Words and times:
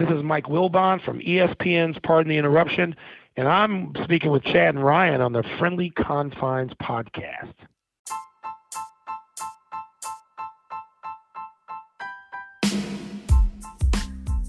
This 0.00 0.08
is 0.08 0.22
Mike 0.22 0.46
Wilbon 0.46 1.04
from 1.04 1.20
ESPN's 1.20 1.98
Pardon 2.02 2.30
the 2.30 2.38
Interruption, 2.38 2.96
and 3.36 3.46
I'm 3.46 3.92
speaking 4.02 4.30
with 4.30 4.42
Chad 4.44 4.74
and 4.74 4.82
Ryan 4.82 5.20
on 5.20 5.34
the 5.34 5.42
Friendly 5.58 5.90
Confines 5.90 6.72
podcast. 6.82 7.52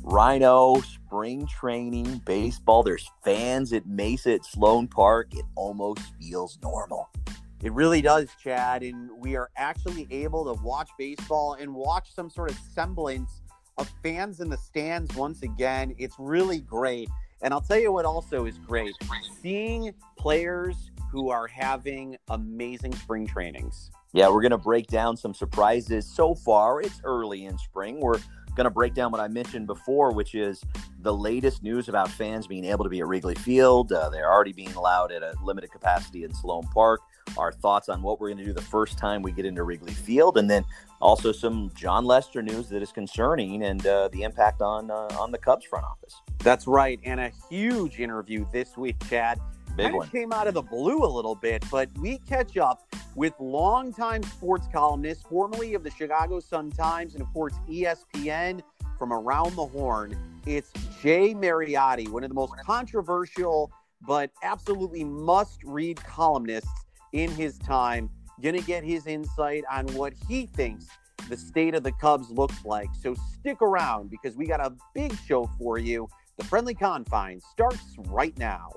Rhino, 0.02 0.80
spring 0.80 1.46
training, 1.48 2.22
baseball. 2.26 2.82
There's 2.84 3.12
fans 3.26 3.74
at 3.74 3.86
Mesa 3.86 4.36
at 4.36 4.46
Sloan 4.46 4.88
Park. 4.88 5.34
It 5.34 5.44
almost 5.56 6.00
feels 6.18 6.58
normal. 6.64 7.10
It 7.62 7.74
really 7.74 8.02
does, 8.02 8.30
Chad. 8.42 8.84
And 8.84 9.10
we 9.18 9.36
are 9.36 9.50
actually 9.58 10.08
able 10.12 10.46
to 10.56 10.64
watch 10.64 10.90
baseball 10.98 11.58
and 11.60 11.76
watch 11.76 12.16
some 12.16 12.30
sort 12.30 12.52
of 12.52 12.58
semblance 12.74 13.41
of 13.78 13.92
fans 14.04 14.40
in 14.40 14.50
the 14.50 14.58
stands 14.58 15.16
once 15.16 15.44
again. 15.44 15.96
It's 15.98 16.16
really 16.20 16.60
great. 16.60 17.10
And 17.42 17.54
I'll 17.54 17.62
tell 17.62 17.80
you 17.80 17.92
what 17.92 18.06
also 18.06 18.46
is 18.46 18.58
great 18.60 18.94
seeing 19.42 19.94
players 20.18 20.92
who 21.12 21.30
are 21.30 21.48
having 21.48 22.16
amazing 22.30 22.96
spring 22.96 23.26
trainings. 23.26 23.92
Yeah, 24.14 24.30
we're 24.30 24.42
going 24.42 24.52
to 24.52 24.58
break 24.58 24.88
down 24.88 25.18
some 25.18 25.34
surprises 25.34 26.06
so 26.06 26.36
far. 26.36 26.82
It's 26.82 27.02
early 27.04 27.46
in 27.46 27.58
spring. 27.58 28.00
We're 28.00 28.20
going 28.56 28.66
to 28.66 28.72
break 28.72 28.94
down 28.94 29.12
what 29.12 29.22
I 29.22 29.28
mentioned 29.28 29.68
before, 29.68 30.12
which 30.12 30.36
is 30.36 30.62
the 31.00 31.14
latest 31.14 31.64
news 31.64 31.90
about 31.90 32.10
fans 32.10 32.48
being 32.48 32.66
able 32.66 32.84
to 32.84 32.90
be 32.90 33.00
at 33.00 33.08
Wrigley 33.08 33.36
Field. 33.36 33.92
Uh, 33.92 34.10
they're 34.10 34.32
already 34.32 34.54
being 34.54 34.74
allowed 34.74 35.12
at 35.12 35.24
a 35.24 35.34
limited 35.44 35.72
capacity 35.72 36.24
in 36.24 36.34
Sloan 36.34 36.64
Park. 36.74 37.02
Our 37.38 37.52
thoughts 37.52 37.90
on 37.90 38.02
what 38.02 38.20
we're 38.20 38.30
going 38.30 38.40
to 38.40 38.46
do 38.46 38.54
the 38.54 38.62
first 38.62 38.98
time 38.98 39.22
we 39.22 39.32
get 39.32 39.46
into 39.46 39.64
Wrigley 39.64 39.94
Field, 39.94 40.38
and 40.38 40.50
then 40.50 40.66
also 41.00 41.32
some 41.32 41.72
Jon 41.76 42.06
Lester 42.06 42.42
news 42.42 42.68
that 42.70 42.82
is 42.82 42.92
concerning 42.92 43.64
and 43.64 43.86
uh, 43.86 44.10
the 44.10 44.24
impact 44.24 44.62
on 44.62 44.92
uh, 44.92 45.08
on 45.18 45.32
the 45.32 45.38
Cubs 45.38 45.66
front 45.66 45.86
office. 45.86 46.22
That's 46.40 46.68
right, 46.68 47.00
and 47.04 47.20
a 47.20 47.32
huge 47.50 48.00
interview 48.00 48.46
this 48.52 48.76
week, 48.76 48.98
Chad. 49.10 49.40
Big 49.76 49.86
kind 49.86 49.96
one. 49.96 50.10
came 50.10 50.34
out 50.34 50.48
of 50.48 50.54
the 50.54 50.62
blue 50.62 51.04
a 51.04 51.08
little 51.08 51.36
bit, 51.36 51.64
but 51.72 51.90
we 51.98 52.18
catch 52.20 52.58
up 52.58 52.88
with 53.16 53.34
longtime 53.40 54.24
sports 54.24 54.68
columnist, 54.72 55.28
formerly 55.28 55.74
of 55.74 55.84
the 55.84 55.92
Chicago 55.92 56.40
Sun 56.40 56.72
Times 56.72 57.14
and 57.14 57.22
of 57.22 57.32
course 57.34 57.54
ESPN 57.70 58.62
from 58.98 59.12
around 59.12 59.56
the 59.56 59.66
horn. 59.66 60.18
It's 60.46 60.72
Jay 61.02 61.34
Mariotti, 61.34 62.08
one 62.10 62.24
of 62.24 62.30
the 62.30 62.36
most 62.36 62.54
controversial 62.64 63.72
but 64.08 64.32
absolutely 64.44 65.04
must-read 65.04 66.04
columnists 66.04 66.70
in 67.14 67.30
his 67.32 67.58
time. 67.60 68.10
Going 68.42 68.56
to 68.56 68.66
get 68.66 68.84
his 68.84 69.06
insight 69.06 69.64
on 69.72 69.86
what 69.94 70.14
he 70.28 70.48
thinks 70.48 70.88
the 71.30 71.38
state 71.38 71.76
of 71.76 71.84
the 71.84 71.92
Cubs 71.94 72.30
looks 72.32 72.66
like. 72.66 72.90
So 73.00 73.16
stick 73.40 73.62
around 73.62 74.10
because 74.10 74.36
we 74.36 74.48
got 74.48 74.60
a 74.60 74.74
big 74.96 75.16
show 75.26 75.50
for 75.60 75.78
you. 75.78 76.08
The 76.38 76.46
Friendly 76.46 76.74
Confines 76.74 77.44
starts 77.52 77.96
right 78.08 78.36
now. 78.40 78.72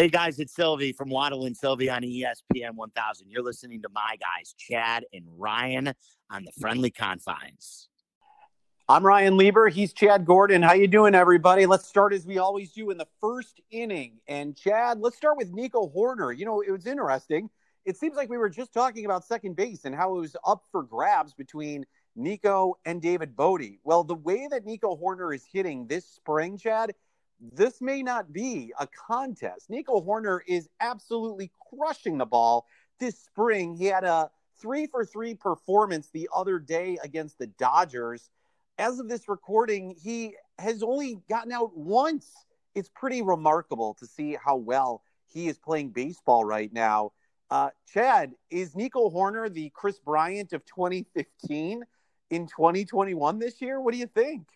Hey 0.00 0.08
guys, 0.08 0.38
it's 0.38 0.54
Silvy 0.54 0.94
from 0.94 1.10
Waddle 1.10 1.44
and 1.44 1.54
Silvy 1.54 1.90
on 1.90 2.00
ESPN 2.00 2.74
1000. 2.74 3.30
You're 3.30 3.42
listening 3.42 3.82
to 3.82 3.90
my 3.90 4.16
guys, 4.18 4.54
Chad 4.56 5.04
and 5.12 5.26
Ryan, 5.36 5.92
on 6.30 6.42
the 6.42 6.52
Friendly 6.58 6.90
Confines. 6.90 7.90
I'm 8.88 9.04
Ryan 9.04 9.36
Lieber. 9.36 9.68
He's 9.68 9.92
Chad 9.92 10.24
Gordon. 10.24 10.62
How 10.62 10.72
you 10.72 10.88
doing, 10.88 11.14
everybody? 11.14 11.66
Let's 11.66 11.86
start 11.86 12.14
as 12.14 12.24
we 12.24 12.38
always 12.38 12.72
do 12.72 12.88
in 12.88 12.96
the 12.96 13.08
first 13.20 13.60
inning. 13.70 14.20
And 14.26 14.56
Chad, 14.56 15.00
let's 15.00 15.18
start 15.18 15.36
with 15.36 15.52
Nico 15.52 15.92
Hoerner. 15.94 16.34
You 16.34 16.46
know, 16.46 16.62
it 16.62 16.70
was 16.70 16.86
interesting. 16.86 17.50
It 17.84 17.98
seems 17.98 18.16
like 18.16 18.30
we 18.30 18.38
were 18.38 18.48
just 18.48 18.72
talking 18.72 19.04
about 19.04 19.26
second 19.26 19.54
base 19.54 19.84
and 19.84 19.94
how 19.94 20.16
it 20.16 20.20
was 20.20 20.34
up 20.46 20.64
for 20.72 20.82
grabs 20.82 21.34
between 21.34 21.84
Nico 22.16 22.78
and 22.86 23.02
David 23.02 23.36
Bote. 23.36 23.76
Well, 23.84 24.04
the 24.04 24.14
way 24.14 24.48
that 24.50 24.64
Nico 24.64 24.96
Hoerner 24.96 25.34
is 25.34 25.44
hitting 25.52 25.86
this 25.88 26.06
spring, 26.06 26.56
Chad, 26.56 26.94
this 27.40 27.80
may 27.80 28.02
not 28.02 28.32
be 28.32 28.72
a 28.78 28.86
contest. 28.86 29.70
Nico 29.70 30.00
Hoerner 30.00 30.40
is 30.46 30.68
absolutely 30.80 31.50
crushing 31.70 32.18
the 32.18 32.26
ball 32.26 32.66
this 32.98 33.18
spring. 33.18 33.74
He 33.74 33.86
had 33.86 34.04
a 34.04 34.30
three 34.60 34.86
for 34.86 35.04
three 35.04 35.34
performance 35.34 36.10
the 36.12 36.28
other 36.34 36.58
day 36.58 36.98
against 37.02 37.38
the 37.38 37.46
Dodgers. 37.46 38.30
As 38.78 38.98
of 38.98 39.08
this 39.08 39.28
recording, 39.28 39.96
he 40.02 40.36
has 40.58 40.82
only 40.82 41.18
gotten 41.28 41.52
out 41.52 41.76
once. 41.76 42.30
It's 42.74 42.90
pretty 42.94 43.22
remarkable 43.22 43.94
to 43.94 44.06
see 44.06 44.36
how 44.42 44.56
well 44.56 45.02
he 45.26 45.48
is 45.48 45.58
playing 45.58 45.90
baseball 45.90 46.44
right 46.44 46.72
now. 46.72 47.12
Uh, 47.50 47.70
Chad, 47.92 48.32
is 48.50 48.76
Nico 48.76 49.10
Hoerner 49.10 49.52
the 49.52 49.70
Kris 49.74 49.98
Bryant 49.98 50.52
of 50.52 50.64
2015 50.66 51.84
in 52.30 52.46
2021 52.46 53.38
this 53.38 53.60
year? 53.60 53.80
What 53.80 53.92
do 53.92 53.98
you 53.98 54.06
think? 54.06 54.46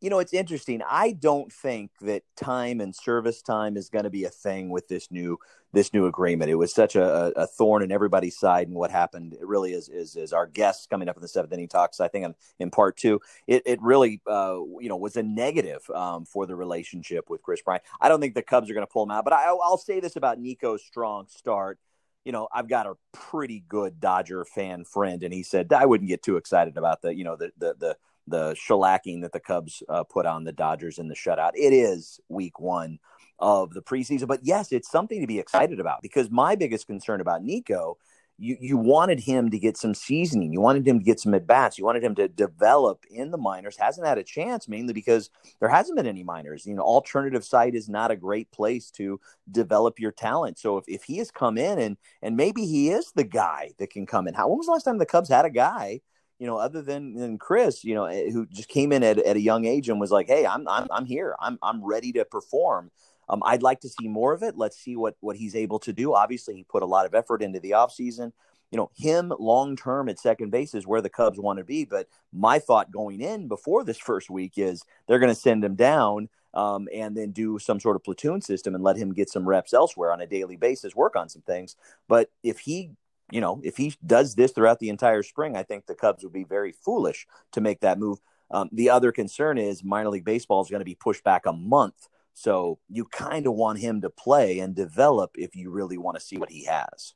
You 0.00 0.08
know 0.08 0.18
it's 0.18 0.32
interesting 0.32 0.80
i 0.88 1.12
don't 1.12 1.52
think 1.52 1.90
that 2.00 2.22
time 2.34 2.80
and 2.80 2.96
service 2.96 3.42
time 3.42 3.76
is 3.76 3.90
going 3.90 4.04
to 4.04 4.10
be 4.10 4.24
a 4.24 4.30
thing 4.30 4.70
with 4.70 4.88
this 4.88 5.10
new 5.10 5.38
this 5.72 5.92
new 5.92 6.06
agreement. 6.06 6.50
It 6.50 6.56
was 6.56 6.74
such 6.74 6.96
a, 6.96 7.32
a 7.36 7.46
thorn 7.46 7.82
in 7.82 7.92
everybody's 7.92 8.36
side 8.38 8.66
and 8.66 8.76
what 8.76 8.90
happened 8.90 9.34
it 9.34 9.46
really 9.46 9.72
is 9.72 9.88
is, 9.88 10.16
is 10.16 10.32
our 10.32 10.46
guests 10.46 10.86
coming 10.86 11.08
up 11.08 11.16
in 11.16 11.22
the 11.22 11.28
seventh 11.28 11.52
inning 11.52 11.68
talks 11.68 12.00
i 12.00 12.08
think 12.08 12.24
in, 12.24 12.34
in 12.58 12.70
part 12.70 12.96
two 12.96 13.20
it, 13.46 13.62
it 13.66 13.80
really 13.82 14.22
uh, 14.26 14.56
you 14.80 14.88
know 14.88 14.96
was 14.96 15.16
a 15.16 15.22
negative 15.22 15.88
um, 15.90 16.24
for 16.24 16.46
the 16.46 16.56
relationship 16.56 17.28
with 17.28 17.42
kris 17.42 17.60
bryant. 17.62 17.84
I 18.00 18.08
don't 18.08 18.20
think 18.20 18.34
the 18.34 18.42
cubs 18.42 18.70
are 18.70 18.74
going 18.74 18.86
to 18.86 18.92
pull 18.92 19.02
him 19.02 19.10
out 19.10 19.24
but 19.24 19.34
I, 19.34 19.44
i'll 19.44 19.76
say 19.76 20.00
this 20.00 20.16
about 20.16 20.40
nico's 20.40 20.82
strong 20.82 21.26
start 21.28 21.78
you 22.24 22.32
know, 22.32 22.48
I've 22.52 22.68
got 22.68 22.86
a 22.86 22.94
pretty 23.12 23.64
good 23.66 23.98
Dodger 23.98 24.44
fan 24.44 24.84
friend, 24.84 25.22
and 25.22 25.32
he 25.32 25.42
said 25.42 25.72
I 25.72 25.86
wouldn't 25.86 26.08
get 26.08 26.22
too 26.22 26.36
excited 26.36 26.76
about 26.76 27.00
the, 27.02 27.14
you 27.14 27.24
know, 27.24 27.36
the 27.36 27.50
the 27.56 27.74
the 27.78 27.96
the 28.30 28.54
shellacking 28.54 29.22
that 29.22 29.32
the 29.32 29.40
Cubs 29.40 29.82
uh, 29.88 30.04
put 30.04 30.26
on 30.26 30.44
the 30.44 30.52
Dodgers 30.52 30.98
in 30.98 31.08
the 31.08 31.14
shutout. 31.14 31.52
It 31.54 31.72
is 31.72 32.20
week 32.28 32.58
one 32.60 32.98
of 33.38 33.72
the 33.74 33.82
preseason, 33.82 34.28
but 34.28 34.40
yes, 34.42 34.72
it's 34.72 34.90
something 34.90 35.20
to 35.20 35.26
be 35.26 35.38
excited 35.38 35.80
about 35.80 36.02
because 36.02 36.30
my 36.30 36.54
biggest 36.54 36.86
concern 36.86 37.20
about 37.20 37.42
Nico, 37.42 37.96
you 38.38 38.56
you 38.60 38.76
wanted 38.78 39.20
him 39.20 39.50
to 39.50 39.58
get 39.58 39.76
some 39.76 39.94
seasoning, 39.94 40.52
you 40.52 40.60
wanted 40.60 40.86
him 40.86 40.98
to 40.98 41.04
get 41.04 41.20
some 41.20 41.34
at 41.34 41.46
bats, 41.46 41.78
you 41.78 41.84
wanted 41.84 42.02
him 42.02 42.14
to 42.14 42.28
develop 42.28 43.04
in 43.10 43.30
the 43.30 43.38
minors. 43.38 43.76
Hasn't 43.76 44.06
had 44.06 44.18
a 44.18 44.24
chance 44.24 44.66
mainly 44.66 44.94
because 44.94 45.28
there 45.60 45.68
hasn't 45.68 45.96
been 45.96 46.06
any 46.06 46.24
minors. 46.24 46.64
You 46.64 46.74
know, 46.74 46.82
alternative 46.82 47.44
site 47.44 47.74
is 47.74 47.88
not 47.88 48.10
a 48.10 48.16
great 48.16 48.50
place 48.50 48.90
to 48.92 49.20
develop 49.50 50.00
your 50.00 50.12
talent. 50.12 50.58
So 50.58 50.78
if, 50.78 50.84
if 50.88 51.04
he 51.04 51.18
has 51.18 51.30
come 51.30 51.58
in 51.58 51.78
and 51.78 51.96
and 52.22 52.36
maybe 52.36 52.66
he 52.66 52.90
is 52.90 53.12
the 53.14 53.24
guy 53.24 53.72
that 53.78 53.90
can 53.90 54.06
come 54.06 54.26
in. 54.26 54.34
How 54.34 54.48
when 54.48 54.56
was 54.56 54.66
the 54.66 54.72
last 54.72 54.84
time 54.84 54.98
the 54.98 55.06
Cubs 55.06 55.28
had 55.28 55.44
a 55.44 55.50
guy? 55.50 56.00
You 56.40 56.46
know, 56.46 56.56
other 56.56 56.82
than, 56.82 57.14
than 57.14 57.38
Kris, 57.38 57.84
you 57.84 57.94
know, 57.94 58.06
eh, 58.06 58.30
who 58.30 58.46
just 58.46 58.68
came 58.68 58.90
in 58.90 59.04
at, 59.04 59.18
at 59.18 59.36
a 59.36 59.40
young 59.40 59.64
age 59.66 59.88
and 59.88 60.00
was 60.00 60.10
like, 60.10 60.26
Hey, 60.26 60.44
I'm, 60.44 60.66
I'm, 60.66 60.88
I'm 60.90 61.04
here. 61.04 61.36
I'm, 61.38 61.58
I'm 61.62 61.84
ready 61.84 62.10
to 62.12 62.24
perform. 62.24 62.90
Um, 63.28 63.42
I'd 63.44 63.62
like 63.62 63.80
to 63.80 63.88
see 63.88 64.08
more 64.08 64.32
of 64.32 64.42
it. 64.42 64.56
Let's 64.56 64.76
see 64.76 64.96
what, 64.96 65.16
what 65.20 65.36
he's 65.36 65.54
able 65.54 65.78
to 65.80 65.92
do. 65.92 66.14
Obviously 66.14 66.56
he 66.56 66.64
put 66.64 66.82
a 66.82 66.86
lot 66.86 67.06
of 67.06 67.14
effort 67.14 67.42
into 67.42 67.60
the 67.60 67.72
offseason. 67.72 68.32
You 68.72 68.76
know, 68.78 68.90
him 68.96 69.32
long-term 69.38 70.08
at 70.08 70.18
second 70.18 70.50
base 70.50 70.74
is 70.74 70.86
where 70.86 71.00
the 71.00 71.08
Cubs 71.08 71.38
want 71.38 71.58
to 71.58 71.64
be. 71.64 71.84
But 71.84 72.08
my 72.32 72.58
thought 72.58 72.90
going 72.90 73.20
in 73.20 73.46
before 73.46 73.84
this 73.84 73.98
first 74.10 74.30
week 74.30 74.54
is 74.56 74.82
they're 75.06 75.20
going 75.20 75.34
to 75.34 75.40
send 75.40 75.64
him 75.64 75.76
down 75.76 76.28
um, 76.54 76.88
and 76.92 77.16
then 77.16 77.30
do 77.30 77.58
some 77.58 77.78
sort 77.78 77.96
of 77.96 78.02
platoon 78.02 78.40
system 78.40 78.74
and 78.74 78.82
let 78.82 78.96
him 78.96 79.14
get 79.14 79.30
some 79.30 79.48
reps 79.48 79.72
elsewhere 79.72 80.12
on 80.12 80.20
a 80.20 80.26
daily 80.26 80.56
basis, 80.56 80.96
work 80.96 81.14
on 81.14 81.28
some 81.28 81.42
things. 81.42 81.76
But 82.08 82.30
if 82.42 82.60
he 82.60 82.90
you 83.30 83.40
know, 83.40 83.60
if 83.62 83.76
he 83.76 83.94
does 84.04 84.34
this 84.34 84.52
throughout 84.52 84.78
the 84.78 84.88
entire 84.88 85.22
spring, 85.22 85.56
I 85.56 85.62
think 85.62 85.86
the 85.86 85.94
Cubs 85.94 86.24
would 86.24 86.32
be 86.32 86.44
very 86.44 86.72
foolish 86.72 87.26
to 87.52 87.60
make 87.60 87.80
that 87.80 87.98
move. 87.98 88.18
Um, 88.50 88.68
the 88.72 88.90
other 88.90 89.12
concern 89.12 89.58
is 89.58 89.84
minor 89.84 90.10
league 90.10 90.24
baseball 90.24 90.62
is 90.62 90.70
going 90.70 90.80
to 90.80 90.84
be 90.84 90.96
pushed 90.96 91.24
back 91.24 91.46
a 91.46 91.52
month. 91.52 92.08
So 92.34 92.78
you 92.88 93.04
kind 93.04 93.46
of 93.46 93.54
want 93.54 93.78
him 93.78 94.00
to 94.00 94.10
play 94.10 94.60
and 94.60 94.74
develop 94.74 95.32
if 95.36 95.54
you 95.54 95.70
really 95.70 95.98
want 95.98 96.16
to 96.16 96.24
see 96.24 96.36
what 96.36 96.50
he 96.50 96.64
has. 96.64 97.14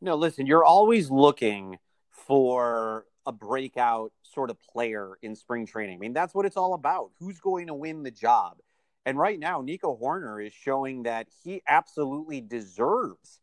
No, 0.00 0.16
listen, 0.16 0.46
you're 0.46 0.64
always 0.64 1.10
looking 1.10 1.78
for 2.10 3.06
a 3.26 3.32
breakout 3.32 4.12
sort 4.22 4.50
of 4.50 4.60
player 4.60 5.18
in 5.22 5.34
spring 5.34 5.66
training. 5.66 5.96
I 5.96 5.98
mean, 5.98 6.12
that's 6.12 6.34
what 6.34 6.44
it's 6.44 6.56
all 6.56 6.74
about. 6.74 7.10
Who's 7.18 7.40
going 7.40 7.68
to 7.68 7.74
win 7.74 8.02
the 8.02 8.10
job? 8.10 8.58
And 9.06 9.18
right 9.18 9.38
now, 9.38 9.60
Nico 9.60 9.96
Hoerner 9.96 10.44
is 10.44 10.52
showing 10.52 11.04
that 11.04 11.28
he 11.42 11.62
absolutely 11.68 12.40
deserves 12.40 13.40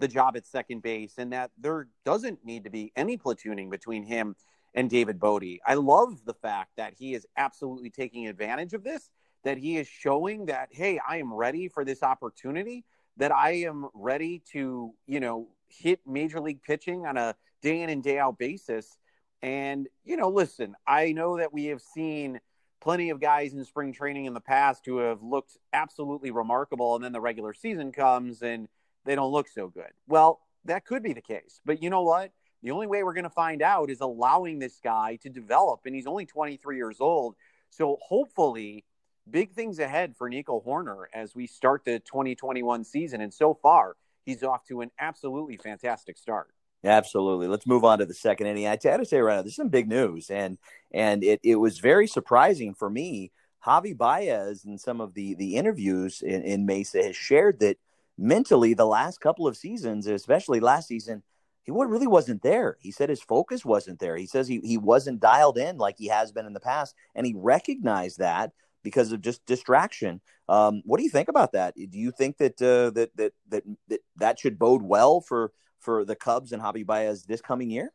the 0.00 0.08
job 0.08 0.36
at 0.36 0.46
second 0.46 0.82
base 0.82 1.14
and 1.18 1.32
that 1.32 1.50
there 1.58 1.88
doesn't 2.04 2.44
need 2.44 2.64
to 2.64 2.70
be 2.70 2.92
any 2.96 3.16
platooning 3.16 3.70
between 3.70 4.02
him 4.02 4.34
and 4.74 4.88
David 4.88 5.18
Bote. 5.18 5.58
I 5.66 5.74
love 5.74 6.24
the 6.24 6.34
fact 6.34 6.72
that 6.76 6.94
he 6.98 7.14
is 7.14 7.26
absolutely 7.36 7.90
taking 7.90 8.26
advantage 8.26 8.72
of 8.72 8.84
this, 8.84 9.10
that 9.44 9.58
he 9.58 9.76
is 9.76 9.86
showing 9.88 10.46
that, 10.46 10.68
hey, 10.70 11.00
I 11.06 11.18
am 11.18 11.32
ready 11.32 11.68
for 11.68 11.84
this 11.84 12.02
opportunity, 12.02 12.84
that 13.16 13.32
I 13.32 13.62
am 13.62 13.88
ready 13.94 14.42
to, 14.52 14.92
you 15.06 15.20
know, 15.20 15.48
hit 15.68 16.00
major 16.06 16.40
league 16.40 16.62
pitching 16.62 17.06
on 17.06 17.16
a 17.16 17.34
day 17.62 17.82
in 17.82 17.90
and 17.90 18.02
day 18.02 18.18
out 18.18 18.38
basis. 18.38 18.96
And, 19.42 19.88
you 20.04 20.16
know, 20.16 20.28
listen, 20.28 20.74
I 20.86 21.12
know 21.12 21.38
that 21.38 21.52
we 21.52 21.66
have 21.66 21.80
seen 21.80 22.40
plenty 22.80 23.10
of 23.10 23.20
guys 23.20 23.52
in 23.52 23.64
spring 23.64 23.92
training 23.92 24.24
in 24.24 24.34
the 24.34 24.40
past 24.40 24.86
who 24.86 24.98
have 24.98 25.22
looked 25.22 25.56
absolutely 25.72 26.30
remarkable. 26.30 26.94
And 26.94 27.04
then 27.04 27.12
the 27.12 27.20
regular 27.20 27.52
season 27.52 27.92
comes 27.92 28.42
and 28.42 28.68
they 29.10 29.16
don't 29.16 29.32
look 29.32 29.48
so 29.48 29.66
good. 29.66 29.90
Well, 30.06 30.38
that 30.66 30.84
could 30.84 31.02
be 31.02 31.12
the 31.12 31.20
case. 31.20 31.60
But 31.64 31.82
you 31.82 31.90
know 31.90 32.02
what? 32.02 32.30
The 32.62 32.70
only 32.70 32.86
way 32.86 33.02
we're 33.02 33.12
going 33.12 33.24
to 33.24 33.30
find 33.30 33.60
out 33.60 33.90
is 33.90 34.00
allowing 34.00 34.60
this 34.60 34.78
guy 34.84 35.18
to 35.22 35.28
develop. 35.28 35.80
And 35.84 35.96
he's 35.96 36.06
only 36.06 36.26
23 36.26 36.76
years 36.76 36.98
old. 37.00 37.34
So 37.70 37.98
hopefully, 38.00 38.84
big 39.28 39.52
things 39.52 39.80
ahead 39.80 40.14
for 40.16 40.28
Nico 40.28 40.62
Hoerner 40.64 41.06
as 41.12 41.34
we 41.34 41.48
start 41.48 41.84
the 41.84 41.98
2021 41.98 42.84
season. 42.84 43.20
And 43.20 43.34
so 43.34 43.52
far, 43.52 43.96
he's 44.24 44.44
off 44.44 44.64
to 44.68 44.80
an 44.80 44.92
absolutely 45.00 45.56
fantastic 45.56 46.16
start. 46.16 46.54
Absolutely. 46.84 47.48
Let's 47.48 47.66
move 47.66 47.84
on 47.84 47.98
to 47.98 48.06
the 48.06 48.14
second 48.14 48.46
inning. 48.46 48.68
I 48.68 48.76
got 48.76 48.98
to 48.98 49.04
say 49.04 49.18
right 49.18 49.36
now, 49.36 49.42
this 49.42 49.54
is 49.54 49.56
some 49.56 49.70
big 49.70 49.88
news, 49.88 50.30
and 50.30 50.56
and 50.94 51.24
it, 51.24 51.40
it 51.42 51.56
was 51.56 51.78
very 51.78 52.06
surprising 52.06 52.74
for 52.74 52.88
me. 52.88 53.32
Javi 53.66 53.94
Baez 53.94 54.64
in 54.64 54.78
some 54.78 54.98
of 55.00 55.12
the 55.12 55.34
the 55.34 55.56
interviews 55.56 56.22
in, 56.22 56.42
in 56.42 56.64
Mesa 56.64 57.02
has 57.02 57.16
shared 57.16 57.60
that 57.60 57.76
mentally 58.20 58.74
the 58.74 58.86
last 58.86 59.20
couple 59.20 59.46
of 59.46 59.56
seasons, 59.56 60.06
especially 60.06 60.60
last 60.60 60.86
season, 60.88 61.22
he 61.62 61.72
really 61.72 62.06
wasn't 62.06 62.42
there. 62.42 62.76
He 62.80 62.90
said 62.90 63.08
his 63.08 63.22
focus 63.22 63.64
wasn't 63.64 63.98
there. 63.98 64.16
He 64.16 64.26
says 64.26 64.48
he, 64.48 64.60
he 64.62 64.76
wasn't 64.78 65.20
dialed 65.20 65.58
in 65.58 65.78
like 65.78 65.96
he 65.98 66.08
has 66.08 66.32
been 66.32 66.46
in 66.46 66.52
the 66.52 66.60
past, 66.60 66.94
and 67.14 67.26
he 67.26 67.34
recognized 67.36 68.18
that 68.18 68.52
because 68.82 69.12
of 69.12 69.20
just 69.20 69.44
distraction. 69.46 70.20
Um, 70.48 70.82
what 70.84 70.98
do 70.98 71.04
you 71.04 71.10
think 71.10 71.28
about 71.28 71.52
that? 71.52 71.74
Do 71.74 71.98
you 71.98 72.10
think 72.10 72.38
that 72.38 72.60
uh, 72.60 72.90
that, 72.90 73.16
that 73.16 73.32
that 73.48 73.64
that 73.88 74.00
that 74.16 74.38
should 74.38 74.58
bode 74.58 74.82
well 74.82 75.20
for 75.20 75.52
for 75.78 76.04
the 76.04 76.16
Cubs 76.16 76.52
and 76.52 76.62
Javi 76.62 76.84
Baez 76.84 77.24
this 77.24 77.40
coming 77.40 77.70
year? 77.70 77.92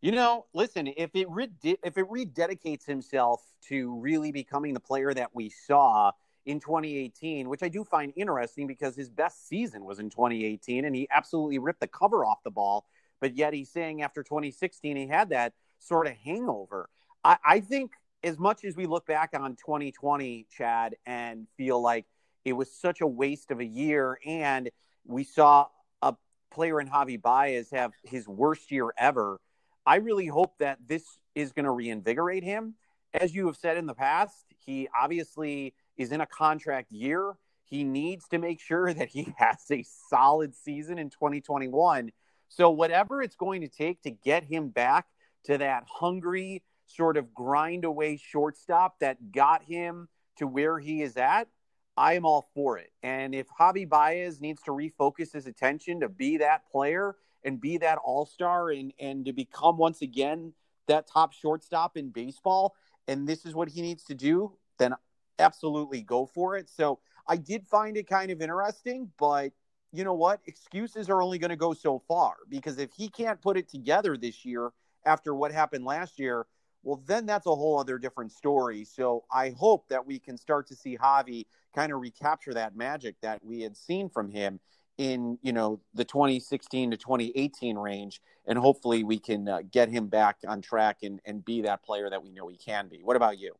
You 0.00 0.12
know, 0.12 0.44
listen, 0.52 0.88
if 0.96 1.10
it 1.14 1.28
re- 1.30 1.48
if 1.62 1.96
it 1.96 2.06
rededicates 2.08 2.84
himself 2.86 3.42
to 3.68 3.98
really 3.98 4.32
becoming 4.32 4.74
the 4.74 4.80
player 4.80 5.14
that 5.14 5.30
we 5.34 5.48
saw 5.48 6.12
in 6.46 6.60
2018, 6.60 7.48
which 7.48 7.62
I 7.62 7.68
do 7.68 7.84
find 7.84 8.12
interesting 8.16 8.66
because 8.66 8.94
his 8.94 9.08
best 9.08 9.48
season 9.48 9.84
was 9.84 9.98
in 9.98 10.10
2018 10.10 10.84
and 10.84 10.94
he 10.94 11.08
absolutely 11.10 11.58
ripped 11.58 11.80
the 11.80 11.86
cover 11.86 12.24
off 12.24 12.42
the 12.44 12.50
ball. 12.50 12.86
But 13.20 13.36
yet 13.36 13.54
he's 13.54 13.70
saying 13.70 14.02
after 14.02 14.22
2016 14.22 14.96
he 14.96 15.06
had 15.06 15.30
that 15.30 15.54
sort 15.78 16.06
of 16.06 16.14
hangover. 16.14 16.88
I, 17.22 17.38
I 17.44 17.60
think 17.60 17.92
as 18.22 18.38
much 18.38 18.64
as 18.64 18.76
we 18.76 18.86
look 18.86 19.06
back 19.06 19.30
on 19.34 19.56
2020, 19.56 20.46
Chad, 20.50 20.96
and 21.06 21.46
feel 21.56 21.80
like 21.80 22.06
it 22.44 22.54
was 22.54 22.70
such 22.72 23.00
a 23.00 23.06
waste 23.06 23.50
of 23.50 23.60
a 23.60 23.64
year, 23.64 24.18
and 24.24 24.70
we 25.06 25.24
saw 25.24 25.66
a 26.02 26.14
player 26.50 26.80
in 26.80 26.88
Javi 26.88 27.20
Baez 27.20 27.70
have 27.70 27.92
his 28.02 28.26
worst 28.26 28.70
year 28.70 28.92
ever, 28.98 29.40
I 29.86 29.96
really 29.96 30.26
hope 30.26 30.58
that 30.58 30.78
this 30.86 31.04
is 31.34 31.52
going 31.52 31.66
to 31.66 31.70
reinvigorate 31.70 32.42
him. 32.42 32.74
As 33.12 33.34
you 33.34 33.46
have 33.46 33.56
said 33.56 33.76
in 33.76 33.86
the 33.86 33.94
past, 33.94 34.46
he 34.58 34.88
obviously 34.98 35.74
is 35.96 36.12
in 36.12 36.20
a 36.20 36.26
contract 36.26 36.92
year. 36.92 37.34
He 37.64 37.84
needs 37.84 38.28
to 38.28 38.38
make 38.38 38.60
sure 38.60 38.92
that 38.92 39.08
he 39.08 39.34
has 39.38 39.64
a 39.70 39.84
solid 40.08 40.54
season 40.54 40.98
in 40.98 41.10
2021. 41.10 42.10
So, 42.48 42.70
whatever 42.70 43.22
it's 43.22 43.36
going 43.36 43.62
to 43.62 43.68
take 43.68 44.02
to 44.02 44.10
get 44.10 44.44
him 44.44 44.68
back 44.68 45.06
to 45.44 45.58
that 45.58 45.84
hungry, 45.88 46.62
sort 46.86 47.16
of 47.16 47.34
grind 47.34 47.84
away 47.84 48.16
shortstop 48.16 48.98
that 49.00 49.32
got 49.32 49.64
him 49.64 50.08
to 50.36 50.46
where 50.46 50.78
he 50.78 51.02
is 51.02 51.16
at, 51.16 51.48
I 51.96 52.14
am 52.14 52.26
all 52.26 52.48
for 52.54 52.78
it. 52.78 52.90
And 53.02 53.34
if 53.34 53.46
Javi 53.58 53.88
Baez 53.88 54.40
needs 54.40 54.62
to 54.62 54.72
refocus 54.72 55.32
his 55.32 55.46
attention 55.46 56.00
to 56.00 56.08
be 56.08 56.38
that 56.38 56.68
player 56.70 57.16
and 57.44 57.60
be 57.60 57.78
that 57.78 57.98
all 58.04 58.26
star 58.26 58.70
and, 58.70 58.92
and 58.98 59.24
to 59.26 59.32
become 59.32 59.76
once 59.76 60.02
again 60.02 60.52
that 60.88 61.06
top 61.06 61.32
shortstop 61.32 61.96
in 61.96 62.10
baseball, 62.10 62.74
and 63.06 63.26
this 63.28 63.46
is 63.46 63.54
what 63.54 63.68
he 63.68 63.82
needs 63.82 64.04
to 64.04 64.14
do, 64.14 64.52
then 64.78 64.94
absolutely 65.38 66.02
go 66.02 66.26
for 66.26 66.56
it. 66.56 66.68
So 66.68 66.98
I 67.28 67.36
did 67.36 67.66
find 67.66 67.96
it 67.96 68.08
kind 68.08 68.30
of 68.30 68.40
interesting, 68.40 69.10
but 69.18 69.52
you 69.92 70.04
know 70.04 70.14
what? 70.14 70.40
Excuses 70.46 71.08
are 71.08 71.22
only 71.22 71.38
going 71.38 71.50
to 71.50 71.56
go 71.56 71.72
so 71.72 72.02
far 72.08 72.34
because 72.48 72.78
if 72.78 72.90
he 72.92 73.08
can't 73.08 73.40
put 73.40 73.56
it 73.56 73.68
together 73.68 74.16
this 74.16 74.44
year 74.44 74.72
after 75.06 75.34
what 75.34 75.52
happened 75.52 75.84
last 75.84 76.18
year, 76.18 76.46
well, 76.82 77.02
then 77.06 77.24
that's 77.24 77.46
a 77.46 77.54
whole 77.54 77.78
other 77.78 77.98
different 77.98 78.32
story. 78.32 78.84
So 78.84 79.24
I 79.32 79.50
hope 79.50 79.88
that 79.88 80.04
we 80.04 80.18
can 80.18 80.36
start 80.36 80.66
to 80.68 80.76
see 80.76 80.98
Javi 80.98 81.46
kind 81.74 81.92
of 81.92 82.00
recapture 82.00 82.52
that 82.54 82.76
magic 82.76 83.16
that 83.22 83.44
we 83.44 83.62
had 83.62 83.76
seen 83.76 84.08
from 84.08 84.30
him 84.30 84.60
in 84.96 85.38
you 85.42 85.52
know 85.52 85.80
the 85.94 86.04
2016 86.04 86.92
to 86.92 86.96
2018 86.96 87.76
range 87.76 88.20
and 88.46 88.56
hopefully 88.56 89.02
we 89.02 89.18
can 89.18 89.48
uh, 89.48 89.58
get 89.72 89.88
him 89.88 90.06
back 90.06 90.36
on 90.46 90.60
track 90.60 90.98
and, 91.02 91.20
and 91.24 91.44
be 91.44 91.62
that 91.62 91.82
player 91.82 92.08
that 92.08 92.22
we 92.22 92.30
know 92.30 92.46
he 92.46 92.56
can 92.56 92.86
be 92.86 93.00
what 93.02 93.16
about 93.16 93.36
you 93.36 93.56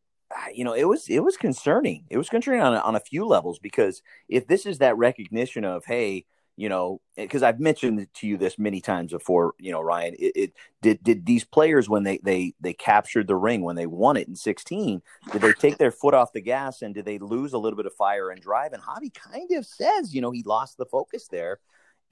you 0.53 0.65
know, 0.65 0.73
it 0.73 0.85
was 0.85 1.09
it 1.09 1.21
was 1.21 1.37
concerning. 1.37 2.05
It 2.11 2.19
was 2.19 2.29
concerning 2.29 2.61
on 2.61 2.75
on 2.75 2.97
a 2.97 3.01
few 3.01 3.27
levels 3.27 3.59
because 3.59 4.03
if 4.29 4.47
this 4.47 4.67
is 4.67 4.79
that 4.79 4.97
recognition 4.97 5.65
of, 5.65 5.85
hey, 5.85 6.27
you 6.57 6.69
know, 6.69 7.01
eh, 7.17 7.23
because 7.23 7.43
I've 7.43 7.61
mentioned 7.61 8.07
to 8.15 8.27
you 8.27 8.37
this 8.37 8.59
many 8.59 8.81
times 8.81 9.13
before, 9.13 9.55
you 9.59 9.73
know, 9.73 9.81
Ryan, 9.81 10.15
it, 10.19 10.33
it, 10.37 10.53
did 10.83 11.03
did 11.03 11.27
these 11.27 11.45
players 11.45 11.89
when 11.89 12.05
they 12.05 12.19
they 12.23 12.55
they 12.61 12.73
captured 12.73 13.27
the 13.27 13.37
ring 13.37 13.63
when 13.63 13.77
they 13.77 13.87
won 13.87 14.17
it 14.17 14.29
in 14.29 14.37
16, 14.37 15.03
did 15.33 15.43
they 15.43 15.53
take 15.53 15.79
their 15.79 15.91
foot 15.91 16.15
off 16.15 16.33
the 16.33 16.41
gas 16.41 16.83
and 16.83 16.95
did 16.95 17.05
they 17.05 17.19
lose 17.19 17.53
a 17.53 17.59
little 17.59 17.77
bit 17.77 17.87
of 17.87 17.95
fire 17.95 18.31
and 18.31 18.41
drive? 18.41 18.73
And 18.73 18.83
Javi 18.83 19.13
kind 19.15 19.51
of 19.53 19.67
says, 19.67 20.15
you 20.15 20.21
know, 20.21 20.31
he 20.31 20.43
lost 20.45 20.77
the 20.77 20.87
focus 20.87 21.27
there. 21.29 21.61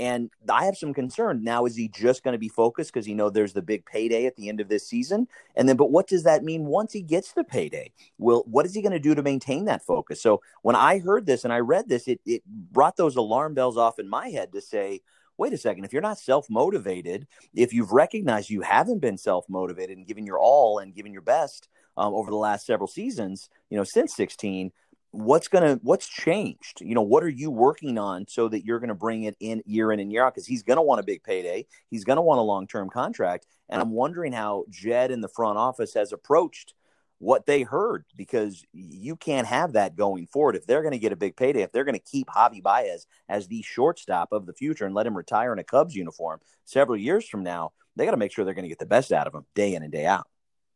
And 0.03 0.31
I 0.49 0.65
have 0.65 0.77
some 0.77 0.93
concern. 0.93 1.45
Now, 1.45 1.65
is 1.65 1.77
he 1.77 1.87
just 1.87 2.25
going 2.25 2.33
to 2.33 2.39
be 2.39 2.49
focused 2.49 2.93
because 2.93 3.07
you 3.07 3.15
know 3.15 3.31
there's 3.31 3.53
the 3.53 3.63
big 3.63 3.87
payday 3.87 4.27
at 4.27 4.35
the 4.35 4.49
end 4.49 4.61
of 4.61 4.69
this 4.69 4.85
season? 4.85 5.29
And 5.55 5.69
then, 5.69 5.77
but 5.77 5.93
what 5.93 6.09
does 6.09 6.25
that 6.25 6.43
mean 6.43 6.65
once 6.65 6.93
he 6.93 7.03
gets 7.03 7.31
the 7.31 7.45
payday? 7.45 7.93
Well, 8.19 8.43
what 8.47 8.67
is 8.67 8.75
he 8.75 8.83
going 8.83 8.95
to 8.95 8.99
do 8.99 9.15
to 9.15 9.23
maintain 9.23 9.67
that 9.67 9.87
focus? 9.87 10.21
So 10.21 10.43
when 10.63 10.75
I 10.75 10.99
heard 10.99 11.25
this 11.25 11.45
and 11.45 11.53
I 11.53 11.61
read 11.61 11.89
this, 11.89 12.09
it, 12.09 12.21
it 12.27 12.43
brought 12.45 12.97
those 12.97 13.15
alarm 13.15 13.55
bells 13.55 13.79
off 13.79 14.01
in 14.01 14.09
my 14.09 14.31
head 14.31 14.51
to 14.55 14.61
say, 14.61 15.03
wait 15.39 15.53
a 15.53 15.57
second, 15.57 15.85
if 15.85 15.93
you're 15.93 16.03
not 16.03 16.19
self 16.19 16.51
motivated, 16.51 17.29
if 17.55 17.73
you've 17.73 17.93
recognized 17.93 18.51
you 18.51 18.63
haven't 18.63 18.99
been 18.99 19.17
self 19.17 19.49
motivated 19.49 19.97
and 19.97 20.09
given 20.09 20.27
your 20.27 20.41
all 20.41 20.81
and 20.81 20.97
given 20.97 21.13
your 21.13 21.23
best 21.23 21.69
um, 21.97 22.13
over 22.13 22.29
the 22.29 22.37
last 22.37 22.67
several 22.67 22.89
seasons, 22.89 23.49
you 23.71 23.77
know, 23.77 23.85
since 23.85 24.17
16, 24.17 24.73
what's 25.13 25.49
gonna 25.49 25.79
what's 25.83 26.09
changed? 26.09 26.81
You 26.81 26.95
know 26.95 27.03
what 27.03 27.23
are 27.23 27.29
you 27.29 27.51
working 27.51 27.99
on 27.99 28.27
so 28.29 28.49
that 28.49 28.65
you're 28.65 28.81
gonna 28.81 28.95
bring 28.95 29.25
it 29.25 29.37
in 29.41 29.63
year 29.67 29.93
in 29.93 30.01
and 30.01 30.11
year 30.11 30.25
out? 30.25 30.35
Because 30.35 30.47
he's 30.47 30.63
gonna 30.63 30.83
want 30.83 31.01
a 31.01 31.05
big 31.05 31.23
payday. 31.23 31.67
He's 31.91 32.05
gonna 32.05 32.23
want 32.23 32.41
a 32.41 32.43
long-term 32.43 32.91
contract. 32.91 33.47
And 33.69 33.81
i'm 33.81 33.91
wondering 33.91 34.33
how 34.33 34.65
jed 34.69 35.11
in 35.11 35.21
the 35.21 35.29
front 35.29 35.59
office 35.59 35.95
has 35.95 36.13
approached 36.13 36.75
what 37.19 37.47
they 37.47 37.63
heard 37.63 38.05
because 38.17 38.65
you 38.73 39.15
can't 39.15 39.47
have 39.47 39.75
that 39.75 39.95
going 39.95 40.27
forward. 40.27 40.57
If 40.57 40.67
they're 40.67 40.83
to 40.91 40.99
get 40.99 41.13
a 41.13 41.17
big 41.17 41.37
payday 41.37 41.63
if 41.63 41.73
they're 41.73 41.85
to 41.95 42.01
keep 42.01 42.27
javi 42.29 42.63
baez 42.63 43.07
as 43.29 43.47
the 43.47 43.63
shortstop 43.63 44.33
of 44.33 44.47
the 44.47 44.53
future 44.53 44.87
and 44.87 44.95
let 44.95 45.07
him 45.07 45.17
retire 45.17 45.53
in 45.53 45.59
a 45.59 45.65
cubs 45.65 45.95
uniform 45.95 46.41
several 46.65 46.99
years 46.99 47.29
from 47.29 47.43
now 47.43 47.73
they 47.97 48.05
got 48.05 48.13
to 48.13 48.17
make 48.17 48.33
sure 48.33 48.45
they're 48.45 48.55
to 48.65 48.69
get 48.69 48.79
the 48.79 48.87
best 48.87 49.13
out 49.13 49.27
of 49.27 49.35
him 49.35 49.45
day 49.55 49.75
in 49.75 49.83
and 49.83 49.93
day 49.93 50.07
out 50.07 50.27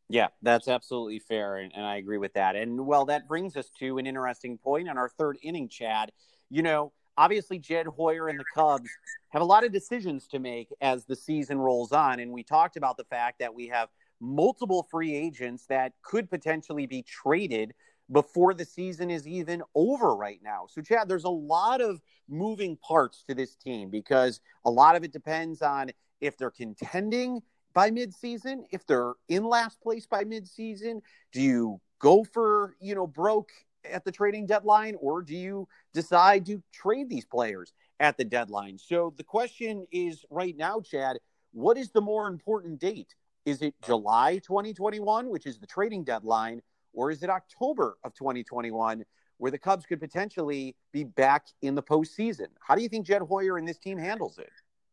yeah, 0.09 0.27
that's 0.41 0.67
absolutely 0.67 1.19
fair. 1.19 1.57
And, 1.57 1.71
and, 1.75 1.85
I 1.85 1.97
agree 1.97 2.17
with 2.17 2.33
that. 2.33 2.55
And 2.55 2.85
well, 2.85 3.05
that 3.05 3.27
brings 3.27 3.57
us 3.57 3.69
to 3.79 3.97
an 3.97 4.05
interesting 4.05 4.57
point 4.57 4.89
on 4.89 4.97
our 4.97 5.09
third 5.09 5.37
inning, 5.41 5.67
Chad. 5.67 6.11
You 6.49 6.61
know, 6.61 6.93
obviously, 7.17 7.59
Jed 7.59 7.87
Hoyer 7.87 8.29
and 8.29 8.39
the 8.39 8.45
Cubs 8.55 8.89
have 9.29 9.41
a 9.41 9.45
lot 9.45 9.65
of 9.65 9.73
decisions 9.73 10.27
to 10.27 10.39
make 10.39 10.69
as 10.79 11.05
the 11.05 11.15
season 11.15 11.57
rolls 11.57 11.91
on. 11.91 12.19
And 12.19 12.31
we 12.31 12.43
talked 12.43 12.77
about 12.77 12.95
the 12.95 13.03
fact 13.05 13.39
that 13.39 13.53
we 13.53 13.67
have 13.67 13.89
multiple 14.21 14.87
free 14.89 15.13
agents 15.13 15.65
that 15.67 15.91
could 16.03 16.29
potentially 16.29 16.85
be 16.85 17.03
traded 17.03 17.73
before 18.11 18.53
the 18.53 18.63
season 18.63 19.11
is 19.11 19.27
even 19.27 19.61
over 19.75 20.15
right 20.15 20.39
now. 20.41 20.65
So, 20.69 20.81
Chad, 20.81 21.09
there's 21.09 21.25
a 21.25 21.29
lot 21.29 21.81
of 21.81 22.01
moving 22.29 22.77
parts 22.77 23.23
to 23.27 23.35
this 23.35 23.55
team 23.55 23.89
because 23.89 24.39
a 24.63 24.71
lot 24.71 24.95
of 24.95 25.03
it 25.03 25.11
depends 25.11 25.61
on 25.61 25.91
if 26.21 26.37
they're 26.37 26.49
contending 26.49 27.41
by 27.77 27.91
midseason? 27.91 28.63
If 28.71 28.87
they're 28.87 29.13
in 29.29 29.43
last 29.43 29.79
place 29.81 30.07
by 30.07 30.23
midseason, 30.23 31.01
do 31.31 31.39
you 31.39 31.79
go 31.99 32.23
for, 32.23 32.75
you 32.81 32.95
know, 32.95 33.05
broke 33.05 33.51
at 33.85 34.03
the 34.03 34.11
trading 34.11 34.47
deadline 34.47 34.95
or 34.99 35.21
do 35.21 35.35
you 35.35 35.67
decide 35.93 36.47
to 36.47 36.63
trade 36.73 37.07
these 37.07 37.25
players 37.25 37.73
at 37.99 38.17
the 38.17 38.25
deadline? 38.25 38.79
So 38.79 39.13
the 39.15 39.23
question 39.23 39.85
is 39.91 40.25
right 40.31 40.57
now, 40.57 40.79
Chad, 40.81 41.17
what 41.53 41.77
is 41.77 41.91
the 41.91 42.01
more 42.01 42.27
important 42.27 42.79
date? 42.79 43.13
Is 43.45 43.61
it 43.61 43.75
July 43.85 44.39
2021, 44.39 45.29
which 45.29 45.45
is 45.45 45.59
the 45.59 45.67
trading 45.67 46.03
deadline, 46.03 46.63
or 46.93 47.11
is 47.11 47.21
it 47.21 47.29
October 47.29 47.99
of 48.03 48.15
2021, 48.15 49.05
where 49.37 49.51
the 49.51 49.59
Cubs 49.59 49.85
could 49.85 49.99
potentially 49.99 50.75
be 50.91 51.03
back 51.03 51.45
in 51.61 51.75
the 51.75 51.83
postseason? 51.83 52.47
How 52.59 52.73
do 52.73 52.81
you 52.81 52.89
think 52.89 53.05
Jed 53.05 53.21
Hoyer 53.21 53.59
and 53.59 53.67
this 53.67 53.77
team 53.77 53.99
handles 53.99 54.39
it? 54.39 54.49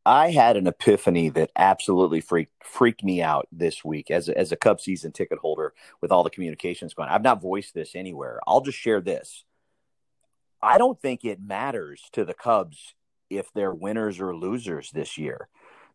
I 0.06 0.32
had 0.32 0.56
an 0.56 0.66
epiphany 0.66 1.30
that 1.30 1.50
absolutely 1.56 2.20
freaked 2.20 2.52
freaked 2.62 3.02
me 3.02 3.22
out 3.22 3.48
this 3.50 3.84
week 3.84 4.10
as 4.10 4.28
a, 4.28 4.36
as 4.36 4.52
a 4.52 4.56
Cub 4.56 4.80
season 4.80 5.12
ticket 5.12 5.38
holder 5.38 5.72
with 6.00 6.12
all 6.12 6.22
the 6.22 6.30
communications 6.30 6.92
going. 6.92 7.08
I've 7.08 7.22
not 7.22 7.40
voiced 7.40 7.72
this 7.72 7.94
anywhere. 7.94 8.40
I'll 8.46 8.60
just 8.60 8.78
share 8.78 9.00
this. 9.00 9.44
I 10.62 10.76
don't 10.78 11.00
think 11.00 11.24
it 11.24 11.40
matters 11.40 12.02
to 12.12 12.24
the 12.24 12.34
Cubs 12.34 12.94
if 13.30 13.52
they're 13.52 13.74
winners 13.74 14.20
or 14.20 14.36
losers 14.36 14.90
this 14.90 15.16
year 15.16 15.48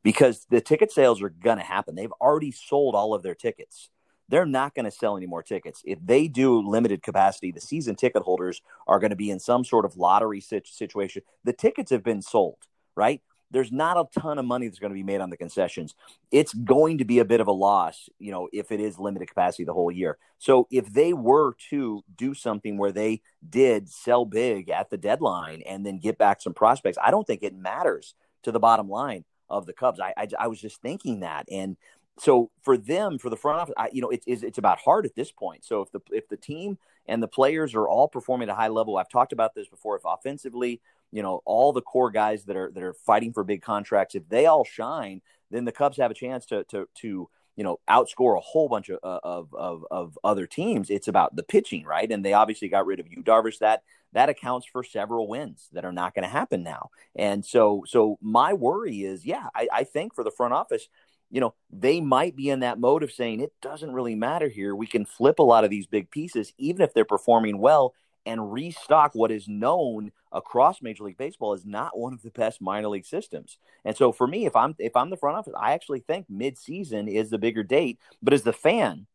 because 0.03 0.45
the 0.49 0.61
ticket 0.61 0.91
sales 0.91 1.21
are 1.21 1.29
going 1.29 1.57
to 1.57 1.63
happen. 1.63 1.95
They've 1.95 2.11
already 2.21 2.51
sold 2.51 2.95
all 2.95 3.13
of 3.13 3.21
their 3.21 3.35
tickets. 3.35 3.89
They're 4.27 4.45
not 4.45 4.75
going 4.75 4.85
to 4.85 4.91
sell 4.91 5.17
any 5.17 5.25
more 5.25 5.43
tickets. 5.43 5.81
If 5.85 5.99
they 6.03 6.27
do 6.27 6.67
limited 6.67 7.03
capacity, 7.03 7.51
the 7.51 7.61
season 7.61 7.95
ticket 7.95 8.23
holders 8.23 8.61
are 8.87 8.99
going 8.99 9.09
to 9.09 9.15
be 9.15 9.31
in 9.31 9.39
some 9.39 9.63
sort 9.63 9.85
of 9.85 9.97
lottery 9.97 10.39
situation. 10.41 11.23
The 11.43 11.53
tickets 11.53 11.91
have 11.91 12.03
been 12.03 12.21
sold 12.21 12.57
right? 12.99 13.21
There's 13.51 13.71
not 13.71 13.97
a 13.97 14.19
ton 14.19 14.37
of 14.37 14.45
money 14.45 14.67
that's 14.67 14.79
going 14.79 14.91
to 14.91 14.95
be 14.95 15.03
made 15.03 15.21
on 15.21 15.29
the 15.29 15.37
concessions. 15.37 15.95
It's 16.31 16.53
going 16.53 16.99
to 16.99 17.05
be 17.05 17.19
a 17.19 17.25
bit 17.25 17.41
of 17.41 17.47
a 17.47 17.51
loss, 17.51 18.09
you 18.19 18.31
know, 18.31 18.47
if 18.53 18.71
it 18.71 18.79
is 18.79 18.99
limited 18.99 19.27
capacity 19.27 19.63
the 19.63 19.73
whole 19.73 19.91
year. 19.91 20.17
So 20.37 20.67
if 20.69 20.91
they 20.91 21.13
were 21.13 21.55
to 21.69 22.03
do 22.15 22.33
something 22.33 22.77
where 22.77 22.91
they 22.91 23.21
did 23.47 23.89
sell 23.89 24.25
big 24.25 24.69
at 24.69 24.89
the 24.89 24.97
deadline 24.97 25.61
and 25.63 25.85
then 25.85 25.99
get 25.99 26.17
back 26.17 26.41
some 26.41 26.53
prospects, 26.53 26.97
I 27.03 27.11
don't 27.11 27.25
think 27.25 27.43
it 27.43 27.55
matters 27.55 28.13
to 28.43 28.51
the 28.51 28.59
bottom 28.59 28.89
line 28.89 29.25
of 29.49 29.65
the 29.65 29.73
Cubs. 29.73 29.99
I, 29.99 30.13
I, 30.15 30.27
I 30.39 30.47
was 30.47 30.61
just 30.61 30.81
thinking 30.81 31.21
that, 31.21 31.47
and 31.51 31.75
so 32.19 32.51
for 32.61 32.77
them, 32.77 33.17
for 33.17 33.29
the 33.29 33.37
front 33.37 33.59
office, 33.59 33.73
I, 33.77 33.89
you 33.93 34.01
know, 34.01 34.09
it's 34.09 34.25
it's 34.27 34.57
about 34.57 34.79
heart 34.79 35.05
at 35.05 35.15
this 35.15 35.31
point. 35.31 35.63
So 35.63 35.81
if 35.81 35.91
the 35.91 36.01
if 36.11 36.27
the 36.27 36.37
team 36.37 36.77
and 37.07 37.23
the 37.23 37.27
players 37.27 37.73
are 37.73 37.87
all 37.87 38.07
performing 38.07 38.49
at 38.49 38.53
a 38.53 38.55
high 38.55 38.67
level, 38.67 38.97
I've 38.97 39.09
talked 39.09 39.33
about 39.33 39.55
this 39.55 39.67
before. 39.67 39.95
If 39.95 40.03
offensively, 40.05 40.81
you 41.11 41.21
know, 41.21 41.41
all 41.45 41.73
the 41.73 41.81
core 41.81 42.11
guys 42.11 42.45
that 42.45 42.55
are 42.55 42.71
that 42.73 42.83
are 42.83 42.93
fighting 42.93 43.33
for 43.33 43.43
big 43.43 43.61
contracts, 43.61 44.15
if 44.15 44.27
they 44.29 44.45
all 44.45 44.63
shine, 44.63 45.21
then 45.51 45.65
the 45.65 45.71
Cubs 45.71 45.97
have 45.97 46.11
a 46.11 46.15
chance 46.15 46.45
to 46.47 46.63
to 46.65 46.87
to 46.95 47.29
you 47.55 47.63
know 47.63 47.79
outscore 47.89 48.37
a 48.37 48.41
whole 48.41 48.69
bunch 48.69 48.89
of 48.89 48.99
of 49.03 49.53
of, 49.53 49.85
of 49.89 50.17
other 50.23 50.47
teams. 50.47 50.89
It's 50.89 51.07
about 51.07 51.35
the 51.35 51.43
pitching, 51.43 51.85
right? 51.85 52.11
And 52.11 52.23
they 52.23 52.33
obviously 52.33 52.69
got 52.69 52.85
rid 52.85 52.99
of 52.99 53.07
Yu 53.07 53.23
Darvish. 53.23 53.59
That 53.59 53.83
that 54.13 54.29
accounts 54.29 54.65
for 54.65 54.83
several 54.83 55.27
wins 55.27 55.69
that 55.73 55.85
are 55.85 55.91
not 55.91 56.15
going 56.15 56.23
to 56.23 56.29
happen 56.29 56.63
now. 56.63 56.89
And 57.15 57.45
so 57.45 57.83
so 57.87 58.17
my 58.21 58.53
worry 58.53 59.03
is, 59.03 59.25
yeah, 59.25 59.47
I, 59.55 59.67
I 59.71 59.83
think 59.83 60.15
for 60.15 60.23
the 60.23 60.31
front 60.31 60.53
office 60.53 60.87
you 61.29 61.39
know, 61.39 61.53
they 61.69 62.01
might 62.01 62.35
be 62.35 62.49
in 62.49 62.61
that 62.61 62.79
mode 62.79 63.03
of 63.03 63.11
saying 63.11 63.39
it 63.39 63.53
doesn't 63.61 63.93
really 63.93 64.15
matter 64.15 64.47
here. 64.47 64.75
We 64.75 64.87
can 64.87 65.05
flip 65.05 65.39
a 65.39 65.43
lot 65.43 65.63
of 65.63 65.69
these 65.69 65.85
big 65.85 66.09
pieces, 66.09 66.53
even 66.57 66.81
if 66.81 66.93
they're 66.93 67.05
performing 67.05 67.59
well, 67.59 67.93
and 68.29 68.53
restock 68.53 69.11
what 69.13 69.31
is 69.31 69.47
known 69.47 70.11
across 70.31 70.81
Major 70.81 71.03
League 71.03 71.17
Baseball 71.17 71.53
is 71.53 71.65
not 71.65 71.97
one 71.97 72.13
of 72.13 72.21
the 72.21 72.31
best 72.31 72.61
minor 72.61 72.89
league 72.89 73.05
systems. 73.05 73.57
And 73.83 73.97
so 73.97 74.11
for 74.11 74.27
me, 74.27 74.45
if 74.45 74.55
I'm 74.55 74.75
if 74.79 74.95
I'm 74.95 75.09
the 75.09 75.17
front 75.17 75.37
office, 75.37 75.53
I 75.59 75.73
actually 75.73 75.99
think 76.01 76.27
midseason 76.31 77.11
is 77.11 77.29
the 77.29 77.37
bigger 77.37 77.63
date. 77.63 77.99
But 78.21 78.33
as 78.33 78.43
the 78.43 78.53
fan, 78.53 79.07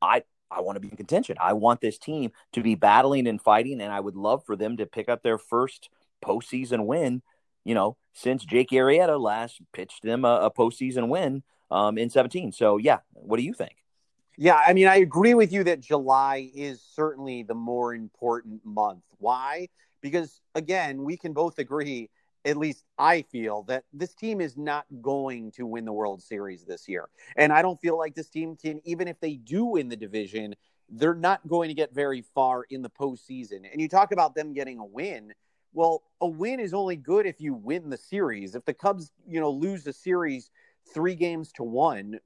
I 0.00 0.22
I 0.50 0.60
want 0.60 0.76
to 0.76 0.80
be 0.80 0.88
in 0.88 0.96
contention. 0.96 1.36
I 1.40 1.54
want 1.54 1.80
this 1.80 1.98
team 1.98 2.32
to 2.52 2.62
be 2.62 2.74
battling 2.74 3.26
and 3.26 3.40
fighting, 3.40 3.80
and 3.80 3.92
I 3.92 4.00
would 4.00 4.16
love 4.16 4.44
for 4.44 4.56
them 4.56 4.76
to 4.76 4.86
pick 4.86 5.08
up 5.08 5.22
their 5.22 5.38
first 5.38 5.90
postseason 6.24 6.86
win 6.86 7.22
you 7.64 7.74
know, 7.74 7.96
since 8.12 8.44
Jake 8.44 8.70
Arrieta 8.70 9.18
last 9.18 9.60
pitched 9.72 10.02
them 10.02 10.24
a, 10.24 10.40
a 10.42 10.50
postseason 10.50 11.08
win 11.08 11.42
um, 11.70 11.98
in 11.98 12.10
17. 12.10 12.52
So, 12.52 12.76
yeah, 12.76 12.98
what 13.12 13.38
do 13.38 13.42
you 13.42 13.54
think? 13.54 13.83
Yeah, 14.36 14.60
I 14.66 14.72
mean, 14.72 14.88
I 14.88 14.96
agree 14.96 15.34
with 15.34 15.52
you 15.52 15.64
that 15.64 15.80
July 15.80 16.50
is 16.54 16.82
certainly 16.82 17.44
the 17.44 17.54
more 17.54 17.94
important 17.94 18.64
month. 18.64 19.04
Why? 19.18 19.68
Because, 20.00 20.40
again, 20.54 21.04
we 21.04 21.16
can 21.16 21.32
both 21.32 21.58
agree, 21.58 22.10
at 22.44 22.56
least 22.56 22.84
I 22.98 23.22
feel, 23.22 23.62
that 23.64 23.84
this 23.92 24.14
team 24.14 24.40
is 24.40 24.56
not 24.56 24.86
going 25.00 25.52
to 25.52 25.66
win 25.66 25.84
the 25.84 25.92
World 25.92 26.20
Series 26.20 26.64
this 26.64 26.88
year. 26.88 27.08
And 27.36 27.52
I 27.52 27.62
don't 27.62 27.80
feel 27.80 27.96
like 27.96 28.14
this 28.14 28.28
team 28.28 28.56
can, 28.56 28.80
even 28.84 29.06
if 29.06 29.20
they 29.20 29.36
do 29.36 29.64
win 29.64 29.88
the 29.88 29.96
division, 29.96 30.56
they're 30.88 31.14
not 31.14 31.46
going 31.46 31.68
to 31.68 31.74
get 31.74 31.94
very 31.94 32.22
far 32.34 32.64
in 32.70 32.82
the 32.82 32.90
postseason. 32.90 33.70
And 33.70 33.80
you 33.80 33.88
talk 33.88 34.10
about 34.10 34.34
them 34.34 34.52
getting 34.52 34.78
a 34.78 34.84
win. 34.84 35.32
Well, 35.72 36.02
a 36.20 36.26
win 36.26 36.58
is 36.58 36.74
only 36.74 36.96
good 36.96 37.24
if 37.24 37.40
you 37.40 37.54
win 37.54 37.88
the 37.88 37.96
series. 37.96 38.54
If 38.56 38.64
the 38.64 38.74
Cubs, 38.74 39.12
you 39.28 39.40
know, 39.40 39.50
lose 39.50 39.84
the 39.84 39.92
series 39.92 40.50
three 40.92 41.14
games 41.14 41.52
to 41.52 41.62
one, 41.62 42.18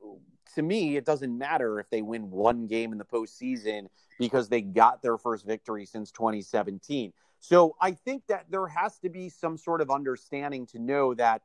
to 0.55 0.63
me, 0.63 0.97
it 0.97 1.05
doesn't 1.05 1.37
matter 1.37 1.79
if 1.81 1.89
they 1.91 2.03
win 2.03 2.31
one 2.31 2.67
game 2.67 2.93
in 2.93 2.99
the 2.99 3.05
postseason 3.05 3.89
because 4.19 4.49
they 4.49 4.61
got 4.61 5.03
their 5.03 5.17
first 5.17 5.47
victory 5.47 5.87
since 5.87 6.11
2017. 6.13 7.13
So 7.41 7.77
I 7.81 7.93
think 7.93 8.27
that 8.29 8.47
there 8.51 8.67
has 8.67 8.99
to 8.99 9.09
be 9.09 9.29
some 9.29 9.57
sort 9.57 9.81
of 9.81 9.91
understanding 9.91 10.67
to 10.69 10.79
know 10.79 11.15
that 11.15 11.43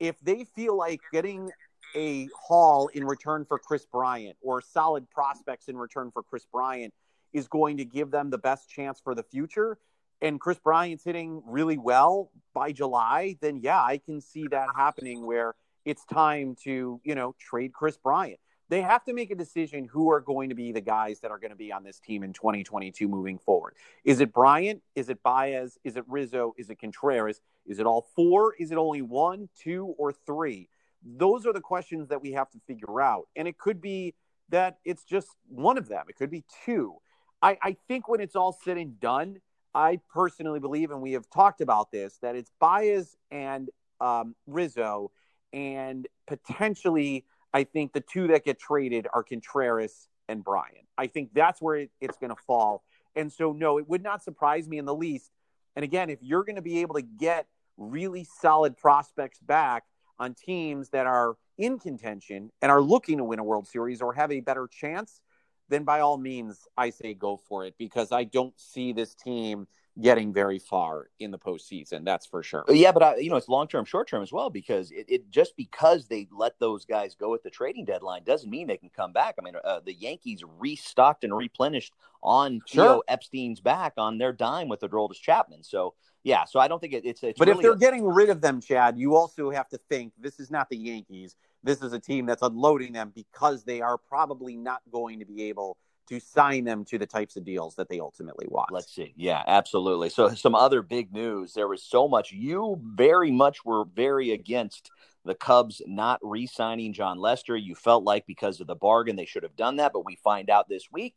if 0.00 0.18
they 0.20 0.44
feel 0.44 0.76
like 0.76 1.00
getting 1.12 1.50
a 1.94 2.28
haul 2.38 2.88
in 2.88 3.04
return 3.04 3.44
for 3.44 3.58
Kris 3.58 3.86
Bryant 3.86 4.36
or 4.42 4.60
solid 4.60 5.08
prospects 5.10 5.68
in 5.68 5.76
return 5.76 6.10
for 6.10 6.22
Kris 6.22 6.46
Bryant 6.50 6.92
is 7.32 7.48
going 7.48 7.76
to 7.78 7.84
give 7.84 8.10
them 8.10 8.30
the 8.30 8.38
best 8.38 8.68
chance 8.68 9.00
for 9.00 9.14
the 9.14 9.22
future, 9.22 9.78
and 10.22 10.40
Kris 10.40 10.58
Bryant's 10.58 11.04
hitting 11.04 11.42
really 11.46 11.78
well 11.78 12.30
by 12.54 12.72
July, 12.72 13.36
then 13.40 13.60
yeah, 13.62 13.80
I 13.80 13.98
can 13.98 14.20
see 14.20 14.46
that 14.48 14.68
happening 14.74 15.26
where 15.26 15.54
it's 15.86 16.04
time 16.04 16.56
to, 16.64 17.00
you 17.04 17.14
know, 17.14 17.34
trade 17.38 17.72
Kris 17.72 17.96
Bryant. 17.96 18.40
They 18.68 18.82
have 18.82 19.04
to 19.04 19.14
make 19.14 19.30
a 19.30 19.36
decision 19.36 19.84
who 19.84 20.10
are 20.10 20.20
going 20.20 20.48
to 20.48 20.56
be 20.56 20.72
the 20.72 20.80
guys 20.80 21.20
that 21.20 21.30
are 21.30 21.38
going 21.38 21.52
to 21.52 21.56
be 21.56 21.72
on 21.72 21.84
this 21.84 22.00
team 22.00 22.24
in 22.24 22.32
2022 22.32 23.06
moving 23.06 23.38
forward. 23.38 23.74
Is 24.04 24.20
it 24.20 24.32
Bryant? 24.32 24.82
Is 24.96 25.08
it 25.08 25.22
Baez? 25.22 25.78
Is 25.84 25.96
it 25.96 26.04
Rizzo? 26.08 26.52
Is 26.58 26.68
it 26.68 26.80
Contreras? 26.80 27.40
Is 27.64 27.78
it 27.78 27.86
all 27.86 28.08
four? 28.16 28.54
Is 28.58 28.72
it 28.72 28.76
only 28.76 29.02
one, 29.02 29.48
two, 29.56 29.94
or 29.96 30.12
three? 30.12 30.68
Those 31.04 31.46
are 31.46 31.52
the 31.52 31.60
questions 31.60 32.08
that 32.08 32.20
we 32.20 32.32
have 32.32 32.50
to 32.50 32.58
figure 32.66 33.00
out. 33.00 33.28
And 33.36 33.46
it 33.46 33.56
could 33.56 33.80
be 33.80 34.14
that 34.48 34.78
it's 34.84 35.04
just 35.04 35.28
one 35.48 35.78
of 35.78 35.88
them, 35.88 36.04
it 36.08 36.16
could 36.16 36.30
be 36.30 36.44
two. 36.64 36.96
I, 37.40 37.58
I 37.62 37.76
think 37.86 38.08
when 38.08 38.20
it's 38.20 38.34
all 38.34 38.58
said 38.64 38.78
and 38.78 38.98
done, 38.98 39.36
I 39.74 40.00
personally 40.12 40.58
believe, 40.58 40.90
and 40.90 41.02
we 41.02 41.12
have 41.12 41.30
talked 41.30 41.60
about 41.60 41.92
this, 41.92 42.18
that 42.22 42.34
it's 42.34 42.50
Baez 42.58 43.16
and 43.30 43.68
um, 44.00 44.34
Rizzo, 44.46 45.12
and 45.52 46.06
potentially, 46.26 47.24
I 47.52 47.64
think 47.64 47.92
the 47.92 48.00
two 48.00 48.28
that 48.28 48.44
get 48.44 48.58
traded 48.58 49.06
are 49.12 49.22
Contreras 49.22 50.08
and 50.28 50.44
Bryant. 50.44 50.86
I 50.98 51.06
think 51.06 51.30
that's 51.34 51.60
where 51.60 51.76
it, 51.76 51.90
it's 52.00 52.18
going 52.18 52.30
to 52.30 52.42
fall. 52.46 52.82
And 53.14 53.32
so, 53.32 53.52
no, 53.52 53.78
it 53.78 53.88
would 53.88 54.02
not 54.02 54.22
surprise 54.22 54.68
me 54.68 54.78
in 54.78 54.84
the 54.84 54.94
least. 54.94 55.30
And 55.74 55.84
again, 55.84 56.10
if 56.10 56.18
you're 56.22 56.44
going 56.44 56.56
to 56.56 56.62
be 56.62 56.80
able 56.80 56.94
to 56.94 57.02
get 57.02 57.46
really 57.76 58.24
solid 58.40 58.76
prospects 58.76 59.38
back 59.40 59.84
on 60.18 60.34
teams 60.34 60.90
that 60.90 61.06
are 61.06 61.36
in 61.58 61.78
contention 61.78 62.50
and 62.62 62.70
are 62.70 62.80
looking 62.80 63.18
to 63.18 63.24
win 63.24 63.38
a 63.38 63.44
World 63.44 63.66
Series 63.66 64.00
or 64.02 64.12
have 64.14 64.32
a 64.32 64.40
better 64.40 64.66
chance, 64.66 65.20
then 65.68 65.84
by 65.84 66.00
all 66.00 66.16
means, 66.16 66.66
I 66.76 66.90
say 66.90 67.14
go 67.14 67.36
for 67.36 67.66
it 67.66 67.74
because 67.78 68.12
I 68.12 68.24
don't 68.24 68.58
see 68.58 68.92
this 68.92 69.14
team 69.14 69.66
getting 70.00 70.32
very 70.32 70.58
far 70.58 71.08
in 71.18 71.30
the 71.30 71.38
postseason. 71.38 72.04
That's 72.04 72.26
for 72.26 72.42
sure. 72.42 72.64
Yeah, 72.68 72.92
but 72.92 73.02
I, 73.02 73.16
you 73.16 73.30
know, 73.30 73.36
it's 73.36 73.48
long 73.48 73.66
term, 73.66 73.84
short 73.84 74.08
term 74.08 74.22
as 74.22 74.32
well 74.32 74.50
because 74.50 74.90
it, 74.90 75.06
it, 75.08 75.30
just 75.30 75.56
because 75.56 76.06
they 76.06 76.28
let 76.30 76.58
those 76.58 76.84
guys 76.84 77.14
go 77.14 77.34
at 77.34 77.42
the 77.42 77.50
trading 77.50 77.84
deadline 77.84 78.22
doesn't 78.24 78.50
mean 78.50 78.66
they 78.66 78.76
can 78.76 78.90
come 78.90 79.12
back. 79.12 79.36
I 79.38 79.42
mean, 79.42 79.54
uh, 79.64 79.80
the 79.84 79.94
Yankees 79.94 80.42
restocked 80.58 81.24
and 81.24 81.34
replenished 81.34 81.94
on 82.22 82.60
sure. 82.66 82.84
Theo 82.84 83.02
Epstein's 83.08 83.60
back 83.60 83.94
on 83.96 84.18
their 84.18 84.32
dime 84.32 84.68
with 84.68 84.80
Aroldis 84.80 85.20
Chapman. 85.20 85.62
So 85.62 85.94
yeah, 86.24 86.44
so 86.44 86.58
I 86.58 86.68
don't 86.68 86.80
think 86.80 86.92
it, 86.92 87.04
it's, 87.04 87.22
it's. 87.22 87.38
But 87.38 87.48
really 87.48 87.58
if 87.58 87.62
they're 87.62 87.72
a... 87.72 87.78
getting 87.78 88.04
rid 88.04 88.30
of 88.30 88.40
them, 88.40 88.60
Chad, 88.60 88.98
you 88.98 89.14
also 89.14 89.50
have 89.50 89.68
to 89.68 89.78
think 89.88 90.12
this 90.18 90.40
is 90.40 90.50
not 90.50 90.68
the 90.68 90.76
Yankees. 90.76 91.36
This 91.62 91.82
is 91.82 91.92
a 91.92 92.00
team 92.00 92.26
that's 92.26 92.42
unloading 92.42 92.92
them 92.92 93.12
because 93.14 93.64
they 93.64 93.80
are 93.80 93.96
probably 93.96 94.56
not 94.56 94.82
going 94.90 95.20
to 95.20 95.24
be 95.24 95.44
able 95.44 95.78
to 96.08 96.20
sign 96.20 96.64
them 96.64 96.84
to 96.86 96.98
the 96.98 97.06
types 97.06 97.36
of 97.36 97.44
deals 97.44 97.74
that 97.76 97.88
they 97.88 98.00
ultimately 98.00 98.46
want. 98.48 98.72
Let's 98.72 98.94
see. 98.94 99.12
Yeah, 99.16 99.42
absolutely. 99.46 100.08
So 100.08 100.28
some 100.30 100.54
other 100.54 100.82
big 100.82 101.12
news. 101.12 101.52
There 101.52 101.68
was 101.68 101.82
so 101.82 102.08
much. 102.08 102.32
You 102.32 102.80
very 102.82 103.30
much 103.30 103.64
were 103.64 103.84
very 103.84 104.30
against 104.30 104.90
the 105.24 105.34
Cubs 105.34 105.82
not 105.86 106.20
re-signing 106.22 106.92
Jon 106.92 107.18
Lester. 107.18 107.56
You 107.56 107.74
felt 107.74 108.04
like 108.04 108.26
because 108.26 108.60
of 108.60 108.66
the 108.66 108.76
bargain 108.76 109.16
they 109.16 109.24
should 109.24 109.42
have 109.42 109.56
done 109.56 109.76
that, 109.76 109.92
but 109.92 110.04
we 110.04 110.16
find 110.16 110.48
out 110.48 110.68
this 110.68 110.90
week 110.92 111.16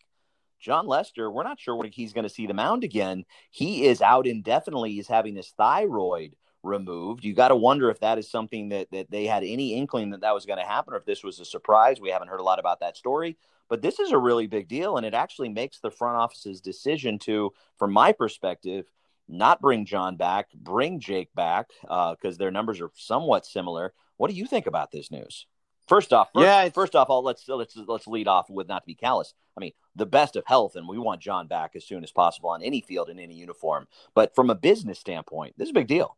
Jon 0.59 0.87
Lester, 0.87 1.31
we're 1.31 1.43
not 1.43 1.59
sure 1.59 1.75
when 1.75 1.91
he's 1.91 2.13
going 2.13 2.23
to 2.23 2.29
see 2.29 2.45
the 2.45 2.53
mound 2.53 2.83
again. 2.83 3.25
He 3.49 3.85
is 3.85 4.01
out 4.01 4.27
indefinitely. 4.27 4.91
He's 4.91 5.07
having 5.07 5.35
his 5.35 5.49
thyroid 5.49 6.35
removed. 6.63 7.23
You 7.23 7.33
got 7.33 7.47
to 7.49 7.55
wonder 7.55 7.89
if 7.89 8.01
that 8.01 8.17
is 8.17 8.29
something 8.29 8.69
that 8.69 8.91
that 8.91 9.09
they 9.09 9.25
had 9.25 9.43
any 9.43 9.75
inkling 9.75 10.09
that 10.09 10.21
that 10.21 10.33
was 10.33 10.45
going 10.45 10.59
to 10.59 10.65
happen, 10.65 10.93
or 10.93 10.97
if 10.97 11.05
this 11.05 11.23
was 11.23 11.39
a 11.39 11.45
surprise. 11.45 12.01
We 12.01 12.09
haven't 12.09 12.27
heard 12.27 12.41
a 12.41 12.43
lot 12.43 12.59
about 12.59 12.81
that 12.81 12.97
story, 12.97 13.37
but 13.69 13.81
this 13.81 13.99
is 13.99 14.11
a 14.11 14.17
really 14.17 14.47
big 14.47 14.67
deal, 14.67 14.97
and 14.97 15.05
it 15.05 15.13
actually 15.13 15.49
makes 15.49 15.79
the 15.79 15.91
front 15.91 16.17
office's 16.17 16.59
decision 16.59 17.19
to, 17.19 17.53
from 17.77 17.93
my 17.93 18.11
perspective, 18.11 18.85
not 19.27 19.61
bring 19.61 19.85
Jon 19.85 20.15
back, 20.15 20.47
bring 20.53 20.99
Jake 20.99 21.29
back 21.35 21.69
because 21.81 22.35
uh, 22.35 22.37
their 22.39 22.51
numbers 22.51 22.81
are 22.81 22.89
somewhat 22.95 23.45
similar. 23.45 23.93
What 24.17 24.29
do 24.29 24.35
you 24.35 24.47
think 24.47 24.65
about 24.65 24.91
this 24.91 25.11
news? 25.11 25.45
First 25.87 26.13
off, 26.13 26.29
first, 26.33 26.43
yeah, 26.43 26.69
first 26.69 26.95
off, 26.95 27.09
all 27.09 27.23
let's 27.23 27.47
let's 27.47 27.75
let's 27.75 28.05
lead 28.05 28.27
off 28.27 28.49
with 28.49 28.67
not 28.67 28.83
to 28.83 28.85
be 28.85 28.95
callous. 28.95 29.33
I 29.57 29.59
mean, 29.59 29.71
the 29.95 30.05
best 30.05 30.35
of 30.35 30.45
health, 30.45 30.75
and 30.75 30.87
we 30.87 30.99
want 30.99 31.21
Jon 31.21 31.47
back 31.47 31.75
as 31.75 31.85
soon 31.85 32.03
as 32.03 32.11
possible 32.11 32.49
on 32.49 32.61
any 32.61 32.81
field 32.81 33.09
in 33.09 33.17
any 33.17 33.33
uniform. 33.35 33.87
But 34.13 34.35
from 34.35 34.49
a 34.49 34.55
business 34.55 34.99
standpoint, 34.99 35.55
this 35.57 35.65
is 35.65 35.71
a 35.71 35.73
big 35.73 35.87
deal. 35.87 36.15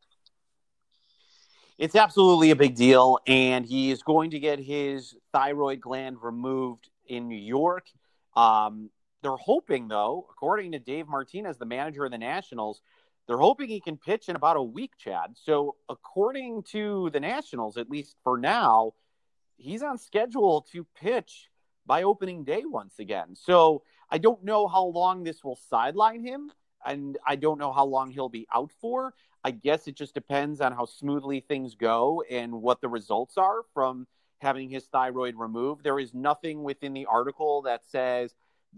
It's 1.77 1.96
absolutely 1.96 2.51
a 2.51 2.55
big 2.55 2.75
deal, 2.75 3.17
and 3.25 3.65
he 3.65 3.91
is 3.91 4.03
going 4.03 4.31
to 4.31 4.39
get 4.39 4.60
his 4.60 5.15
thyroid 5.34 5.81
gland 5.81 6.17
removed 6.22 6.90
in 7.08 7.27
New 7.27 7.38
York. 7.38 7.88
Um, 8.36 8.89
they're 9.22 9.36
hoping, 9.36 9.88
though, 9.88 10.27
according 10.31 10.72
to 10.72 10.79
Dave 10.79 11.08
Martinez, 11.08 11.58
the 11.58 11.65
manager 11.65 12.05
of 12.05 12.12
the 12.12 12.17
Nationals, 12.17 12.81
they're 13.27 13.38
hoping 13.38 13.70
he 13.70 13.79
can 13.79 13.98
pitch 13.98 14.29
in 14.29 14.36
about 14.36 14.58
a 14.58 14.63
week, 14.63 14.91
Chad. 14.98 15.36
So, 15.36 15.75
according 15.89 16.63
to 16.72 17.10
the 17.12 17.20
Nationals, 17.20 17.77
at 17.77 17.89
least 17.89 18.17
for 18.24 18.38
now, 18.38 18.93
he's 19.58 19.84
on 19.84 19.98
schedule 19.98 20.65
to 20.72 20.86
pitch 21.00 21.50
by 21.86 22.03
opening 22.03 22.43
day 22.43 22.63
once 22.65 23.00
again. 23.00 23.36
So, 23.36 23.84
I 24.10 24.17
don't 24.17 24.43
know 24.43 24.67
how 24.67 24.86
long 24.86 25.24
this 25.24 25.43
will 25.43 25.60
sideline 25.70 26.24
him. 26.25 26.51
and 26.86 27.17
I 27.25 27.36
don't 27.36 27.60
know 27.60 27.72
how 27.72 27.86
long 27.86 28.12
he'll 28.12 28.29
be 28.29 28.48
out 28.53 28.72
for. 28.81 29.13
I 29.43 29.51
guess 29.51 29.88
it 29.88 29.96
just 29.96 30.13
depends 30.13 30.62
on 30.62 30.72
how 30.74 30.86
smoothly 30.86 31.39
things 31.41 31.75
go 31.75 32.24
and 32.29 32.62
what 32.62 32.81
the 32.81 32.89
results 32.89 33.38
are 33.38 33.62
from 33.74 34.08
having 34.41 34.69
his 34.69 34.86
thyroid 34.86 35.36
removed. 35.38 35.83
There 35.83 36.00
is 36.00 36.13
nothing 36.13 36.63
within 36.63 36.93
the 36.93 37.05
article 37.05 37.62
that 37.63 37.86
says 37.86 38.33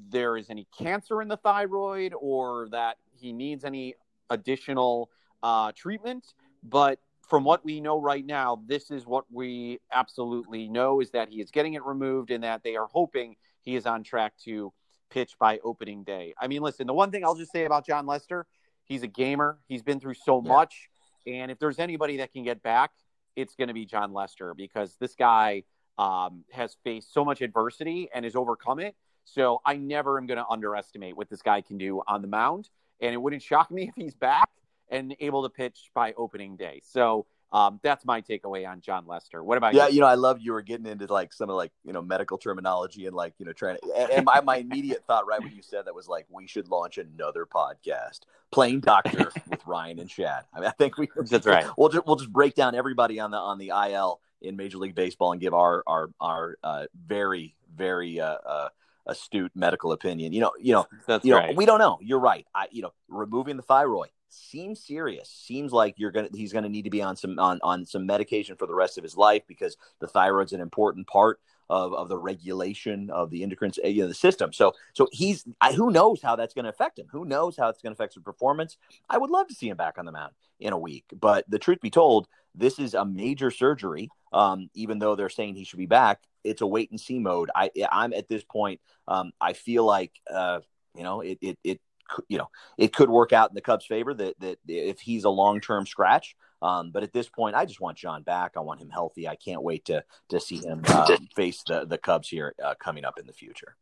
there 0.09 0.35
is 0.35 0.49
any 0.49 0.67
cancer 0.77 1.21
in 1.21 1.29
the 1.29 1.37
thyroid 1.37 2.13
or 2.19 2.67
that 2.69 2.97
he 3.13 3.31
needs 3.31 3.63
any 3.63 3.95
additional 4.29 5.09
uh, 5.41 5.71
treatment. 5.73 6.33
But 6.63 6.99
from 7.27 7.45
what 7.45 7.63
we 7.63 7.79
know 7.79 8.01
right 8.01 8.25
now, 8.25 8.61
this 8.65 8.91
is 8.91 9.05
what 9.05 9.25
we 9.31 9.79
absolutely 9.91 10.67
know 10.67 10.99
is 10.99 11.11
that 11.11 11.29
he 11.29 11.39
is 11.39 11.49
getting 11.49 11.75
it 11.75 11.85
removed 11.85 12.31
and 12.31 12.43
that 12.43 12.63
they 12.63 12.75
are 12.75 12.87
hoping 12.91 13.35
he 13.61 13.75
is 13.75 13.85
on 13.85 14.03
track 14.03 14.33
to 14.43 14.73
pitch 15.09 15.37
by 15.39 15.59
opening 15.63 16.03
day. 16.03 16.33
I 16.37 16.47
mean, 16.47 16.61
listen, 16.61 16.87
the 16.87 16.93
one 16.93 17.11
thing 17.11 17.23
I'll 17.23 17.35
just 17.35 17.51
say 17.51 17.63
about 17.63 17.85
Jon 17.85 18.05
Lester, 18.05 18.45
he's 18.83 19.03
a 19.03 19.07
gamer. 19.07 19.59
He's 19.67 19.83
been 19.83 20.01
through 20.01 20.15
so 20.15 20.41
yeah. 20.43 20.49
much. 20.49 20.89
And 21.25 21.51
if 21.51 21.59
there's 21.59 21.79
anybody 21.79 22.17
that 22.17 22.33
can 22.33 22.43
get 22.43 22.61
back, 22.61 22.91
it's 23.35 23.55
going 23.55 23.67
to 23.67 23.73
be 23.73 23.85
Jon 23.85 24.13
Lester 24.13 24.53
because 24.53 24.95
this 24.99 25.15
guy 25.15 25.63
um, 25.97 26.43
has 26.51 26.75
faced 26.83 27.13
so 27.13 27.23
much 27.23 27.41
adversity 27.41 28.09
and 28.13 28.25
has 28.25 28.35
overcome 28.35 28.79
it. 28.79 28.95
So 29.25 29.61
I 29.65 29.77
never 29.77 30.17
am 30.17 30.25
going 30.25 30.37
to 30.37 30.47
underestimate 30.47 31.15
what 31.15 31.29
this 31.29 31.41
guy 31.41 31.61
can 31.61 31.77
do 31.77 32.01
on 32.07 32.21
the 32.21 32.27
mound. 32.27 32.69
And 33.01 33.13
it 33.13 33.17
wouldn't 33.17 33.41
shock 33.41 33.71
me 33.71 33.83
if 33.89 33.95
he's 33.95 34.15
back 34.15 34.49
and 34.89 35.15
able 35.19 35.43
to 35.43 35.49
pitch 35.49 35.89
by 35.93 36.13
opening 36.13 36.55
day. 36.55 36.81
So 36.83 37.25
um, 37.53 37.79
that's 37.83 38.03
my 38.03 38.19
takeaway 38.19 38.67
on 38.67 38.81
Jon 38.81 39.05
Lester. 39.05 39.43
What 39.43 39.59
about 39.59 39.75
yeah, 39.75 39.87
you? 39.87 39.95
you 39.95 39.99
know, 40.01 40.07
I 40.07 40.15
love 40.15 40.39
you 40.41 40.53
were 40.53 40.63
getting 40.63 40.87
into 40.87 41.05
like 41.05 41.31
some 41.31 41.51
of 41.51 41.55
like 41.55 41.71
you 41.85 41.93
know 41.93 42.01
medical 42.01 42.39
terminology 42.39 43.05
and 43.05 43.15
like 43.15 43.35
you 43.37 43.45
know 43.45 43.53
trying 43.53 43.77
to. 43.77 43.93
And, 43.95 44.11
and 44.11 44.25
my, 44.25 44.41
my 44.41 44.57
immediate 44.57 45.03
thought 45.05 45.27
right 45.27 45.39
when 45.39 45.55
you 45.55 45.61
said 45.61 45.85
that 45.85 45.93
was 45.93 46.07
like 46.07 46.25
we 46.31 46.47
should 46.47 46.67
launch 46.67 46.97
another 46.97 47.45
podcast, 47.45 48.21
Playing 48.51 48.79
Doctor 48.79 49.31
with 49.49 49.65
Ryan 49.67 49.99
and 49.99 50.09
Chad. 50.09 50.45
I 50.51 50.61
mean, 50.61 50.67
I 50.67 50.71
think 50.71 50.97
we 50.97 51.07
that's 51.15 51.45
right. 51.45 51.65
We'll 51.77 51.89
just 51.89 52.07
we'll 52.07 52.15
just 52.15 52.33
break 52.33 52.55
down 52.55 52.73
everybody 52.73 53.19
on 53.19 53.29
the 53.29 53.37
on 53.37 53.59
the 53.59 53.69
IL 53.69 54.19
in 54.41 54.55
Major 54.55 54.79
League 54.79 54.95
Baseball 54.95 55.31
and 55.31 55.39
give 55.39 55.53
our 55.53 55.83
our 55.85 56.09
our 56.19 56.57
uh, 56.63 56.85
very 57.05 57.55
very 57.75 58.19
uh, 58.19 58.37
uh, 58.45 58.69
astute 59.05 59.51
medical 59.53 59.91
opinion. 59.91 60.33
You 60.33 60.41
know, 60.41 60.51
you 60.59 60.73
know, 60.73 60.87
that's 61.05 61.23
you 61.23 61.35
right. 61.35 61.51
know, 61.51 61.55
we 61.55 61.67
don't 61.67 61.79
know. 61.79 61.99
You're 62.01 62.19
right. 62.19 62.47
I 62.55 62.65
you 62.71 62.81
know, 62.81 62.93
removing 63.09 63.57
the 63.57 63.63
thyroid 63.63 64.09
seems 64.33 64.85
serious. 64.85 65.29
Seems 65.29 65.71
like 65.71 65.95
you're 65.97 66.11
gonna 66.11 66.29
he's 66.33 66.53
gonna 66.53 66.69
need 66.69 66.83
to 66.83 66.89
be 66.89 67.01
on 67.01 67.15
some 67.15 67.39
on 67.39 67.59
on 67.63 67.85
some 67.85 68.05
medication 68.05 68.55
for 68.55 68.67
the 68.67 68.75
rest 68.75 68.97
of 68.97 69.03
his 69.03 69.17
life 69.17 69.43
because 69.47 69.77
the 69.99 70.07
thyroid's 70.07 70.53
an 70.53 70.61
important 70.61 71.07
part 71.07 71.39
of, 71.69 71.93
of 71.93 72.09
the 72.09 72.17
regulation 72.17 73.09
of 73.09 73.29
the 73.29 73.43
endocrine 73.43 73.71
you 73.83 74.03
know, 74.03 74.07
the 74.07 74.13
system. 74.13 74.53
So 74.53 74.73
so 74.93 75.07
he's 75.11 75.45
I, 75.61 75.73
who 75.73 75.91
knows 75.91 76.21
how 76.21 76.35
that's 76.35 76.53
going 76.53 76.65
to 76.65 76.69
affect 76.69 76.99
him? 76.99 77.07
Who 77.11 77.25
knows 77.25 77.57
how 77.57 77.69
it's 77.69 77.81
going 77.81 77.93
to 77.93 77.97
affect 77.97 78.15
his 78.15 78.23
performance? 78.23 78.77
I 79.09 79.17
would 79.17 79.29
love 79.29 79.47
to 79.47 79.55
see 79.55 79.69
him 79.69 79.77
back 79.77 79.97
on 79.97 80.05
the 80.05 80.11
mound 80.11 80.33
in 80.59 80.73
a 80.73 80.77
week, 80.77 81.05
but 81.19 81.45
the 81.47 81.59
truth 81.59 81.81
be 81.81 81.89
told, 81.89 82.27
this 82.55 82.79
is 82.79 82.93
a 82.93 83.05
major 83.05 83.51
surgery. 83.51 84.09
Um, 84.31 84.69
even 84.73 84.99
though 84.99 85.15
they're 85.15 85.29
saying 85.29 85.55
he 85.55 85.63
should 85.63 85.79
be 85.79 85.85
back, 85.85 86.21
it's 86.43 86.61
a 86.61 86.67
wait 86.67 86.91
and 86.91 86.99
see 86.99 87.19
mode. 87.19 87.49
I 87.55 87.69
I'm 87.91 88.13
at 88.13 88.27
this 88.27 88.43
point. 88.43 88.81
Um, 89.07 89.31
I 89.39 89.53
feel 89.53 89.85
like 89.85 90.11
uh, 90.31 90.59
you 90.95 91.03
know 91.03 91.21
it 91.21 91.37
it 91.41 91.59
it 91.63 91.81
you 92.27 92.37
know 92.37 92.49
it 92.77 92.93
could 92.93 93.09
work 93.09 93.33
out 93.33 93.49
in 93.49 93.55
the 93.55 93.61
Cubs' 93.61 93.85
favor 93.85 94.13
that 94.13 94.39
that 94.39 94.57
if 94.67 94.99
he's 94.99 95.23
a 95.23 95.29
long 95.29 95.59
term 95.59 95.85
scratch. 95.85 96.35
Um, 96.61 96.91
but 96.91 97.03
at 97.03 97.11
this 97.11 97.27
point, 97.27 97.57
I 97.57 97.65
just 97.65 97.81
want 97.81 97.97
Jon 97.97 98.23
back. 98.23 98.53
I 98.55 98.61
want 98.61 98.81
him 98.81 98.89
healthy. 98.89 99.27
I 99.27 99.35
can't 99.35 99.61
wait 99.61 99.85
to 99.85 100.03
to 100.29 100.39
see 100.39 100.57
him 100.57 100.81
um, 100.93 101.27
face 101.35 101.61
the 101.67 101.85
the 101.85 101.97
Cubs 101.97 102.29
here 102.29 102.55
uh, 102.63 102.75
coming 102.75 103.05
up 103.05 103.19
in 103.19 103.27
the 103.27 103.33
future. 103.33 103.75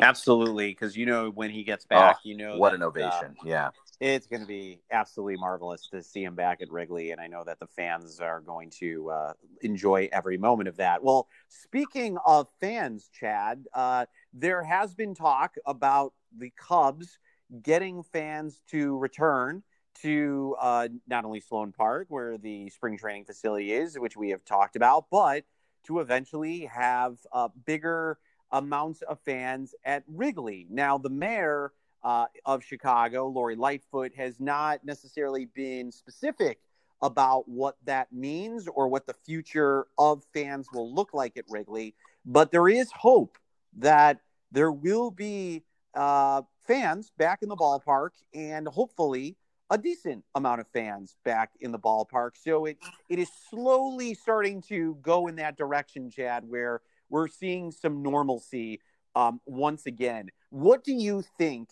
Absolutely, 0.00 0.68
because 0.68 0.96
you 0.96 1.06
know 1.06 1.30
when 1.30 1.50
he 1.50 1.64
gets 1.64 1.84
back, 1.84 2.16
oh, 2.18 2.20
you 2.24 2.36
know 2.36 2.56
what 2.56 2.70
that, 2.70 2.76
an 2.76 2.82
ovation. 2.82 3.36
Uh, 3.40 3.44
yeah, 3.44 3.70
it's 4.00 4.26
going 4.26 4.40
to 4.40 4.46
be 4.46 4.80
absolutely 4.90 5.36
marvelous 5.36 5.88
to 5.88 6.02
see 6.02 6.24
him 6.24 6.34
back 6.34 6.62
at 6.62 6.70
Wrigley, 6.70 7.10
and 7.10 7.20
I 7.20 7.26
know 7.26 7.44
that 7.44 7.60
the 7.60 7.66
fans 7.66 8.20
are 8.20 8.40
going 8.40 8.70
to 8.80 9.10
uh, 9.10 9.32
enjoy 9.60 10.08
every 10.12 10.38
moment 10.38 10.68
of 10.68 10.76
that. 10.78 11.02
Well, 11.02 11.28
speaking 11.48 12.18
of 12.24 12.48
fans, 12.60 13.10
Chad, 13.12 13.64
uh, 13.74 14.06
there 14.32 14.62
has 14.62 14.94
been 14.94 15.14
talk 15.14 15.56
about 15.66 16.14
the 16.36 16.50
Cubs 16.56 17.18
getting 17.62 18.02
fans 18.02 18.62
to 18.70 18.96
return 18.98 19.62
to 20.00 20.56
uh, 20.60 20.88
not 21.06 21.24
only 21.24 21.40
Sloan 21.40 21.72
Park, 21.72 22.06
where 22.08 22.38
the 22.38 22.70
spring 22.70 22.96
training 22.96 23.24
facility 23.24 23.72
is, 23.72 23.98
which 23.98 24.16
we 24.16 24.30
have 24.30 24.44
talked 24.44 24.76
about, 24.76 25.06
but 25.10 25.44
to 25.84 26.00
eventually 26.00 26.66
have 26.66 27.16
uh, 27.32 27.48
bigger 27.66 28.18
amounts 28.50 29.02
of 29.02 29.18
fans 29.20 29.74
at 29.84 30.04
Wrigley. 30.06 30.66
Now, 30.70 30.98
the 30.98 31.10
mayor 31.10 31.72
uh, 32.02 32.26
of 32.44 32.64
Chicago, 32.64 33.28
Lori 33.28 33.56
Lightfoot, 33.56 34.14
has 34.16 34.40
not 34.40 34.84
necessarily 34.84 35.46
been 35.46 35.92
specific 35.92 36.58
about 37.00 37.48
what 37.48 37.76
that 37.84 38.12
means 38.12 38.68
or 38.68 38.88
what 38.88 39.06
the 39.06 39.14
future 39.26 39.86
of 39.98 40.22
fans 40.32 40.68
will 40.72 40.92
look 40.94 41.12
like 41.12 41.36
at 41.36 41.44
Wrigley, 41.48 41.94
but 42.24 42.52
there 42.52 42.68
is 42.68 42.90
hope 42.92 43.38
that 43.76 44.20
there 44.52 44.70
will 44.70 45.10
be 45.10 45.64
uh, 45.94 46.42
fans 46.66 47.12
back 47.18 47.42
in 47.42 47.48
the 47.48 47.56
ballpark 47.56 48.10
and 48.34 48.66
hopefully 48.68 49.36
a 49.70 49.78
decent 49.78 50.24
amount 50.34 50.60
of 50.60 50.66
fans 50.68 51.16
back 51.24 51.50
in 51.60 51.72
the 51.72 51.78
ballpark. 51.78 52.32
So 52.34 52.66
it 52.66 52.78
it 53.08 53.18
is 53.18 53.30
slowly 53.50 54.14
starting 54.14 54.62
to 54.68 54.96
go 55.02 55.26
in 55.26 55.36
that 55.36 55.56
direction, 55.56 56.10
Chad, 56.10 56.44
where 56.46 56.82
we're 57.08 57.28
seeing 57.28 57.72
some 57.72 58.02
normalcy 58.02 58.80
um, 59.14 59.40
once 59.46 59.86
again. 59.86 60.28
What 60.50 60.84
do 60.84 60.92
you 60.92 61.22
think 61.38 61.70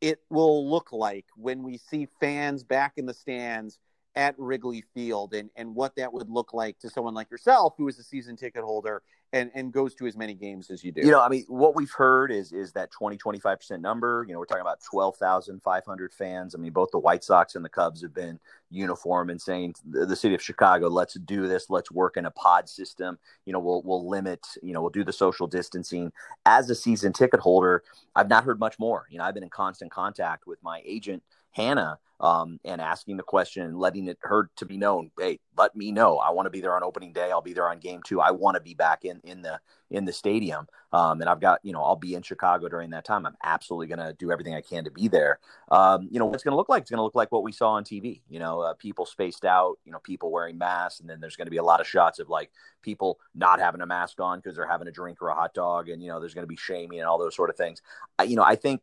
it 0.00 0.20
will 0.30 0.68
look 0.68 0.92
like 0.92 1.26
when 1.36 1.62
we 1.62 1.76
see 1.76 2.08
fans 2.20 2.64
back 2.64 2.94
in 2.96 3.06
the 3.06 3.14
stands 3.14 3.78
at 4.16 4.34
Wrigley 4.38 4.84
Field 4.94 5.34
and, 5.34 5.50
and 5.56 5.74
what 5.74 5.94
that 5.96 6.12
would 6.12 6.28
look 6.28 6.52
like 6.52 6.78
to 6.80 6.90
someone 6.90 7.14
like 7.14 7.30
yourself 7.30 7.74
who 7.76 7.88
is 7.88 7.98
a 7.98 8.02
season 8.02 8.36
ticket 8.36 8.64
holder 8.64 9.02
and, 9.32 9.50
and 9.54 9.72
goes 9.72 9.94
to 9.94 10.06
as 10.06 10.16
many 10.16 10.34
games 10.34 10.70
as 10.70 10.82
you 10.82 10.90
do. 10.90 11.02
You 11.02 11.12
know, 11.12 11.20
I 11.20 11.28
mean, 11.28 11.44
what 11.46 11.76
we've 11.76 11.90
heard 11.92 12.32
is 12.32 12.52
is 12.52 12.72
that 12.72 12.90
20, 12.90 13.16
25% 13.16 13.80
number. 13.80 14.24
You 14.26 14.32
know, 14.32 14.40
we're 14.40 14.46
talking 14.46 14.62
about 14.62 14.80
12,500 14.90 16.12
fans. 16.12 16.54
I 16.54 16.58
mean, 16.58 16.72
both 16.72 16.90
the 16.90 16.98
White 16.98 17.22
Sox 17.22 17.54
and 17.54 17.64
the 17.64 17.68
Cubs 17.68 18.02
have 18.02 18.12
been 18.12 18.40
uniform 18.70 19.30
in 19.30 19.38
saying 19.38 19.74
the, 19.88 20.04
the 20.04 20.16
city 20.16 20.34
of 20.34 20.42
Chicago, 20.42 20.88
let's 20.88 21.14
do 21.14 21.46
this. 21.46 21.70
Let's 21.70 21.92
work 21.92 22.16
in 22.16 22.26
a 22.26 22.30
pod 22.32 22.68
system. 22.68 23.18
You 23.46 23.52
know, 23.52 23.60
we'll, 23.60 23.82
we'll 23.82 24.08
limit, 24.08 24.44
you 24.62 24.72
know, 24.72 24.80
we'll 24.80 24.90
do 24.90 25.04
the 25.04 25.12
social 25.12 25.46
distancing. 25.46 26.12
As 26.44 26.68
a 26.68 26.74
season 26.74 27.12
ticket 27.12 27.40
holder, 27.40 27.84
I've 28.16 28.28
not 28.28 28.44
heard 28.44 28.58
much 28.58 28.78
more. 28.80 29.06
You 29.10 29.18
know, 29.18 29.24
I've 29.24 29.34
been 29.34 29.44
in 29.44 29.50
constant 29.50 29.92
contact 29.92 30.46
with 30.46 30.60
my 30.62 30.82
agent, 30.84 31.22
Hannah, 31.52 31.98
um, 32.20 32.60
and 32.66 32.80
asking 32.80 33.16
the 33.16 33.22
question 33.22 33.64
and 33.64 33.78
letting 33.78 34.06
it 34.06 34.18
her 34.20 34.50
to 34.56 34.66
be 34.66 34.76
known. 34.76 35.10
Hey, 35.18 35.40
let 35.56 35.74
me 35.74 35.90
know. 35.90 36.18
I 36.18 36.30
want 36.30 36.46
to 36.46 36.50
be 36.50 36.60
there 36.60 36.76
on 36.76 36.84
opening 36.84 37.12
day. 37.12 37.30
I'll 37.30 37.40
be 37.40 37.54
there 37.54 37.68
on 37.68 37.78
game 37.78 38.02
two. 38.04 38.20
I 38.20 38.30
want 38.30 38.56
to 38.56 38.60
be 38.60 38.74
back 38.74 39.04
in 39.06 39.20
in 39.24 39.40
the 39.40 39.58
in 39.90 40.04
the 40.04 40.12
stadium. 40.12 40.68
Um, 40.92 41.22
and 41.22 41.30
I've 41.30 41.40
got 41.40 41.60
you 41.62 41.72
know 41.72 41.82
I'll 41.82 41.96
be 41.96 42.14
in 42.14 42.22
Chicago 42.22 42.68
during 42.68 42.90
that 42.90 43.06
time. 43.06 43.24
I'm 43.24 43.36
absolutely 43.42 43.86
going 43.86 44.06
to 44.06 44.12
do 44.12 44.30
everything 44.30 44.54
I 44.54 44.60
can 44.60 44.84
to 44.84 44.90
be 44.90 45.08
there. 45.08 45.38
Um, 45.70 46.08
you 46.10 46.18
know 46.18 46.26
what's 46.26 46.44
going 46.44 46.52
to 46.52 46.56
look 46.56 46.68
like? 46.68 46.82
It's 46.82 46.90
going 46.90 46.98
to 46.98 47.04
look 47.04 47.14
like 47.14 47.32
what 47.32 47.42
we 47.42 47.52
saw 47.52 47.70
on 47.70 47.84
TV. 47.84 48.20
You 48.28 48.38
know, 48.38 48.60
uh, 48.60 48.74
people 48.74 49.06
spaced 49.06 49.46
out. 49.46 49.78
You 49.86 49.92
know, 49.92 50.00
people 50.00 50.30
wearing 50.30 50.58
masks, 50.58 51.00
and 51.00 51.08
then 51.08 51.20
there's 51.20 51.36
going 51.36 51.46
to 51.46 51.50
be 51.50 51.56
a 51.56 51.64
lot 51.64 51.80
of 51.80 51.86
shots 51.86 52.18
of 52.18 52.28
like 52.28 52.50
people 52.82 53.18
not 53.34 53.60
having 53.60 53.80
a 53.80 53.86
mask 53.86 54.20
on 54.20 54.40
because 54.40 54.56
they're 54.56 54.66
having 54.66 54.88
a 54.88 54.92
drink 54.92 55.22
or 55.22 55.28
a 55.28 55.34
hot 55.34 55.54
dog, 55.54 55.88
and 55.88 56.02
you 56.02 56.10
know 56.10 56.20
there's 56.20 56.34
going 56.34 56.44
to 56.44 56.48
be 56.48 56.56
shaming 56.56 56.98
and 56.98 57.08
all 57.08 57.18
those 57.18 57.34
sort 57.34 57.48
of 57.48 57.56
things. 57.56 57.80
I, 58.18 58.24
you 58.24 58.36
know, 58.36 58.44
I 58.44 58.56
think 58.56 58.82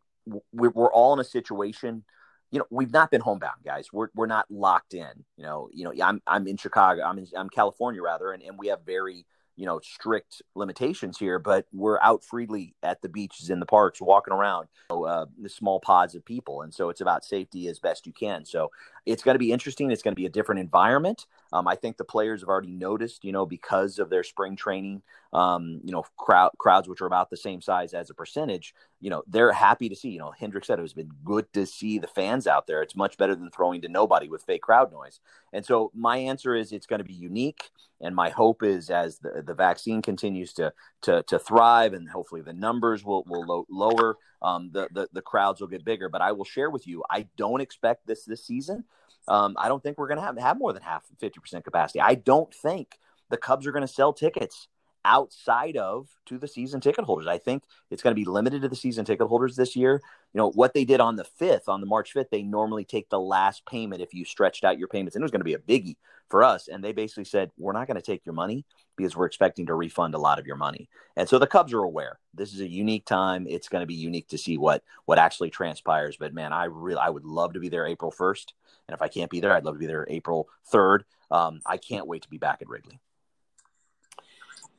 we're 0.52 0.92
all 0.92 1.14
in 1.14 1.20
a 1.20 1.24
situation 1.24 2.04
you 2.52 2.60
know, 2.60 2.66
we've 2.70 2.92
not 2.92 3.12
been 3.12 3.22
homebound, 3.22 3.58
guys. 3.66 3.92
We're 3.92 4.10
we're 4.16 4.28
not 4.28 4.46
locked 4.50 4.94
in. 4.94 5.26
You 5.38 5.44
know, 5.44 5.70
you 5.74 5.84
know, 5.84 5.94
I'm 6.04 6.22
I'm 6.26 6.48
in 6.48 6.58
Chicago. 6.58 7.04
I'm 7.04 7.18
in 7.18 7.28
I'm 7.36 7.50
California 7.50 8.02
rather, 8.02 8.32
and, 8.32 8.42
and 8.44 8.58
we 8.58 8.68
have 8.68 8.86
very 8.86 9.26
you 9.58 9.66
know 9.66 9.80
strict 9.84 10.42
limitations 10.56 11.18
here 11.18 11.40
but 11.40 11.66
we're 11.74 12.00
out 12.02 12.24
freely 12.24 12.76
at 12.84 13.02
the 13.02 13.10
beaches 13.10 13.50
in 13.50 13.60
the 13.60 13.66
parks 13.66 14.00
walking 14.00 14.34
around 14.34 14.68
uh, 14.92 15.26
the 15.42 15.50
small 15.50 15.80
pods 15.80 16.16
of 16.16 16.24
people 16.24 16.62
and 16.62 16.74
so 16.74 16.90
it's 16.90 17.02
about 17.02 17.26
safety 17.26 17.68
as 17.68 17.80
best 17.80 18.06
you 18.06 18.14
can 18.14 18.46
so 18.46 18.72
it's 19.06 19.24
going 19.24 19.36
to 19.36 19.40
be 19.40 19.52
interesting 19.52 19.92
it's 19.92 20.04
going 20.04 20.14
to 20.14 20.20
be 20.20 20.28
a 20.28 20.30
different 20.30 20.62
environment 20.62 21.26
um, 21.52 21.68
i 21.68 21.76
think 21.76 21.98
the 21.98 22.06
players 22.06 22.42
have 22.42 22.50
already 22.50 22.72
noticed 22.72 23.26
you 23.26 23.32
know 23.32 23.46
because 23.46 24.00
of 24.00 24.10
their 24.10 24.24
spring 24.24 24.56
training 24.56 25.02
um, 25.34 25.82
you 25.84 25.92
know 25.92 26.06
crowd 26.18 26.52
crowds 26.58 26.88
which 26.88 27.02
are 27.02 27.08
about 27.08 27.30
the 27.30 27.38
same 27.38 27.62
size 27.62 27.94
as 27.94 28.10
a 28.10 28.14
percentage 28.14 28.74
you 29.00 29.10
know 29.10 29.24
they're 29.28 29.52
happy 29.52 29.90
to 29.90 29.96
see 29.96 30.10
you 30.10 30.20
know 30.20 30.32
Hendricks 30.32 30.68
said 30.68 30.80
it 30.80 30.84
has 30.84 30.94
been 30.94 31.12
good 31.24 31.52
to 31.54 31.66
see 31.66 32.00
the 32.00 32.08
fans 32.08 32.48
out 32.48 32.68
there 32.68 32.82
it's 32.82 32.96
much 32.96 33.18
better 33.18 33.36
than 33.36 33.50
throwing 33.50 33.82
to 33.82 33.90
nobody 33.90 34.28
with 34.28 34.44
fake 34.44 34.62
crowd 34.62 34.92
noise 34.92 35.20
and 35.54 35.66
so 35.66 35.92
my 35.94 36.18
answer 36.18 36.56
is 36.56 36.72
it's 36.72 36.88
going 36.88 37.00
to 37.00 37.06
be 37.06 37.14
unique 37.14 37.70
and 38.02 38.16
my 38.16 38.30
hope 38.30 38.64
is 38.64 38.90
as 38.90 39.20
the, 39.20 39.44
the 39.46 39.54
vaccine 39.54 40.02
continues 40.02 40.54
to, 40.54 40.72
to, 41.02 41.24
to 41.24 41.40
thrive 41.40 41.94
and 41.94 42.10
hopefully 42.10 42.42
the 42.42 42.54
numbers 42.54 43.04
will, 43.04 43.24
will 43.28 43.46
lo- 43.46 43.68
lower, 43.70 44.18
um, 44.42 44.70
the, 44.72 44.88
the, 44.92 45.08
the 45.14 45.22
crowds 45.22 45.62
will 45.62 45.68
get 45.68 45.84
bigger. 45.84 46.10
But 46.10 46.22
I 46.22 46.32
will 46.32 46.46
share 46.46 46.70
with 46.70 46.88
you, 46.88 47.04
I 47.10 47.28
don't 47.38 47.62
expect 47.62 48.06
this 48.06 48.24
this 48.26 48.46
season. 48.46 48.84
Um, 49.28 49.56
I 49.58 49.68
don't 49.68 49.84
think 49.84 49.98
we're 49.98 50.08
going 50.08 50.20
to 50.20 50.24
have, 50.24 50.38
have 50.38 50.58
more 50.58 50.74
than 50.74 50.84
half 50.84 51.04
50% 51.22 51.64
capacity. 51.64 52.00
I 52.00 52.16
don't 52.16 52.54
think 52.54 52.98
the 53.30 53.38
Cubs 53.38 53.68
are 53.68 53.74
going 53.74 53.86
to 53.86 53.88
sell 53.88 54.14
tickets 54.14 54.68
outside 55.08 55.78
of 55.78 56.10
to 56.26 56.38
the 56.38 56.48
season 56.48 56.82
ticket 56.82 57.06
holders. 57.06 57.28
I 57.28 57.38
think 57.38 57.64
it's 57.90 58.04
going 58.04 58.12
to 58.12 58.20
be 58.20 58.26
limited 58.26 58.62
to 58.62 58.68
the 58.68 58.76
season 58.76 59.06
ticket 59.06 59.28
holders 59.28 59.56
this 59.56 59.76
year. 59.76 60.02
You 60.34 60.38
know, 60.38 60.52
what 60.52 60.74
they 60.74 60.84
did 60.84 61.00
on 61.00 61.16
the 61.16 61.26
5th, 61.40 61.70
on 61.70 61.80
the 61.80 61.88
March 61.88 62.14
5th, 62.14 62.30
they 62.30 62.44
normally 62.44 62.84
take 62.84 63.10
the 63.10 63.20
last 63.20 63.66
payment 63.66 64.02
if 64.02 64.14
you 64.14 64.26
stretched 64.26 64.66
out 64.66 64.78
your 64.78 64.90
payments. 64.90 65.16
And 65.16 65.24
it 65.24 65.26
was 65.26 65.32
going 65.32 65.40
to 65.40 65.46
be 65.46 65.54
a 65.54 65.60
biggie 65.60 65.96
for 66.30 66.44
us. 66.44 66.68
And 66.68 66.84
they 66.84 66.92
basically 66.92 67.24
said, 67.24 67.52
we're 67.58 67.72
not 67.72 67.88
going 67.88 67.96
to 67.96 68.06
take 68.06 68.26
your 68.26 68.36
money 68.36 68.66
because 68.98 69.16
we're 69.16 69.26
expecting 69.26 69.66
to 69.68 69.76
refund 69.76 70.14
a 70.14 70.20
lot 70.20 70.40
of 70.40 70.46
your 70.46 70.58
money. 70.58 70.90
And 71.16 71.30
so 71.30 71.40
the 71.40 71.48
Cubs 71.48 71.74
are 71.74 71.84
aware. 71.84 72.20
This 72.34 72.54
is 72.54 72.60
a 72.60 72.68
unique 72.68 73.06
time. 73.06 73.48
It's 73.48 73.70
going 73.70 73.82
to 73.82 73.88
be 73.88 73.96
unique 73.96 74.28
to 74.30 74.38
see 74.38 74.58
what 74.58 74.84
what 75.06 75.20
actually 75.20 75.50
transpires. 75.50 76.18
But 76.18 76.34
man, 76.34 76.52
I 76.52 76.66
really 76.66 77.00
I 77.00 77.10
would 77.10 77.26
love 77.26 77.54
to 77.54 77.60
be 77.60 77.70
there 77.70 77.88
April 77.88 78.12
1st. 78.12 78.52
And 78.88 78.96
if 78.96 79.02
I 79.02 79.08
can't 79.08 79.32
be 79.32 79.40
there, 79.40 79.54
I'd 79.54 79.64
love 79.64 79.76
to 79.76 79.80
be 79.80 79.88
there 79.88 80.06
April 80.10 80.50
3rd. 80.72 81.02
Um, 81.32 81.62
I 81.66 81.78
can't 81.78 82.08
wait 82.08 82.24
to 82.24 82.30
be 82.30 82.38
back 82.38 82.62
at 82.62 82.68
Wrigley. 82.68 83.00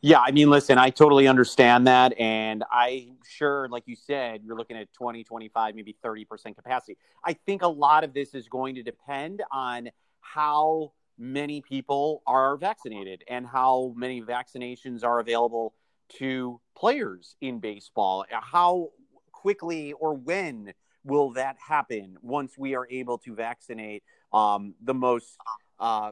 Yeah, 0.01 0.21
I 0.21 0.31
mean, 0.31 0.49
listen, 0.49 0.79
I 0.79 0.91
totally 0.91 1.27
understand 1.27 1.89
that. 1.89 2.19
And 2.21 2.63
I'm 2.71 3.17
sure, 3.29 3.69
like 3.69 3.83
you 3.87 3.97
said, 3.97 4.43
you're 4.45 4.57
looking 4.57 4.77
at 4.77 4.93
20, 4.93 5.25
25, 5.25 5.75
maybe 5.75 5.97
30% 6.05 6.55
capacity. 6.55 6.97
I 7.25 7.33
think 7.33 7.63
a 7.63 7.69
lot 7.69 8.05
of 8.05 8.15
this 8.15 8.33
is 8.33 8.49
going 8.49 8.77
to 8.77 8.85
depend 8.85 9.43
on 9.51 9.91
how 10.21 10.93
many 11.19 11.61
people 11.61 12.23
are 12.29 12.57
vaccinated 12.57 13.25
and 13.27 13.45
how 13.45 13.93
many 13.97 14.23
vaccinations 14.23 15.03
are 15.03 15.19
available 15.19 15.75
to 16.11 16.61
players 16.77 17.35
in 17.41 17.59
baseball. 17.59 18.25
How 18.31 18.91
quickly 19.33 19.95
or 19.95 20.15
when 20.15 20.75
will 21.03 21.33
that 21.33 21.57
happen 21.59 22.17
once 22.23 22.57
we 22.57 22.77
are 22.77 22.87
able 22.89 23.19
to 23.19 23.35
vaccinate 23.35 24.05
um, 24.33 24.75
the 24.81 24.95
most 24.95 25.37
uh, 25.81 26.11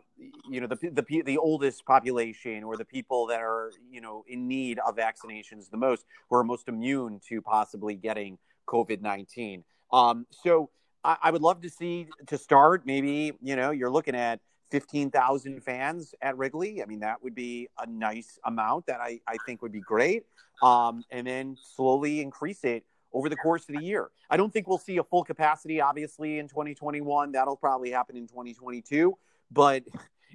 you 0.48 0.60
know, 0.60 0.66
the, 0.66 0.76
the, 0.76 1.22
the 1.22 1.38
oldest 1.38 1.84
population 1.84 2.62
or 2.62 2.76
the 2.76 2.84
people 2.84 3.26
that 3.26 3.40
are, 3.40 3.72
you 3.90 4.00
know, 4.00 4.24
in 4.28 4.46
need 4.46 4.78
of 4.86 4.96
vaccinations 4.96 5.70
the 5.70 5.76
most, 5.76 6.04
who 6.28 6.36
are 6.36 6.44
most 6.44 6.68
immune 6.68 7.20
to 7.28 7.42
possibly 7.42 7.94
getting 7.94 8.38
COVID 8.68 9.00
19. 9.00 9.64
Um, 9.92 10.26
so 10.30 10.70
I, 11.02 11.16
I 11.24 11.30
would 11.30 11.42
love 11.42 11.62
to 11.62 11.70
see 11.70 12.06
to 12.26 12.38
start, 12.38 12.86
maybe, 12.86 13.32
you 13.42 13.56
know, 13.56 13.70
you're 13.72 13.90
looking 13.90 14.14
at 14.14 14.40
15,000 14.70 15.60
fans 15.62 16.14
at 16.22 16.36
Wrigley. 16.36 16.82
I 16.82 16.86
mean, 16.86 17.00
that 17.00 17.22
would 17.22 17.34
be 17.34 17.68
a 17.78 17.86
nice 17.86 18.38
amount 18.44 18.86
that 18.86 19.00
I, 19.00 19.20
I 19.26 19.36
think 19.46 19.62
would 19.62 19.72
be 19.72 19.80
great. 19.80 20.24
Um, 20.62 21.04
and 21.10 21.26
then 21.26 21.56
slowly 21.60 22.20
increase 22.20 22.64
it 22.64 22.84
over 23.12 23.28
the 23.28 23.36
course 23.36 23.68
of 23.68 23.74
the 23.74 23.82
year. 23.82 24.10
I 24.30 24.36
don't 24.36 24.52
think 24.52 24.66
we'll 24.66 24.78
see 24.78 24.96
a 24.98 25.04
full 25.04 25.24
capacity, 25.24 25.80
obviously, 25.80 26.38
in 26.38 26.48
2021. 26.48 27.32
That'll 27.32 27.56
probably 27.56 27.90
happen 27.90 28.16
in 28.16 28.26
2022 28.26 29.16
but 29.50 29.84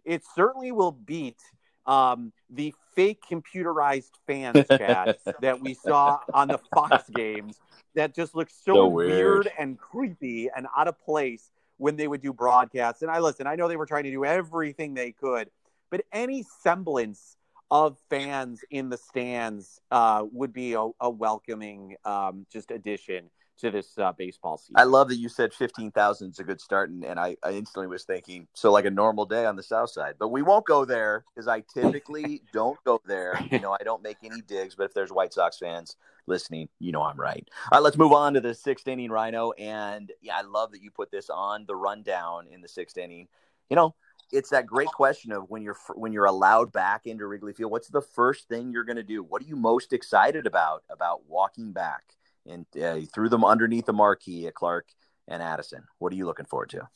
it 0.06 0.24
certainly 0.36 0.71
will 0.71 0.91
beat 0.91 1.39
um, 1.86 2.32
the 2.50 2.74
fake 2.95 3.19
computerized 3.30 4.12
fans, 4.28 4.67
Chad, 4.78 5.17
that 5.41 5.62
we 5.62 5.74
saw 5.74 6.19
on 6.34 6.47
the 6.47 6.60
Fox 6.74 7.10
games 7.10 7.60
that 7.95 8.15
just 8.15 8.36
looked 8.36 8.52
so, 8.52 8.74
so 8.74 8.88
weird. 8.88 9.10
weird. 9.10 9.52
and 9.58 9.78
creepy 9.78 10.50
and 10.56 10.67
out 10.78 10.88
of 10.88 11.00
place 11.02 11.52
when 11.78 11.95
they 11.95 12.08
would 12.08 12.21
do 12.21 12.32
broadcasts. 12.32 13.02
And 13.02 13.12
I 13.12 13.19
listen, 13.19 13.47
I 13.47 13.56
know 13.56 13.67
they 13.67 13.78
were 13.78 13.86
trying 13.86 14.04
to 14.04 14.12
do 14.12 14.24
everything 14.24 14.93
they 14.93 15.12
could, 15.12 15.50
but 15.89 16.02
any 16.12 16.45
semblance 16.62 17.36
of 17.71 17.97
fans 18.10 18.62
in 18.69 18.89
the 18.89 18.97
stands 18.97 19.80
uh, 19.91 20.26
would 20.32 20.54
be 20.54 20.74
a, 20.74 20.88
a 21.00 21.10
welcoming 21.10 21.95
um, 22.06 22.45
just 22.52 22.69
addition 22.69 23.30
to 23.59 23.71
this 23.71 23.97
uh, 23.97 24.11
baseball 24.13 24.57
season. 24.57 24.75
I 24.77 24.83
love 24.83 25.09
that 25.09 25.17
you 25.17 25.29
said 25.29 25.53
15,000 25.53 26.31
is 26.31 26.39
a 26.39 26.43
good 26.43 26.59
start. 26.59 26.89
And, 26.89 27.03
and 27.03 27.19
I, 27.19 27.37
I, 27.43 27.51
instantly 27.51 27.87
was 27.87 28.03
thinking, 28.03 28.47
so 28.53 28.71
like 28.71 28.85
a 28.85 28.91
normal 28.91 29.25
day 29.25 29.45
on 29.45 29.55
the 29.55 29.63
South 29.63 29.91
Side. 29.91 30.15
But 30.19 30.29
we 30.29 30.41
won't 30.41 30.65
go 30.65 30.85
there 30.85 31.25
because 31.33 31.47
I 31.47 31.63
typically 31.73 32.41
don't 32.53 32.81
go 32.83 32.99
there. 33.05 33.39
You 33.51 33.59
know, 33.59 33.77
I 33.79 33.83
don't 33.83 34.03
make 34.03 34.17
any 34.23 34.41
digs. 34.41 34.75
But 34.75 34.85
if 34.85 34.93
there's 34.93 35.11
White 35.11 35.33
Sox 35.33 35.57
fans 35.59 35.95
listening, 36.27 36.69
you 36.79 36.91
know 36.91 37.03
I'm 37.03 37.19
right. 37.19 37.47
All 37.71 37.77
right, 37.77 37.83
let's 37.83 37.97
move 37.97 38.13
on 38.13 38.33
to 38.33 38.41
the 38.41 38.53
sixth 38.53 38.87
inning, 38.87 39.11
Rhino. 39.11 39.51
And 39.51 40.11
yeah, 40.21 40.37
I 40.37 40.41
love 40.41 40.71
that 40.71 40.81
you 40.81 40.91
put 40.91 41.11
this 41.11 41.29
on 41.29 41.65
the 41.65 41.75
rundown 41.75 42.47
in 42.47 42.61
the 42.61 42.67
sixth 42.67 42.97
inning. 42.97 43.27
You 43.69 43.75
know, 43.75 43.95
it's 44.31 44.49
that 44.49 44.65
great 44.65 44.87
question 44.89 45.31
of 45.31 45.49
when 45.49 45.61
you're 45.61 45.77
when 45.95 46.13
you're 46.13 46.25
allowed 46.25 46.71
back 46.71 47.05
into 47.05 47.27
Wrigley 47.27 47.53
Field, 47.53 47.71
what's 47.71 47.89
the 47.89 48.01
first 48.01 48.47
thing 48.47 48.71
you're 48.71 48.83
going 48.83 48.95
to 48.95 49.03
do? 49.03 49.23
What 49.23 49.41
are 49.41 49.45
you 49.45 49.55
most 49.55 49.93
excited 49.93 50.47
about 50.47 50.83
about 50.89 51.27
walking 51.27 51.71
back? 51.71 52.15
And 52.47 52.65
uh, 52.82 52.95
he 52.95 53.06
threw 53.06 53.30
them 53.30 53.45
underneath 53.45 53.86
the 53.86 53.93
marquee 53.93 54.47
at 54.47 54.54
Clark 54.54 54.89
and 55.27 55.41
Addison. 55.41 55.84
What 55.99 56.12
are 56.13 56.15
you 56.15 56.25
looking 56.25 56.45
forward 56.45 56.69
to? 56.71 56.88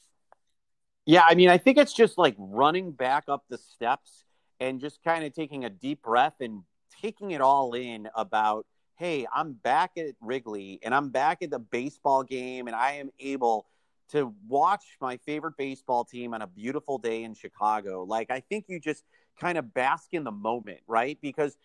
Yeah, 1.05 1.23
I 1.27 1.36
mean, 1.36 1.49
I 1.49 1.58
think 1.58 1.77
it's 1.77 1.93
just 1.93 2.17
like 2.17 2.36
running 2.38 2.91
back 2.91 3.25
up 3.27 3.45
the 3.49 3.58
steps 3.58 4.25
and 4.60 4.79
just 4.79 5.03
kind 5.03 5.23
of 5.23 5.34
taking 5.34 5.65
a 5.65 5.69
deep 5.69 6.01
breath 6.01 6.36
and 6.39 6.63
taking 7.01 7.31
it 7.31 7.41
all 7.41 7.73
in 7.73 8.10
about, 8.15 8.65
hey, 8.95 9.27
I'm 9.34 9.53
back 9.53 9.91
at 9.97 10.15
Wrigley 10.21 10.79
and 10.81 10.95
I'm 10.95 11.10
back 11.10 11.43
at 11.43 11.51
the 11.51 11.60
baseball 11.60 12.23
game 12.23 12.67
and 12.67 12.75
I 12.75 12.93
am 12.93 13.12
able 13.19 13.67
to 14.10 14.34
watch 14.47 14.84
my 15.01 15.17
favorite 15.17 15.58
baseball 15.58 16.05
team 16.05 16.34
on 16.34 16.41
a 16.41 16.47
beautiful 16.47 16.97
day 16.97 17.23
in 17.23 17.34
Chicago. 17.34 18.03
Like, 18.03 18.31
I 18.31 18.39
think 18.39 18.65
you 18.67 18.79
just 18.79 19.03
kind 19.39 19.58
of 19.58 19.73
bask 19.73 20.08
in 20.13 20.23
the 20.23 20.31
moment, 20.31 20.79
right? 20.88 21.17
Because 21.21 21.58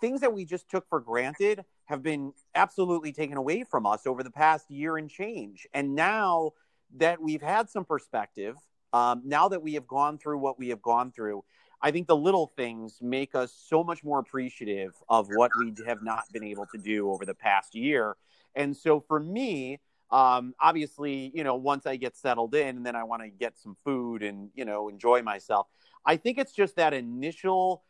things 0.00 0.20
that 0.22 0.32
we 0.32 0.44
just 0.44 0.68
took 0.68 0.88
for 0.88 1.00
granted 1.00 1.64
have 1.88 2.02
been 2.02 2.32
absolutely 2.54 3.12
taken 3.12 3.38
away 3.38 3.64
from 3.64 3.86
us 3.86 4.06
over 4.06 4.22
the 4.22 4.30
past 4.30 4.70
year 4.70 4.98
and 4.98 5.08
change. 5.08 5.66
And 5.72 5.94
now 5.94 6.52
that 6.96 7.20
we've 7.20 7.40
had 7.40 7.70
some 7.70 7.84
perspective, 7.84 8.56
um, 8.92 9.22
now 9.24 9.48
that 9.48 9.62
we 9.62 9.74
have 9.74 9.86
gone 9.86 10.18
through 10.18 10.38
what 10.38 10.58
we 10.58 10.68
have 10.68 10.82
gone 10.82 11.12
through, 11.12 11.44
I 11.80 11.90
think 11.90 12.06
the 12.06 12.16
little 12.16 12.52
things 12.56 12.98
make 13.00 13.34
us 13.34 13.52
so 13.68 13.82
much 13.82 14.04
more 14.04 14.18
appreciative 14.18 14.92
of 15.08 15.28
what 15.34 15.50
we 15.58 15.72
have 15.86 16.02
not 16.02 16.24
been 16.30 16.44
able 16.44 16.66
to 16.72 16.78
do 16.78 17.10
over 17.10 17.24
the 17.24 17.34
past 17.34 17.74
year. 17.74 18.16
And 18.54 18.76
so 18.76 19.00
for 19.00 19.18
me, 19.18 19.80
um, 20.10 20.54
obviously, 20.60 21.30
you 21.34 21.44
know, 21.44 21.54
once 21.54 21.86
I 21.86 21.96
get 21.96 22.16
settled 22.16 22.54
in 22.54 22.76
and 22.76 22.84
then 22.84 22.96
I 22.96 23.04
want 23.04 23.22
to 23.22 23.28
get 23.28 23.58
some 23.58 23.76
food 23.84 24.22
and, 24.22 24.50
you 24.54 24.64
know, 24.64 24.88
enjoy 24.88 25.22
myself, 25.22 25.68
I 26.04 26.16
think 26.16 26.38
it's 26.38 26.52
just 26.52 26.76
that 26.76 26.92
initial 26.92 27.82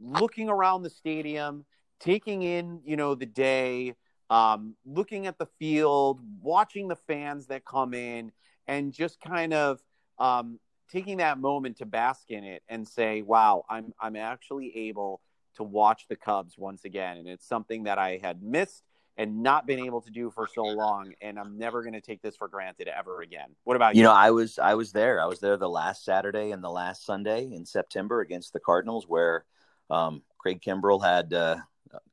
looking 0.00 0.48
around 0.48 0.82
the 0.82 0.90
stadium, 0.90 1.64
taking 2.00 2.42
in, 2.42 2.80
you 2.84 2.96
know, 2.96 3.14
the 3.14 3.26
day, 3.26 3.94
um, 4.30 4.74
looking 4.84 5.26
at 5.26 5.38
the 5.38 5.46
field, 5.58 6.20
watching 6.42 6.88
the 6.88 6.96
fans 6.96 7.46
that 7.46 7.64
come 7.64 7.94
in, 7.94 8.32
and 8.66 8.92
just 8.92 9.20
kind 9.20 9.54
of 9.54 9.80
um, 10.18 10.58
taking 10.90 11.18
that 11.18 11.38
moment 11.38 11.78
to 11.78 11.86
bask 11.86 12.30
in 12.30 12.44
it 12.44 12.62
and 12.68 12.86
say, 12.86 13.22
"Wow, 13.22 13.64
I'm 13.68 13.92
I'm 14.00 14.16
actually 14.16 14.76
able 14.88 15.20
to 15.54 15.62
watch 15.62 16.06
the 16.08 16.16
Cubs 16.16 16.58
once 16.58 16.84
again," 16.84 17.18
and 17.18 17.28
it's 17.28 17.46
something 17.46 17.84
that 17.84 17.98
I 17.98 18.18
had 18.22 18.42
missed 18.42 18.82
and 19.18 19.42
not 19.42 19.66
been 19.66 19.78
able 19.78 20.00
to 20.02 20.10
do 20.10 20.30
for 20.30 20.46
so 20.46 20.62
long 20.62 21.12
and 21.22 21.38
i'm 21.38 21.56
never 21.56 21.82
going 21.82 21.94
to 21.94 22.00
take 22.00 22.20
this 22.22 22.36
for 22.36 22.48
granted 22.48 22.88
ever 22.88 23.22
again. 23.22 23.48
What 23.64 23.76
about 23.76 23.94
you 23.94 24.00
you? 24.00 24.04
know 24.04 24.12
i 24.12 24.30
was 24.30 24.58
i 24.58 24.74
was 24.74 24.92
there. 24.92 25.20
I 25.20 25.26
was 25.26 25.40
there 25.40 25.56
the 25.56 25.68
last 25.68 26.04
saturday 26.04 26.50
and 26.50 26.62
the 26.62 26.70
last 26.70 27.04
sunday 27.04 27.50
in 27.50 27.64
september 27.64 28.20
against 28.20 28.52
the 28.52 28.60
cardinals 28.60 29.06
where 29.08 29.44
um, 29.88 30.22
Craig 30.38 30.60
Kimbrel 30.60 31.04
had 31.04 31.32
uh, 31.32 31.56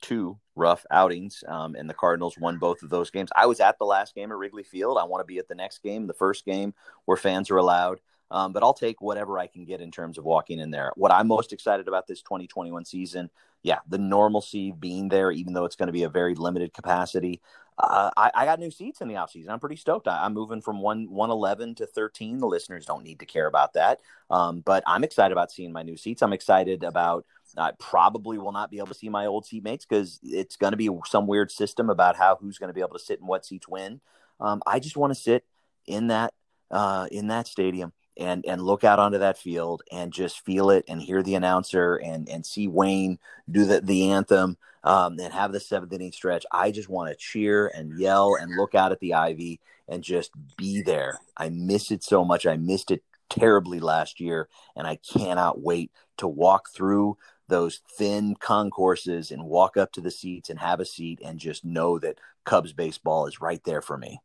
two 0.01 0.37
rough 0.55 0.85
outings, 0.91 1.43
um, 1.47 1.75
and 1.75 1.89
the 1.89 1.93
Cardinals 1.93 2.37
won 2.37 2.57
both 2.57 2.83
of 2.83 2.89
those 2.89 3.09
games. 3.09 3.29
I 3.35 3.45
was 3.45 3.59
at 3.59 3.77
the 3.79 3.85
last 3.85 4.15
game 4.15 4.31
at 4.31 4.37
Wrigley 4.37 4.63
Field. 4.63 4.97
I 4.97 5.03
want 5.03 5.21
to 5.21 5.25
be 5.25 5.39
at 5.39 5.47
the 5.47 5.55
next 5.55 5.81
game, 5.83 6.07
the 6.07 6.13
first 6.13 6.45
game 6.45 6.73
where 7.05 7.17
fans 7.17 7.49
are 7.49 7.57
allowed. 7.57 7.99
Um, 8.31 8.51
but 8.51 8.63
I'll 8.63 8.73
take 8.73 8.99
whatever 8.99 9.37
I 9.37 9.45
can 9.45 9.63
get 9.63 9.79
in 9.79 9.91
terms 9.91 10.17
of 10.17 10.25
walking 10.25 10.59
in 10.59 10.71
there. 10.71 10.91
What 10.95 11.11
I'm 11.11 11.27
most 11.27 11.53
excited 11.53 11.87
about 11.87 12.07
this 12.07 12.23
2021 12.23 12.83
season, 12.83 13.29
yeah, 13.61 13.77
the 13.87 13.99
normalcy 13.99 14.71
being 14.71 15.07
there, 15.07 15.31
even 15.31 15.53
though 15.53 15.65
it's 15.65 15.75
going 15.75 15.87
to 15.87 15.93
be 15.93 16.03
a 16.03 16.09
very 16.09 16.33
limited 16.33 16.73
capacity. 16.73 17.41
Uh, 17.77 18.09
I, 18.17 18.31
I, 18.33 18.45
got 18.45 18.59
new 18.59 18.69
seats 18.69 19.01
in 19.01 19.07
the 19.07 19.15
offseason. 19.15 19.49
I'm 19.49 19.59
pretty 19.59 19.75
stoked. 19.77 20.07
I, 20.07 20.25
am 20.25 20.33
moving 20.33 20.61
from 20.61 20.79
one 20.79 21.09
111 21.09 21.75
to 21.75 21.87
13. 21.87 22.37
The 22.37 22.45
listeners 22.45 22.85
don't 22.85 23.03
need 23.03 23.19
to 23.19 23.25
care 23.25 23.47
about 23.47 23.73
that, 23.73 23.99
um, 24.29 24.61
but 24.61 24.83
I'm 24.85 25.03
excited 25.03 25.31
about 25.31 25.51
seeing 25.51 25.71
my 25.71 25.81
new 25.81 25.97
seats. 25.97 26.21
I'm 26.21 26.33
excited 26.33 26.83
about 26.83 27.25
I 27.57 27.71
probably 27.79 28.37
will 28.37 28.51
not 28.51 28.71
be 28.71 28.77
able 28.77 28.87
to 28.87 28.93
see 28.93 29.09
my 29.09 29.25
old 29.25 29.45
teammates 29.45 29.85
because 29.85 30.19
it's 30.23 30.55
going 30.55 30.71
to 30.71 30.77
be 30.77 30.89
some 31.05 31.27
weird 31.27 31.51
system 31.51 31.89
about 31.89 32.15
how 32.15 32.35
who's 32.35 32.57
going 32.57 32.69
to 32.69 32.73
be 32.73 32.81
able 32.81 32.93
to 32.93 32.99
sit 32.99 33.19
in 33.19 33.27
what 33.27 33.45
seats 33.45 33.67
when. 33.67 34.01
Um, 34.39 34.61
I 34.65 34.79
just 34.79 34.97
want 34.97 35.13
to 35.13 35.19
sit 35.19 35.45
in 35.85 36.07
that 36.07 36.33
uh, 36.71 37.07
in 37.11 37.27
that 37.27 37.47
stadium 37.47 37.93
and 38.17 38.45
and 38.47 38.61
look 38.61 38.83
out 38.83 38.99
onto 38.99 39.19
that 39.19 39.37
field 39.37 39.83
and 39.91 40.11
just 40.11 40.43
feel 40.45 40.69
it 40.69 40.85
and 40.87 41.01
hear 41.01 41.23
the 41.23 41.35
announcer 41.35 41.95
and 41.95 42.29
and 42.29 42.45
see 42.45 42.67
Wayne 42.67 43.19
do 43.49 43.65
the 43.65 43.81
the 43.81 44.11
anthem 44.11 44.57
um, 44.83 45.19
and 45.19 45.33
have 45.33 45.51
the 45.51 45.59
seventh 45.59 45.93
inning 45.93 46.11
stretch. 46.11 46.45
I 46.51 46.71
just 46.71 46.89
want 46.89 47.09
to 47.09 47.15
cheer 47.15 47.67
and 47.67 47.99
yell 47.99 48.35
and 48.39 48.55
look 48.55 48.75
out 48.75 48.91
at 48.91 48.99
the 48.99 49.13
ivy 49.13 49.59
and 49.87 50.03
just 50.03 50.31
be 50.57 50.81
there. 50.81 51.19
I 51.37 51.49
miss 51.49 51.91
it 51.91 52.03
so 52.03 52.23
much. 52.23 52.45
I 52.45 52.57
missed 52.57 52.91
it 52.91 53.03
terribly 53.29 53.79
last 53.79 54.19
year, 54.19 54.47
and 54.75 54.87
I 54.87 54.97
cannot 54.97 55.61
wait 55.61 55.91
to 56.17 56.27
walk 56.27 56.69
through 56.73 57.17
those 57.47 57.81
thin 57.97 58.35
concourses 58.39 59.31
and 59.31 59.45
walk 59.45 59.77
up 59.77 59.91
to 59.93 60.01
the 60.01 60.11
seats 60.11 60.49
and 60.49 60.59
have 60.59 60.79
a 60.79 60.85
seat 60.85 61.19
and 61.23 61.39
just 61.39 61.65
know 61.65 61.99
that 61.99 62.19
Cubs 62.45 62.73
baseball 62.73 63.25
is 63.25 63.41
right 63.41 63.63
there 63.63 63.81
for 63.81 63.97
me. 63.97 64.19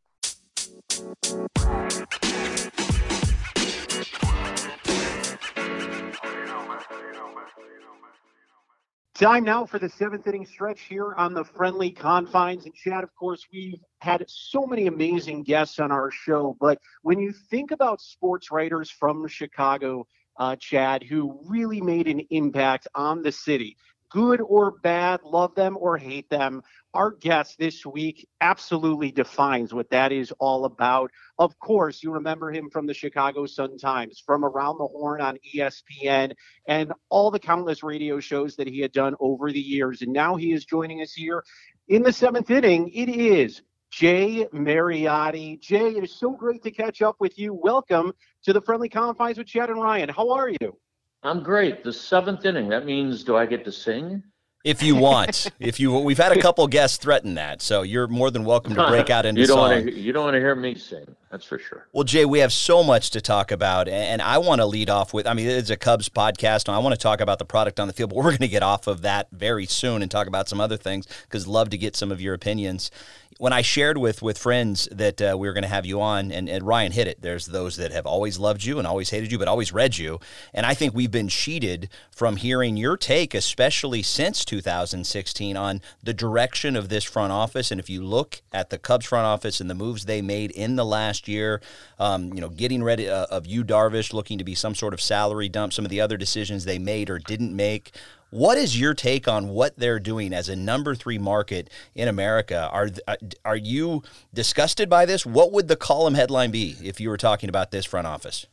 Time 9.19 9.43
now 9.43 9.67
for 9.67 9.81
the 9.81 9.89
seventh 9.89 10.29
inning 10.29 10.47
stretch 10.47 10.83
here 10.83 11.13
on 11.15 11.35
the 11.35 11.43
friendly 11.43 11.91
confines. 11.91 12.67
And 12.67 12.75
Chad, 12.75 13.03
of 13.03 13.13
course, 13.17 13.45
we've 13.53 13.81
had 13.99 14.25
so 14.29 14.65
many 14.65 14.87
amazing 14.87 15.43
guests 15.43 15.81
on 15.81 15.91
our 15.91 16.09
show. 16.13 16.57
But 16.61 16.79
when 17.03 17.19
you 17.19 17.33
think 17.33 17.73
about 17.73 18.01
sports 18.01 18.53
writers 18.53 18.93
from 18.93 19.27
Chicago, 19.27 20.07
uh, 20.39 20.57
Chad, 20.57 21.03
who 21.03 21.39
really 21.47 21.81
made 21.81 22.09
an 22.09 22.21
impact 22.31 22.89
on 22.95 23.23
the 23.23 23.33
city, 23.33 23.77
good 24.11 24.41
or 24.41 24.73
bad, 24.83 25.21
love 25.23 25.55
them 25.55 25.77
or 25.79 25.97
hate 25.97 26.29
them, 26.31 26.63
our 26.95 27.11
guest 27.11 27.57
this 27.59 27.85
week 27.85 28.27
absolutely 28.41 29.13
defines 29.13 29.75
what 29.75 29.91
that 29.91 30.11
is 30.11 30.33
all 30.39 30.65
about. 30.65 31.11
Of 31.39 31.59
course, 31.59 32.03
you 32.03 32.13
remember 32.13 32.51
him 32.51 32.71
from 32.71 32.87
the 32.87 32.95
Chicago 32.95 33.47
Sun-Times, 33.47 34.23
from 34.25 34.45
Around 34.45 34.79
the 34.79 34.87
Horn 34.87 35.21
on 35.21 35.39
ESPN, 35.55 36.33
and 36.67 36.93
all 37.11 37.31
the 37.31 37.39
countless 37.39 37.83
radio 37.83 38.21
shows 38.21 38.57
that 38.57 38.69
he 38.69 38.81
had 38.81 38.93
done 38.93 39.15
over 39.21 39.53
the 39.53 39.61
years. 39.61 40.03
And 40.03 40.13
now 40.13 40.37
he 40.37 40.53
is 40.53 40.65
joining 40.65 41.03
us 41.03 41.13
here 41.13 41.45
in 41.89 42.03
the 42.03 42.13
seventh 42.13 42.51
inning. 42.51 42.89
It 42.89 43.09
is 43.09 43.63
Jay 43.91 44.47
Mariotti. 44.53 45.61
Jay, 45.61 45.91
it 45.97 46.05
is 46.05 46.15
so 46.15 46.31
great 46.31 46.63
to 46.63 46.71
catch 46.71 47.01
up 47.01 47.17
with 47.21 47.39
you. 47.39 47.55
Welcome 47.55 48.13
to 48.45 48.53
the 48.53 48.61
Friendly 48.61 48.89
Confines 48.89 49.39
with 49.39 49.47
Chad 49.47 49.71
and 49.71 49.81
Ryan. 49.81 50.09
How 50.11 50.31
are 50.31 50.51
you? 50.51 50.77
I'm 51.23 51.43
great. 51.43 51.83
The 51.83 51.93
seventh 51.93 52.45
inning. 52.45 52.69
That 52.69 52.85
means 52.85 53.25
do 53.25 53.37
I 53.37 53.47
get 53.47 53.65
to 53.65 53.73
sing? 53.73 54.23
If 54.65 54.83
you 54.83 54.97
want, 54.97 55.51
if 55.61 55.79
you, 55.79 55.97
we've 55.99 56.19
had 56.19 56.33
a 56.33 56.43
couple 56.43 56.67
guests 56.67 56.99
threaten 56.99 57.37
that, 57.37 57.63
so 57.63 57.83
you're 57.83 58.09
more 58.09 58.31
than 58.31 58.45
welcome 58.45 58.75
to 58.75 58.89
break 58.89 59.09
out 59.09 59.25
into 59.25 59.41
you 59.41 59.47
don't 59.47 59.57
song. 59.57 59.71
Want 59.71 59.87
to, 59.87 59.99
you 59.99 60.13
don't 60.13 60.25
want 60.25 60.35
to 60.35 60.41
hear 60.41 60.55
me 60.57 60.75
sing. 60.75 61.07
That's 61.31 61.45
for 61.45 61.59
sure. 61.59 61.87
Well, 61.93 62.05
Jay, 62.05 62.25
we 62.25 62.41
have 62.41 62.53
so 62.53 62.83
much 62.83 63.11
to 63.11 63.21
talk 63.21 63.51
about, 63.53 63.89
and 63.89 64.21
I 64.21 64.39
want 64.39 64.61
to 64.61 64.67
lead 64.67 64.91
off 64.91 65.15
with. 65.15 65.27
I 65.29 65.33
mean, 65.33 65.47
it's 65.47 65.71
a 65.71 65.77
Cubs 65.77 66.09
podcast, 66.09 66.67
and 66.67 66.75
I 66.75 66.79
want 66.81 66.93
to 66.93 67.01
talk 67.01 67.21
about 67.21 67.39
the 67.39 67.45
product 67.45 67.79
on 67.79 67.87
the 67.87 67.95
field, 67.95 68.11
but 68.11 68.17
we're 68.17 68.25
going 68.25 68.39
to 68.39 68.49
get 68.49 68.65
off 68.65 68.89
of 68.89 69.03
that 69.03 69.29
very 69.31 69.65
soon 69.65 70.03
and 70.03 70.11
talk 70.11 70.27
about 70.27 70.49
some 70.49 70.61
other 70.61 70.77
things 70.77 71.07
because 71.23 71.47
love 71.47 71.71
to 71.71 71.79
get 71.79 71.95
some 71.95 72.11
of 72.11 72.21
your 72.21 72.35
opinions 72.35 72.91
when 73.39 73.53
I 73.53 73.63
shared 73.63 73.97
with 73.99 74.21
with 74.21 74.37
friends 74.37 74.89
that 74.91 75.23
uh, 75.23 75.37
we 75.39 75.47
were 75.47 75.55
going 75.55 75.63
to 75.63 75.69
have 75.69 75.87
you 75.87 76.01
on, 76.01 76.31
and, 76.33 76.49
and, 76.49 76.67
Ryan 76.67 76.91
hit 76.91 77.07
it. 77.07 77.23
There's 77.23 77.47
those 77.47 77.77
that 77.77 77.93
have 77.93 78.05
always 78.05 78.39
loved 78.39 78.65
you 78.65 78.79
and 78.79 78.87
always 78.87 79.11
hated 79.11 79.31
you, 79.31 79.39
but 79.39 79.47
always 79.47 79.73
read 79.73 79.97
you. 79.97 80.19
And 80.53 80.67
I 80.67 80.75
think 80.75 80.93
we've 80.93 81.11
been 81.11 81.29
cheated 81.29 81.89
from 82.11 82.37
hearing 82.37 82.77
your 82.77 82.97
take, 82.97 83.35
especially 83.35 84.03
since 84.03 84.45
2016, 84.45 85.57
on 85.57 85.81
the 86.03 86.13
direction 86.13 86.75
of 86.75 86.89
this 86.89 87.05
front 87.05 87.33
office. 87.33 87.71
And 87.71 87.81
if 87.81 87.89
you 87.89 88.03
look 88.03 88.43
at 88.53 88.71
the 88.71 88.79
Cubs 88.79 89.07
front 89.07 89.25
office 89.25 89.61
and 89.61 89.71
the 89.71 89.75
moves 89.75 90.05
they 90.05 90.21
made 90.21 90.51
in 90.51 90.75
the 90.75 90.85
last 90.85 91.29
year, 91.29 91.63
um, 92.01 92.35
you 92.35 92.41
know, 92.41 92.49
getting 92.49 92.83
rid 92.83 93.07
uh, 93.07 93.29
of 93.31 93.47
Yu 93.47 93.65
Darvish, 93.65 94.13
looking 94.13 94.39
to 94.39 94.45
be 94.45 94.57
some 94.57 94.75
sort 94.75 94.93
of 94.93 95.01
salary 95.01 95.49
dump, 95.49 95.73
some 95.73 95.85
of 95.85 95.91
the 95.93 96.01
other 96.01 96.17
decisions 96.17 96.65
they 96.65 96.79
made 96.79 97.09
or 97.09 97.21
didn't 97.21 97.55
make. 97.55 97.93
What 98.31 98.59
is 98.59 98.79
your 98.79 98.93
take 98.93 99.27
on 99.27 99.49
what 99.49 99.79
they're 99.79 99.99
doing 99.99 100.35
as 100.35 100.51
a 100.51 100.57
number 100.57 100.95
three 100.95 101.17
market 101.17 101.71
in 101.95 102.09
America? 102.09 102.69
Are 102.71 102.91
uh, 103.07 103.17
are 103.43 103.57
you 103.57 104.03
disgusted 104.35 104.91
by 104.91 105.07
this? 105.07 105.25
What 105.25 105.51
would 105.53 105.69
the 105.69 105.77
column 105.77 106.15
headline 106.15 106.51
be 106.51 106.77
if 106.83 107.01
you 107.01 107.09
were 107.09 107.17
talking 107.17 107.49
about 107.49 107.71
this 107.71 107.87
front 107.87 108.07
office? 108.07 108.47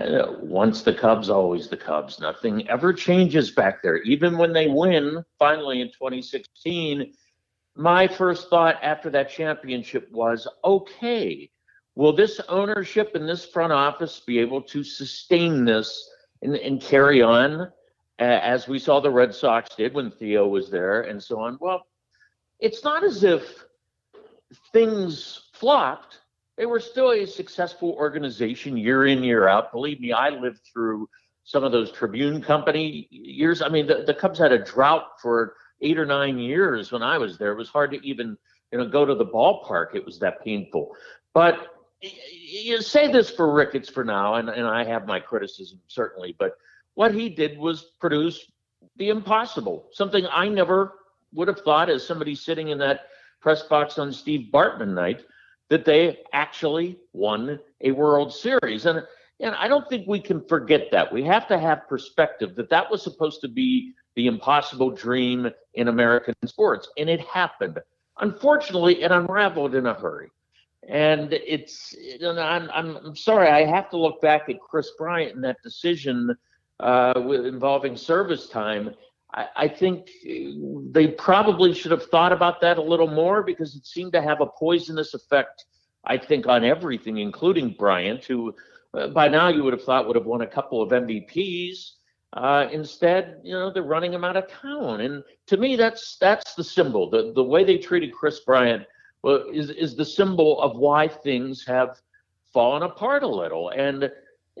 Uh, 0.00 0.32
once 0.40 0.82
the 0.82 0.94
Cubs, 0.94 1.28
always 1.28 1.68
the 1.68 1.76
Cubs. 1.76 2.18
Nothing 2.18 2.66
ever 2.70 2.94
changes 2.94 3.50
back 3.50 3.82
there. 3.82 3.98
Even 3.98 4.38
when 4.38 4.54
they 4.54 4.68
win 4.68 5.22
finally 5.38 5.82
in 5.82 5.88
2016, 5.88 7.12
my 7.76 8.08
first 8.08 8.48
thought 8.48 8.76
after 8.82 9.10
that 9.10 9.28
championship 9.28 10.10
was 10.10 10.48
okay, 10.64 11.50
will 11.94 12.14
this 12.14 12.40
ownership 12.48 13.14
and 13.14 13.28
this 13.28 13.44
front 13.44 13.72
office 13.72 14.20
be 14.26 14.38
able 14.38 14.62
to 14.62 14.82
sustain 14.82 15.66
this 15.66 16.08
and, 16.40 16.56
and 16.56 16.80
carry 16.80 17.20
on? 17.20 17.70
As 18.20 18.68
we 18.68 18.78
saw 18.78 19.00
the 19.00 19.10
Red 19.10 19.34
Sox 19.34 19.74
did 19.74 19.94
when 19.94 20.10
Theo 20.10 20.46
was 20.46 20.70
there 20.70 21.02
and 21.02 21.22
so 21.22 21.40
on. 21.40 21.56
Well, 21.60 21.86
it's 22.58 22.84
not 22.84 23.02
as 23.02 23.24
if 23.24 23.64
things 24.72 25.48
flopped. 25.54 26.18
They 26.58 26.66
were 26.66 26.80
still 26.80 27.12
a 27.12 27.26
successful 27.26 27.92
organization 27.92 28.76
year 28.76 29.06
in, 29.06 29.24
year 29.24 29.48
out. 29.48 29.72
Believe 29.72 30.00
me, 30.00 30.12
I 30.12 30.28
lived 30.28 30.60
through 30.70 31.08
some 31.44 31.64
of 31.64 31.72
those 31.72 31.90
Tribune 31.90 32.42
Company 32.42 33.08
years. 33.10 33.62
I 33.62 33.68
mean, 33.70 33.86
the, 33.86 34.04
the 34.06 34.14
Cubs 34.14 34.38
had 34.38 34.52
a 34.52 34.62
drought 34.62 35.20
for 35.22 35.54
eight 35.80 35.98
or 35.98 36.04
nine 36.04 36.38
years 36.38 36.92
when 36.92 37.02
I 37.02 37.16
was 37.16 37.38
there. 37.38 37.52
It 37.52 37.56
was 37.56 37.70
hard 37.70 37.90
to 37.92 38.06
even, 38.06 38.36
you 38.70 38.78
know, 38.78 38.86
go 38.86 39.06
to 39.06 39.14
the 39.14 39.24
ballpark. 39.24 39.94
It 39.94 40.04
was 40.04 40.18
that 40.18 40.44
painful. 40.44 40.94
But 41.32 41.68
you 42.02 42.82
say 42.82 43.10
this 43.10 43.30
for 43.30 43.50
Ricketts 43.50 43.88
for 43.88 44.04
now, 44.04 44.34
and, 44.34 44.50
and 44.50 44.66
I 44.66 44.84
have 44.84 45.06
my 45.06 45.20
criticism 45.20 45.80
certainly, 45.88 46.36
but– 46.38 46.58
what 46.94 47.14
he 47.14 47.28
did 47.28 47.58
was 47.58 47.92
produce 48.00 48.50
the 48.96 49.08
impossible, 49.08 49.88
something 49.92 50.26
I 50.30 50.48
never 50.48 50.94
would 51.32 51.48
have 51.48 51.60
thought 51.60 51.88
as 51.88 52.06
somebody 52.06 52.34
sitting 52.34 52.68
in 52.68 52.78
that 52.78 53.06
press 53.40 53.62
box 53.62 53.98
on 53.98 54.12
Steve 54.12 54.48
Bartman 54.52 54.94
night 54.94 55.24
that 55.68 55.84
they 55.84 56.18
actually 56.32 56.98
won 57.12 57.58
a 57.80 57.92
World 57.92 58.32
Series. 58.32 58.86
And 58.86 59.04
and 59.40 59.54
I 59.54 59.68
don't 59.68 59.88
think 59.88 60.06
we 60.06 60.20
can 60.20 60.44
forget 60.46 60.90
that. 60.92 61.10
We 61.10 61.22
have 61.24 61.48
to 61.48 61.58
have 61.58 61.88
perspective 61.88 62.54
that 62.56 62.68
that 62.68 62.90
was 62.90 63.02
supposed 63.02 63.40
to 63.40 63.48
be 63.48 63.94
the 64.14 64.26
impossible 64.26 64.90
dream 64.90 65.48
in 65.74 65.88
American 65.88 66.34
sports, 66.46 66.88
and 66.98 67.08
it 67.08 67.20
happened. 67.22 67.78
Unfortunately, 68.20 69.02
it 69.02 69.10
unraveled 69.10 69.74
in 69.74 69.86
a 69.86 69.94
hurry. 69.94 70.28
And 70.88 71.32
it's, 71.32 71.94
and 72.20 72.38
I'm, 72.38 72.70
I'm 72.70 73.16
sorry, 73.16 73.48
I 73.48 73.64
have 73.64 73.88
to 73.90 73.96
look 73.96 74.20
back 74.20 74.48
at 74.48 74.60
Kris 74.60 74.90
Bryant 74.98 75.36
and 75.36 75.44
that 75.44 75.56
decision 75.62 76.36
uh, 76.80 77.14
involving 77.44 77.96
service 77.96 78.48
time. 78.48 78.94
I, 79.34 79.46
I, 79.56 79.68
think 79.68 80.10
they 80.90 81.08
probably 81.08 81.72
should 81.72 81.92
have 81.92 82.06
thought 82.06 82.32
about 82.32 82.60
that 82.62 82.78
a 82.78 82.82
little 82.82 83.06
more 83.06 83.42
because 83.42 83.76
it 83.76 83.86
seemed 83.86 84.12
to 84.14 84.22
have 84.22 84.40
a 84.40 84.46
poisonous 84.46 85.14
effect, 85.14 85.66
I 86.04 86.16
think, 86.16 86.46
on 86.46 86.64
everything, 86.64 87.18
including 87.18 87.76
Bryant, 87.78 88.24
who 88.24 88.54
uh, 88.94 89.08
by 89.08 89.28
now 89.28 89.48
you 89.48 89.62
would 89.62 89.72
have 89.72 89.84
thought 89.84 90.06
would 90.06 90.16
have 90.16 90.26
won 90.26 90.40
a 90.40 90.46
couple 90.46 90.82
of 90.82 90.90
MVPs. 90.90 91.92
Uh, 92.32 92.66
instead, 92.72 93.40
you 93.44 93.52
know, 93.52 93.72
they're 93.72 93.82
running 93.82 94.12
him 94.12 94.24
out 94.24 94.36
of 94.36 94.48
town, 94.48 95.00
and 95.00 95.22
to 95.46 95.56
me, 95.56 95.76
that's 95.76 96.16
that's 96.20 96.54
the 96.54 96.64
symbol. 96.64 97.10
The 97.10 97.32
the 97.34 97.44
way 97.44 97.64
they 97.64 97.76
treated 97.76 98.12
Kris 98.12 98.40
Bryant 98.40 98.84
is 99.52 99.70
is 99.70 99.96
the 99.96 100.04
symbol 100.04 100.60
of 100.62 100.76
why 100.76 101.08
things 101.08 101.64
have 101.66 102.00
fallen 102.52 102.82
apart 102.82 103.22
a 103.22 103.28
little. 103.28 103.70
And 103.70 104.10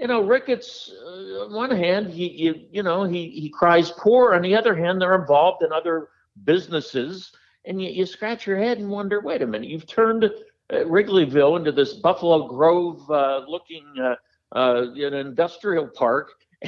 you 0.00 0.06
know, 0.06 0.22
Ricketts, 0.22 0.90
uh, 1.04 1.44
on 1.44 1.52
one 1.52 1.70
hand, 1.70 2.10
he, 2.10 2.28
you, 2.28 2.54
you 2.72 2.82
know, 2.82 3.04
he, 3.04 3.28
he 3.28 3.50
cries 3.50 3.90
poor. 3.90 4.34
On 4.34 4.40
the 4.40 4.56
other 4.56 4.74
hand, 4.74 5.00
they're 5.00 5.20
involved 5.20 5.62
in 5.62 5.72
other 5.72 6.08
businesses. 6.44 7.32
And 7.66 7.82
you, 7.82 7.90
you 7.90 8.06
scratch 8.06 8.46
your 8.46 8.56
head 8.56 8.78
and 8.78 8.88
wonder, 8.88 9.20
wait 9.20 9.42
a 9.42 9.46
minute, 9.46 9.68
you've 9.68 9.86
turned 9.86 10.24
uh, 10.24 10.30
Wrigleyville 10.70 11.58
into 11.58 11.70
this 11.70 11.94
Buffalo 11.94 12.48
Grove 12.48 13.08
uh, 13.10 13.42
looking 13.46 13.84
uh, 14.00 14.14
uh, 14.56 14.86
an 14.94 15.12
industrial 15.12 15.86
park. 15.88 16.30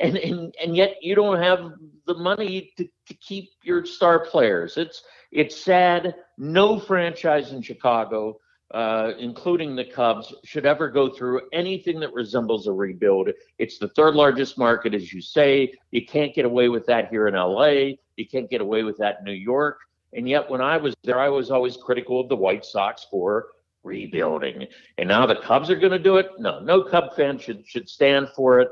and, 0.00 0.16
and 0.16 0.54
and 0.62 0.74
yet 0.74 0.96
you 1.02 1.14
don't 1.14 1.42
have 1.42 1.72
the 2.06 2.14
money 2.14 2.72
to, 2.78 2.88
to 3.06 3.14
keep 3.14 3.50
your 3.62 3.84
star 3.84 4.24
players. 4.24 4.78
It's 4.78 5.02
it's 5.30 5.54
sad. 5.54 6.14
No 6.38 6.78
franchise 6.78 7.52
in 7.52 7.60
Chicago 7.60 8.38
uh, 8.72 9.12
including 9.18 9.76
the 9.76 9.84
Cubs, 9.84 10.34
should 10.44 10.66
ever 10.66 10.88
go 10.88 11.08
through 11.08 11.42
anything 11.52 12.00
that 12.00 12.12
resembles 12.12 12.66
a 12.66 12.72
rebuild. 12.72 13.30
It's 13.58 13.78
the 13.78 13.88
third 13.88 14.14
largest 14.14 14.58
market, 14.58 14.94
as 14.94 15.12
you 15.12 15.20
say. 15.20 15.72
You 15.92 16.04
can't 16.04 16.34
get 16.34 16.44
away 16.44 16.68
with 16.68 16.84
that 16.86 17.08
here 17.08 17.28
in 17.28 17.34
LA. 17.34 17.94
You 18.16 18.26
can't 18.30 18.50
get 18.50 18.60
away 18.60 18.82
with 18.82 18.98
that 18.98 19.18
in 19.20 19.24
New 19.24 19.32
York. 19.32 19.78
And 20.14 20.28
yet, 20.28 20.50
when 20.50 20.60
I 20.60 20.76
was 20.78 20.94
there, 21.04 21.20
I 21.20 21.28
was 21.28 21.50
always 21.50 21.76
critical 21.76 22.20
of 22.20 22.28
the 22.28 22.36
White 22.36 22.64
Sox 22.64 23.06
for 23.10 23.48
rebuilding. 23.84 24.66
And 24.98 25.08
now 25.08 25.26
the 25.26 25.36
Cubs 25.36 25.70
are 25.70 25.76
going 25.76 25.92
to 25.92 25.98
do 25.98 26.16
it. 26.16 26.30
No, 26.38 26.58
no 26.60 26.82
Cub 26.82 27.14
fan 27.14 27.38
should 27.38 27.66
should 27.66 27.88
stand 27.88 28.28
for 28.34 28.60
it. 28.60 28.68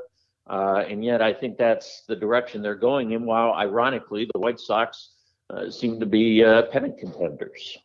Uh, 0.47 0.83
and 0.87 1.03
yet, 1.03 1.21
I 1.21 1.33
think 1.33 1.57
that's 1.57 2.03
the 2.07 2.15
direction 2.15 2.61
they're 2.61 2.75
going 2.75 3.11
in. 3.11 3.25
While 3.25 3.53
ironically, 3.53 4.27
the 4.33 4.39
White 4.39 4.59
Sox 4.59 5.11
uh, 5.49 5.69
seem 5.69 5.99
to 5.99 6.05
be 6.05 6.43
uh, 6.43 6.63
pennant 6.63 6.97
contenders 6.97 7.77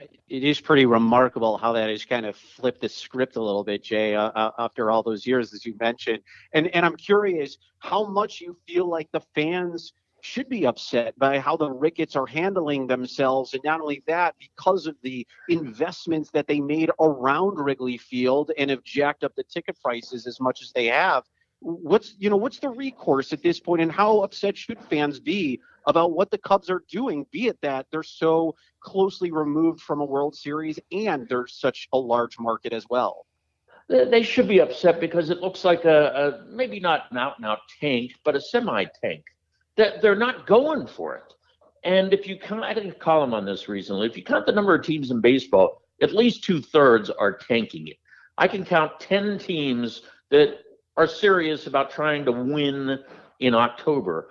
it 0.00 0.44
is 0.44 0.60
pretty 0.60 0.86
remarkable 0.86 1.58
how 1.58 1.72
that 1.72 1.90
has 1.90 2.04
kind 2.04 2.26
of 2.26 2.36
flipped 2.36 2.80
the 2.80 2.88
script 2.88 3.36
a 3.36 3.42
little 3.42 3.64
bit, 3.64 3.82
Jay, 3.82 4.14
uh, 4.14 4.30
uh, 4.30 4.50
after 4.58 4.90
all 4.90 5.02
those 5.02 5.26
years, 5.26 5.52
as 5.52 5.64
you 5.64 5.74
mentioned. 5.80 6.20
And 6.52 6.68
and 6.68 6.84
I'm 6.84 6.96
curious 6.96 7.58
how 7.78 8.06
much 8.06 8.40
you 8.40 8.56
feel 8.66 8.88
like 8.88 9.08
the 9.12 9.22
fans 9.34 9.92
should 10.20 10.48
be 10.48 10.66
upset 10.66 11.16
by 11.18 11.38
how 11.38 11.56
the 11.56 11.70
Ricketts 11.70 12.16
are 12.16 12.26
handling 12.26 12.86
themselves, 12.86 13.54
and 13.54 13.62
not 13.64 13.80
only 13.80 14.02
that, 14.06 14.34
because 14.38 14.86
of 14.86 14.96
the 15.02 15.26
investments 15.48 16.30
that 16.32 16.46
they 16.46 16.60
made 16.60 16.90
around 17.00 17.58
Wrigley 17.58 17.96
Field 17.96 18.50
and 18.58 18.70
have 18.70 18.82
jacked 18.82 19.24
up 19.24 19.34
the 19.36 19.44
ticket 19.44 19.76
prices 19.82 20.26
as 20.26 20.40
much 20.40 20.60
as 20.62 20.72
they 20.72 20.86
have. 20.86 21.24
What's 21.60 22.14
you 22.18 22.30
know 22.30 22.36
what's 22.36 22.58
the 22.58 22.68
recourse 22.68 23.32
at 23.32 23.42
this 23.42 23.58
point, 23.58 23.82
and 23.82 23.90
how 23.90 24.20
upset 24.20 24.56
should 24.56 24.78
fans 24.90 25.18
be 25.18 25.60
about 25.88 26.12
what 26.12 26.30
the 26.30 26.38
Cubs 26.38 26.70
are 26.70 26.84
doing, 26.88 27.26
be 27.32 27.48
it 27.48 27.58
that 27.62 27.86
they're 27.90 28.02
so 28.02 28.54
closely 28.80 29.32
removed 29.32 29.80
from 29.80 30.00
a 30.00 30.04
World 30.04 30.36
Series 30.36 30.78
and 30.92 31.26
they're 31.28 31.46
such 31.46 31.88
a 31.94 31.98
large 31.98 32.38
market 32.38 32.72
as 32.74 32.84
well. 32.88 33.26
They 33.88 34.22
should 34.22 34.46
be 34.46 34.60
upset 34.60 35.00
because 35.00 35.30
it 35.30 35.38
looks 35.40 35.64
like 35.64 35.86
a, 35.86 36.44
a 36.44 36.44
maybe 36.50 36.78
not 36.78 37.04
an 37.10 37.16
out 37.16 37.38
and 37.38 37.46
out 37.46 37.60
tank, 37.80 38.12
but 38.22 38.36
a 38.36 38.40
semi 38.40 38.84
tank 39.02 39.24
that 39.76 40.02
they're 40.02 40.14
not 40.14 40.46
going 40.46 40.86
for 40.86 41.16
it. 41.16 41.34
And 41.84 42.12
if 42.12 42.26
you 42.26 42.38
count, 42.38 42.64
I 42.64 42.74
did 42.74 42.86
a 42.86 42.92
column 42.92 43.32
on 43.32 43.46
this 43.46 43.66
recently. 43.66 44.06
If 44.06 44.16
you 44.16 44.22
count 44.22 44.44
the 44.44 44.52
number 44.52 44.74
of 44.74 44.84
teams 44.84 45.10
in 45.10 45.22
baseball, 45.22 45.80
at 46.02 46.12
least 46.12 46.44
two 46.44 46.60
thirds 46.60 47.08
are 47.08 47.32
tanking 47.32 47.88
it. 47.88 47.96
I 48.36 48.46
can 48.46 48.62
count 48.62 49.00
10 49.00 49.38
teams 49.38 50.02
that 50.30 50.58
are 50.98 51.06
serious 51.06 51.66
about 51.66 51.90
trying 51.90 52.26
to 52.26 52.32
win 52.32 52.98
in 53.40 53.54
October. 53.54 54.30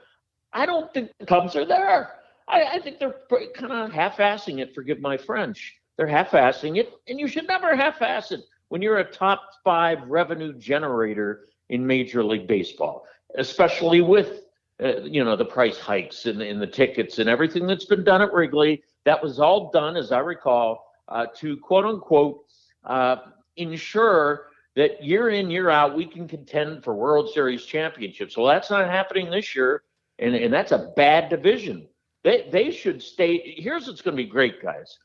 I 0.58 0.65
don't 0.65 0.91
think 0.91 1.12
the 1.20 1.26
Cubs 1.26 1.56
are 1.56 1.65
there. 1.65 2.15
I, 2.48 2.63
I 2.63 2.80
think 2.80 2.98
they're 2.98 3.15
kind 3.56 3.72
of 3.72 3.91
half 3.91 4.17
assing 4.17 4.60
it, 4.60 4.74
forgive 4.74 5.00
my 5.00 5.15
French. 5.15 5.76
They're 5.98 6.08
half 6.08 6.32
assing 6.32 6.78
it, 6.78 6.93
and 7.08 7.20
you 7.20 7.28
should 7.28 7.48
never 7.48 7.76
half 7.76 8.02
ass 8.02 8.32
it 8.32 8.41
when 8.70 8.82
you're 8.82 8.98
a 8.98 9.04
top 9.04 9.41
five 9.63 10.00
revenue 10.08 10.54
generator 10.54 11.48
in 11.70 11.86
Major 11.86 12.24
League 12.24 12.48
Baseball, 12.48 13.06
especially 13.38 14.02
with 14.02 14.41
uh, 14.84 15.02
you 15.02 15.24
know 15.24 15.36
the 15.36 15.46
price 15.46 15.78
hikes 15.78 16.26
and, 16.26 16.41
and 16.41 16.60
the 16.60 16.67
tickets 16.67 17.20
and 17.20 17.30
everything 17.30 17.67
that's 17.67 17.86
been 17.86 18.04
done 18.04 18.24
at 18.24 18.34
Wrigley. 18.34 18.84
That 19.06 19.22
was 19.22 19.39
all 19.39 19.70
done, 19.70 19.96
as 19.96 20.12
I 20.12 20.20
recall, 20.20 20.91
uh, 21.08 21.28
to 21.38 21.58
quote 21.58 21.86
unquote 21.86 22.46
uh, 22.84 23.17
ensure 23.58 24.48
that 24.76 25.04
year 25.04 25.30
in 25.30 25.52
year 25.52 25.70
out 25.70 25.96
we 25.96 26.06
can 26.06 26.28
contend 26.28 26.84
for 26.84 26.96
World 26.96 27.32
Series 27.32 27.63
championships. 27.63 28.38
Well, 28.38 28.48
that's 28.48 28.72
not 28.72 28.88
happening 28.88 29.30
this 29.30 29.56
year, 29.56 29.84
and 30.19 30.36
and 30.36 30.53
that's 30.53 30.71
a 30.71 30.91
bad 30.95 31.30
division. 31.30 31.88
They 32.23 32.49
they 32.51 32.71
should 32.71 33.01
stay. 33.01 33.56
Here's 33.58 33.88
what's 33.88 34.01
going 34.01 34.17
to 34.17 34.23
be 34.23 34.30
great, 34.30 34.62
guys. 34.62 34.97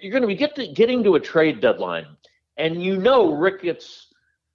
You're 0.00 0.12
going 0.12 0.22
to 0.22 0.28
be 0.28 0.36
get 0.36 0.54
to, 0.56 0.68
getting 0.68 1.02
to 1.04 1.14
a 1.14 1.20
trade 1.20 1.60
deadline, 1.60 2.06
and 2.56 2.82
you 2.82 2.96
know 2.96 3.32
Ricketts 3.32 4.08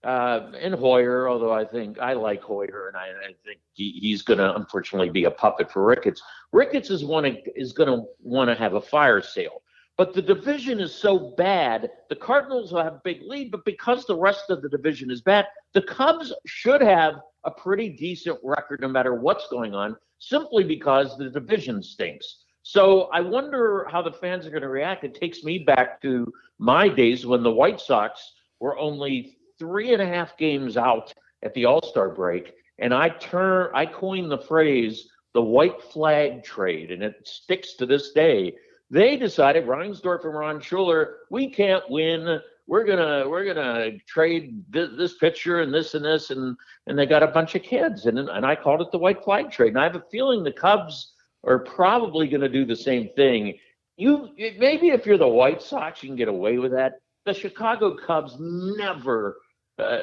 uh, 0.04 0.52
and 0.60 0.76
Hoyer, 0.76 1.28
although 1.28 1.52
I 1.52 1.66
think 1.66 2.00
I 2.00 2.14
like 2.14 2.42
Hoyer, 2.42 2.88
and 2.88 2.96
I, 2.96 3.08
I 3.08 3.34
think 3.44 3.60
he, 3.74 3.92
he's 4.02 4.22
going 4.22 4.38
to 4.38 4.56
unfortunately 4.56 5.10
be 5.10 5.26
a 5.26 5.32
puppet 5.32 5.72
for 5.72 5.84
Ricketts. 5.84 6.22
Ricketts 6.52 6.92
is 6.92 7.04
one 7.04 7.26
is 7.56 7.74
going 7.74 7.90
to 7.90 8.06
want 8.22 8.50
to 8.50 8.56
have 8.56 8.76
a 8.76 8.82
fire 8.82 9.22
sale, 9.22 9.64
but 9.98 10.14
the 10.14 10.22
division 10.22 10.80
is 10.80 10.94
so 10.94 11.34
bad. 11.38 11.90
The 12.10 12.16
Cardinals 12.16 12.72
will 12.72 12.84
have 12.84 12.94
a 12.94 13.02
big 13.04 13.22
lead, 13.24 13.50
but 13.50 13.66
because 13.66 14.06
the 14.06 14.16
rest 14.16 14.50
of 14.50 14.62
the 14.62 14.70
division 14.70 15.10
is 15.10 15.22
bad, 15.22 15.48
the 15.74 15.82
Cubs 15.82 16.32
should 16.46 16.82
have 16.82 17.16
a 17.46 17.52
pretty 17.52 17.90
decent 17.90 18.38
record 18.44 18.82
no 18.82 18.88
matter 18.88 19.14
what's 19.14 19.48
going 19.48 19.74
on, 19.74 19.96
simply 20.20 20.64
because 20.64 21.18
the 21.18 21.30
division 21.30 21.82
stinks. 21.82 22.44
So 22.64 23.04
I 23.14 23.22
wonder 23.22 23.88
how 23.92 24.02
the 24.02 24.12
fans 24.12 24.46
are 24.46 24.50
going 24.50 24.64
to 24.64 24.70
react. 24.70 25.04
It 25.04 25.14
takes 25.14 25.44
me 25.44 25.60
back 25.60 26.02
to 26.02 26.32
my 26.58 26.88
days 26.88 27.26
when 27.26 27.44
the 27.44 27.52
White 27.52 27.80
Sox 27.80 28.34
were 28.60 28.78
only 28.80 29.38
three 29.60 29.94
and 29.94 30.02
a 30.02 30.06
half 30.06 30.38
games 30.38 30.76
out 30.76 31.14
at 31.44 31.54
the 31.54 31.66
All 31.66 31.82
Star 31.82 32.10
break, 32.10 32.56
and 32.80 32.94
I 32.94 33.10
turn 33.10 33.70
I 33.74 33.86
coined 33.86 34.32
the 34.32 34.38
phrase 34.38 35.08
the 35.36 35.42
white 35.42 35.82
flag 35.82 36.44
trade, 36.44 36.92
and 36.92 37.04
it 37.04 37.16
sticks 37.28 37.74
to 37.74 37.86
this 37.86 38.12
day. 38.14 38.56
They 38.90 39.18
decided 39.18 39.66
Reinsdorf 39.66 40.24
and 40.24 40.34
Ron 40.34 40.60
Schueler, 40.62 41.16
we 41.30 41.50
can't 41.50 41.84
win. 41.90 42.40
We're 42.68 42.86
gonna 42.86 43.30
we're 43.30 43.46
gonna 43.46 43.92
trade 44.08 44.64
this, 44.70 44.90
this 44.98 45.14
pitcher 45.18 45.62
and 45.62 45.74
this 45.74 45.94
and 45.94 46.04
this, 46.04 46.32
and 46.32 46.58
and 46.88 46.98
they 46.98 47.06
got 47.06 47.24
a 47.24 47.28
bunch 47.28 47.56
of 47.56 47.62
kids, 47.62 48.06
and 48.08 48.18
and 48.18 48.46
I 48.46 48.56
called 48.56 48.82
it 48.82 48.92
the 48.92 48.98
white 48.98 49.24
flag 49.24 49.52
trade. 49.52 49.70
And 49.70 49.80
I 49.80 49.84
have 49.84 49.96
a 49.96 50.04
feeling 50.12 50.44
the 50.44 50.52
Cubs 50.52 51.14
are 51.46 51.60
probably 51.60 52.28
going 52.28 52.42
to 52.42 52.50
do 52.50 52.66
the 52.66 52.76
same 52.76 53.10
thing. 53.16 53.58
You 53.98 54.30
maybe 54.58 54.90
if 54.90 55.06
you're 55.06 55.18
the 55.18 55.28
White 55.28 55.62
Sox, 55.62 56.04
you 56.04 56.10
can 56.10 56.18
get 56.18 56.28
away 56.28 56.58
with 56.58 56.72
that. 56.72 56.94
The 57.26 57.34
Chicago 57.34 57.96
Cubs 57.96 58.36
never 58.40 59.38
uh, 59.80 60.02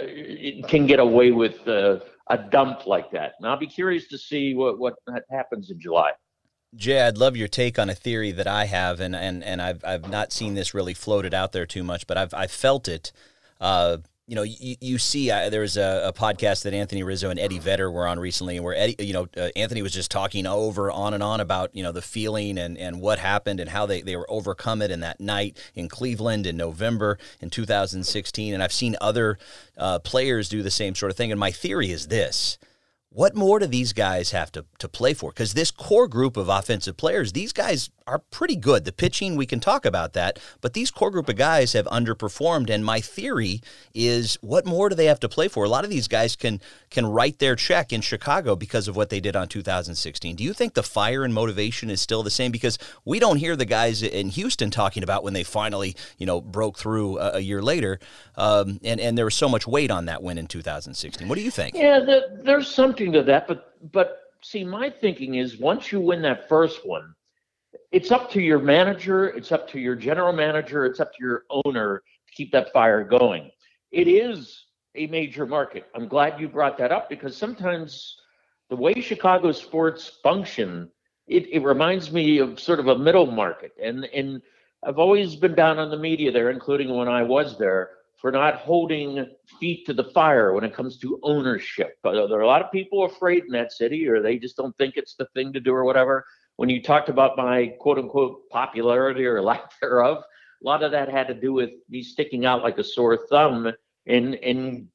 can 0.69 0.87
get 0.87 0.99
away 0.99 1.31
with 1.31 1.67
uh, 1.69 2.01
a 2.29 2.39
dump 2.39 2.87
like 2.87 3.11
that. 3.13 3.35
And 3.39 3.49
I'll 3.49 3.59
be 3.59 3.67
curious 3.67 4.09
to 4.09 4.19
see 4.19 4.55
what, 4.55 4.79
what 4.79 4.95
happens 5.31 5.71
in 5.71 5.81
July. 5.81 6.13
Jay, 6.75 7.01
I'd 7.01 7.19
love 7.19 7.37
your 7.37 7.49
take 7.49 7.79
on 7.79 7.91
a 7.91 7.95
theory 7.95 8.33
that 8.33 8.47
I 8.47 8.65
have, 8.65 9.01
and, 9.01 9.15
and, 9.15 9.45
and 9.45 9.61
I've, 9.61 9.85
I've 9.85 10.09
not 10.09 10.33
seen 10.33 10.55
this 10.55 10.73
really 10.73 10.95
floated 10.95 11.35
out 11.35 11.53
there 11.53 11.67
too 11.67 11.85
much, 11.85 12.07
but 12.07 12.17
I've, 12.17 12.33
I've 12.33 12.51
felt 12.51 12.89
it. 12.89 13.13
Uh, 13.61 13.99
you 14.27 14.37
know, 14.37 14.43
you, 14.43 14.77
you 14.81 14.99
see, 14.99 15.31
uh, 15.31 15.51
there 15.51 15.61
was 15.61 15.77
a, 15.77 16.05
a, 16.07 16.13
podcast 16.13 16.63
that 16.63 16.73
Anthony 16.73 17.03
Rizzo 17.03 17.29
and 17.29 17.39
Eddie 17.39 17.59
Vedder 17.59 17.91
were 17.91 18.07
on 18.07 18.19
recently, 18.19 18.59
where 18.61 18.75
Eddie, 18.75 19.05
you 19.05 19.13
know, 19.13 19.29
uh, 19.37 19.51
Anthony 19.57 19.83
was 19.83 19.93
just 19.93 20.11
talking 20.11 20.47
over, 20.47 20.91
on 20.91 21.13
and 21.13 21.23
on 21.23 21.41
about, 21.41 21.75
you 21.75 21.83
know, 21.83 21.93
the 21.93 22.01
feeling 22.01 22.57
and, 22.57 22.79
and 22.79 23.01
what 23.01 23.19
happened 23.19 23.61
and 23.61 23.69
how 23.69 23.85
they, 23.85 24.01
they 24.01 24.17
were 24.17 24.31
overcome 24.31 24.81
it 24.81 24.91
in 24.91 25.01
that 25.01 25.21
night 25.21 25.59
in 25.75 25.89
Cleveland 25.89 26.47
in 26.47 26.57
November 26.57 27.19
in 27.41 27.51
2016. 27.51 28.55
And 28.55 28.63
I've 28.63 28.73
seen 28.73 28.97
other 29.01 29.39
uh, 29.77 29.99
players 29.99 30.49
do 30.49 30.63
the 30.63 30.71
same 30.71 30.95
sort 30.95 31.11
of 31.11 31.17
thing. 31.17 31.31
And 31.31 31.39
my 31.39 31.51
theory 31.51 31.91
is 31.91 32.07
this 32.07 32.57
what 33.15 33.35
more 33.35 33.59
do 33.59 33.67
these 33.67 33.93
guys 33.93 34.31
have 34.31 34.51
to, 34.53 34.65
to 34.79 34.89
play 34.89 35.13
for? 35.13 35.31
Because 35.31 35.53
this 35.53 35.71
core 35.71 36.09
group 36.09 36.37
of 36.37 36.49
offensive 36.49 36.97
players, 36.97 37.33
these 37.33 37.53
guys 37.53 37.91
are 38.07 38.19
pretty 38.19 38.57
good. 38.57 38.85
The 38.85 38.93
pitching, 38.93 39.37
we 39.37 39.47
can 39.47 39.61
talk 39.61 39.85
about 39.85 40.13
that, 40.15 40.39
but 40.61 40.73
these 40.73 40.91
core 40.91 41.11
group 41.11 41.29
of 41.29 41.37
guys 41.37 41.73
have 41.75 41.87
underperformed. 41.87 42.71
And 42.71 42.85
my 42.85 43.01
theory 43.01 43.61
is, 43.95 44.39
what 44.41 44.67
more 44.67 44.89
do 44.89 44.95
they 44.95 45.07
have 45.07 45.21
to 45.21 45.29
play 45.29 45.49
for? 45.49 45.65
A 45.65 45.69
lot 45.69 45.85
of 45.85 45.91
these 45.91 46.09
guys 46.09 46.37
can 46.37 46.61
can 46.91 47.07
write 47.07 47.39
their 47.39 47.57
check 47.57 47.93
in 47.93 48.01
Chicago 48.01 48.55
because 48.57 48.89
of 48.89 48.97
what 48.97 49.09
they 49.09 49.21
did 49.21 49.37
on 49.37 49.49
2016. 49.49 50.37
Do 50.37 50.45
you 50.45 50.53
think 50.53 50.75
the 50.75 50.83
fire 50.83 51.25
and 51.25 51.33
motivation 51.33 51.91
is 51.91 52.01
still 52.01 52.23
the 52.23 52.31
same? 52.31 52.53
Because 52.53 52.79
we 53.05 53.19
don't 53.19 53.37
hear 53.37 53.57
the 53.57 53.65
guys 53.65 54.03
in 54.03 54.29
Houston 54.29 54.71
talking 54.71 55.03
about 55.03 55.25
when 55.25 55.33
they 55.33 55.45
finally, 55.45 55.97
you 56.19 56.27
know, 56.27 56.41
broke 56.41 56.79
through 56.79 57.19
a, 57.19 57.33
a 57.35 57.41
year 57.41 57.63
later, 57.63 57.99
um, 58.37 58.81
and 58.83 59.01
and 59.01 59.17
there 59.17 59.25
was 59.25 59.35
so 59.35 59.49
much 59.49 59.67
weight 59.67 59.91
on 59.91 60.07
that 60.07 60.23
win 60.23 60.39
in 60.39 60.47
2016. 60.47 61.29
What 61.29 61.37
do 61.37 61.43
you 61.43 61.51
think? 61.51 61.75
Yeah, 61.75 62.01
the, 62.01 62.41
there's 62.43 62.69
something 63.05 63.21
to 63.21 63.27
that, 63.27 63.49
but 63.49 63.75
but 63.93 64.19
see, 64.43 64.65
my 64.65 64.91
thinking 64.91 65.37
is 65.37 65.59
once 65.59 65.93
you 65.93 66.01
win 66.01 66.23
that 66.23 66.49
first 66.49 66.87
one 66.87 67.15
it's 67.91 68.11
up 68.11 68.31
to 68.31 68.41
your 68.41 68.59
manager, 68.59 69.29
it's 69.29 69.53
up 69.53 69.69
to 69.69 69.79
your 69.79 69.95
general 69.95 70.33
manager, 70.33 70.87
it's 70.87 71.01
up 71.01 71.13
to 71.15 71.23
your 71.23 71.45
owner 71.65 72.03
to 72.27 72.35
keep 72.35 72.51
that 72.53 72.73
fire 72.73 73.05
going. 73.05 73.51
It 73.91 74.09
is 74.09 74.65
a 74.95 75.07
major 75.07 75.47
market. 75.47 75.87
I'm 75.95 76.09
glad 76.09 76.41
you 76.41 76.49
brought 76.49 76.79
that 76.79 76.93
up 76.93 77.09
because 77.09 77.37
sometimes 77.37 78.17
the 78.71 78.77
way 78.77 78.95
Chicago 78.95 79.53
sports 79.53 80.19
function, 80.23 80.91
it, 81.27 81.49
it 81.53 81.63
reminds 81.63 82.13
me 82.13 82.39
of 82.39 82.59
sort 82.59 82.81
of 82.81 82.89
a 82.89 82.99
middle 82.99 83.27
market. 83.27 83.73
And 83.83 84.05
and 84.07 84.43
I've 84.83 84.99
always 84.99 85.37
been 85.37 85.55
down 85.55 85.79
on 85.79 85.91
the 85.91 85.99
media 85.99 86.33
there, 86.33 86.51
including 86.51 86.95
when 86.95 87.09
I 87.09 87.23
was 87.23 87.59
there, 87.59 87.91
for 88.23 88.33
not 88.33 88.55
holding 88.55 89.27
feet 89.61 89.85
to 89.85 89.93
the 89.93 90.05
fire 90.05 90.55
when 90.55 90.65
it 90.65 90.75
comes 90.75 90.97
to 90.97 91.21
ownership. 91.23 91.99
There 92.03 92.15
are 92.15 92.41
a 92.41 92.47
lot 92.47 92.63
of 92.63 92.73
people 92.73 93.05
afraid 93.05 93.45
in 93.45 93.51
that 93.51 93.73
city, 93.73 94.09
or 94.09 94.23
they 94.23 94.39
just 94.39 94.57
don't 94.57 94.77
think 94.79 94.97
it's 94.97 95.17
the 95.17 95.27
thing 95.35 95.53
to 95.53 95.61
do, 95.61 95.75
or 95.75 95.85
whatever 95.85 96.25
when 96.57 96.69
you 96.69 96.83
talked 96.83 97.09
about 97.09 97.37
my 97.37 97.69
quote 97.81 97.99
unquote 97.99 98.49
popularity 98.51 99.27
or 99.27 99.43
lack 99.43 99.79
thereof, 99.81 100.19
a 100.19 100.67
lot 100.67 100.83
of 100.83 100.93
that 100.93 101.09
had 101.09 101.27
to 101.29 101.35
do 101.35 101.53
with 101.53 101.71
me 101.89 102.03
sticking 102.03 102.47
out 102.47 102.63
like 102.63 102.79
a 102.79 102.85
sore 102.85 103.17
thumb 103.29 103.73
and 104.07 104.35
and 104.37 104.89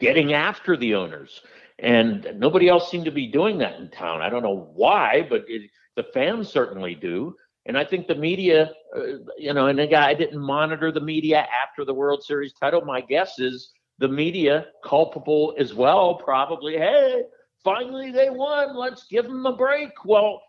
getting 0.00 0.32
after 0.32 0.76
the 0.76 0.94
owners. 0.94 1.40
And 1.80 2.26
nobody 2.36 2.68
else 2.68 2.90
seemed 2.90 3.04
to 3.04 3.10
be 3.12 3.28
doing 3.28 3.58
that 3.58 3.78
in 3.78 3.90
town. 3.90 4.20
I 4.20 4.28
don't 4.28 4.42
know 4.42 4.70
why, 4.74 5.26
but 5.28 5.44
it, 5.48 5.70
the 5.96 6.02
fans 6.02 6.48
certainly 6.48 6.94
do. 6.94 7.36
And 7.68 7.76
I 7.76 7.84
think 7.84 8.06
the 8.06 8.14
media, 8.14 8.72
uh, 8.96 9.18
you 9.36 9.52
know, 9.52 9.66
and 9.66 9.78
again, 9.78 10.02
I 10.02 10.14
didn't 10.14 10.40
monitor 10.40 10.90
the 10.90 11.02
media 11.02 11.46
after 11.64 11.84
the 11.84 11.92
World 11.92 12.24
Series 12.24 12.54
title. 12.54 12.80
My 12.80 13.02
guess 13.02 13.38
is 13.38 13.72
the 13.98 14.08
media 14.08 14.66
culpable 14.82 15.54
as 15.58 15.74
well. 15.74 16.14
Probably, 16.14 16.78
hey, 16.78 17.24
finally 17.62 18.10
they 18.10 18.30
won. 18.30 18.74
Let's 18.74 19.04
give 19.04 19.26
them 19.26 19.44
a 19.44 19.54
break. 19.54 19.90
Well, 20.06 20.40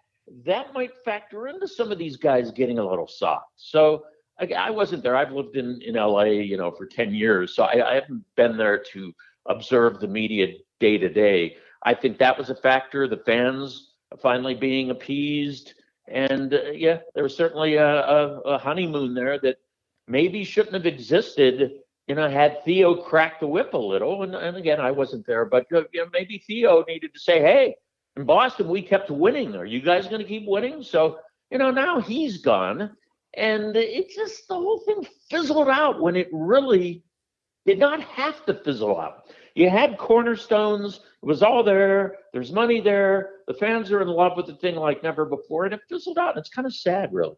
that 0.46 0.74
might 0.74 0.92
factor 1.04 1.50
into 1.50 1.68
some 1.68 1.92
of 1.92 1.98
these 1.98 2.16
guys 2.16 2.52
getting 2.52 2.80
a 2.80 2.88
little 2.88 3.08
soft. 3.08 3.52
So 3.58 4.06
I, 4.40 4.46
I 4.54 4.70
wasn't 4.70 5.04
there. 5.04 5.18
I've 5.18 5.34
lived 5.34 5.58
in, 5.58 5.82
in 5.82 5.96
LA, 5.96 6.24
you 6.24 6.56
know, 6.56 6.72
for 6.72 6.86
10 6.86 7.14
years. 7.14 7.54
So 7.54 7.64
I, 7.64 7.92
I 7.92 7.94
haven't 7.96 8.24
been 8.38 8.56
there 8.56 8.82
to 8.94 9.14
observe 9.48 10.00
the 10.00 10.08
media 10.08 10.54
day 10.80 10.98
to 10.98 11.10
day. 11.10 11.58
I 11.84 11.96
think 11.96 12.18
that 12.20 12.38
was 12.38 12.50
a 12.50 12.56
factor. 12.56 13.10
The 13.10 13.18
fans 13.26 13.94
finally 14.22 14.56
being 14.56 14.92
appeased. 14.92 15.74
And 16.10 16.54
uh, 16.54 16.72
yeah, 16.74 17.00
there 17.14 17.24
was 17.24 17.36
certainly 17.36 17.76
a, 17.76 17.88
a, 17.88 18.40
a 18.42 18.58
honeymoon 18.58 19.14
there 19.14 19.40
that 19.40 19.58
maybe 20.08 20.44
shouldn't 20.44 20.74
have 20.74 20.86
existed 20.86 21.72
you 22.08 22.16
know, 22.16 22.28
had 22.28 22.66
Theo 22.66 22.96
cracked 22.96 23.40
the 23.40 23.46
whip 23.46 23.76
a 23.76 23.78
little, 23.78 24.24
and, 24.24 24.34
and 24.34 24.58
again, 24.58 24.82
I 24.82 24.90
wasn't 24.90 25.28
there, 25.28 25.46
but 25.46 25.68
uh, 25.72 25.84
you 25.94 26.02
know, 26.02 26.10
maybe 26.12 26.40
Theo 26.40 26.84
needed 26.88 27.14
to 27.14 27.20
say, 27.20 27.40
"Hey, 27.40 27.76
in 28.20 28.26
Boston, 28.26 28.68
we 28.68 28.82
kept 28.82 29.10
winning. 29.10 29.56
Are 29.56 29.66
you 29.66 29.82
guys 29.82 30.08
going 30.08 30.22
to 30.22 30.28
keep 30.28 30.46
winning? 30.46 30.84
So, 30.84 31.20
you 31.50 31.58
know, 31.58 31.72
now 31.72 32.02
he's 32.02 32.40
gone. 32.40 32.92
And 33.36 33.76
it 33.76 34.10
just, 34.10 34.48
the 34.48 34.56
whole 34.56 34.80
thing 34.80 35.08
fizzled 35.30 35.70
out 35.70 36.02
when 36.02 36.16
it 36.16 36.28
really 36.34 37.04
did 37.66 37.80
not 37.80 38.02
have 38.02 38.46
to 38.46 38.54
fizzle 38.54 39.00
out. 39.00 39.26
You 39.56 39.70
had 39.70 39.98
cornerstones, 39.98 40.96
it 40.96 41.26
was 41.26 41.42
all 41.44 41.64
there, 41.64 42.18
there's 42.34 42.52
money 42.52 42.82
there, 42.82 43.30
the 43.50 43.56
fans 43.56 43.92
are 43.92 44.00
in 44.00 44.08
love 44.08 44.38
with 44.38 44.46
the 44.46 44.54
thing 44.54 44.76
like 44.76 45.02
never 45.02 45.26
before, 45.26 45.66
and 45.66 45.74
it 45.74 45.82
fizzled 45.90 46.20
out. 46.20 46.38
It's 46.38 46.50
kind 46.50 46.68
of 46.68 46.74
sad, 46.74 47.12
really. 47.12 47.36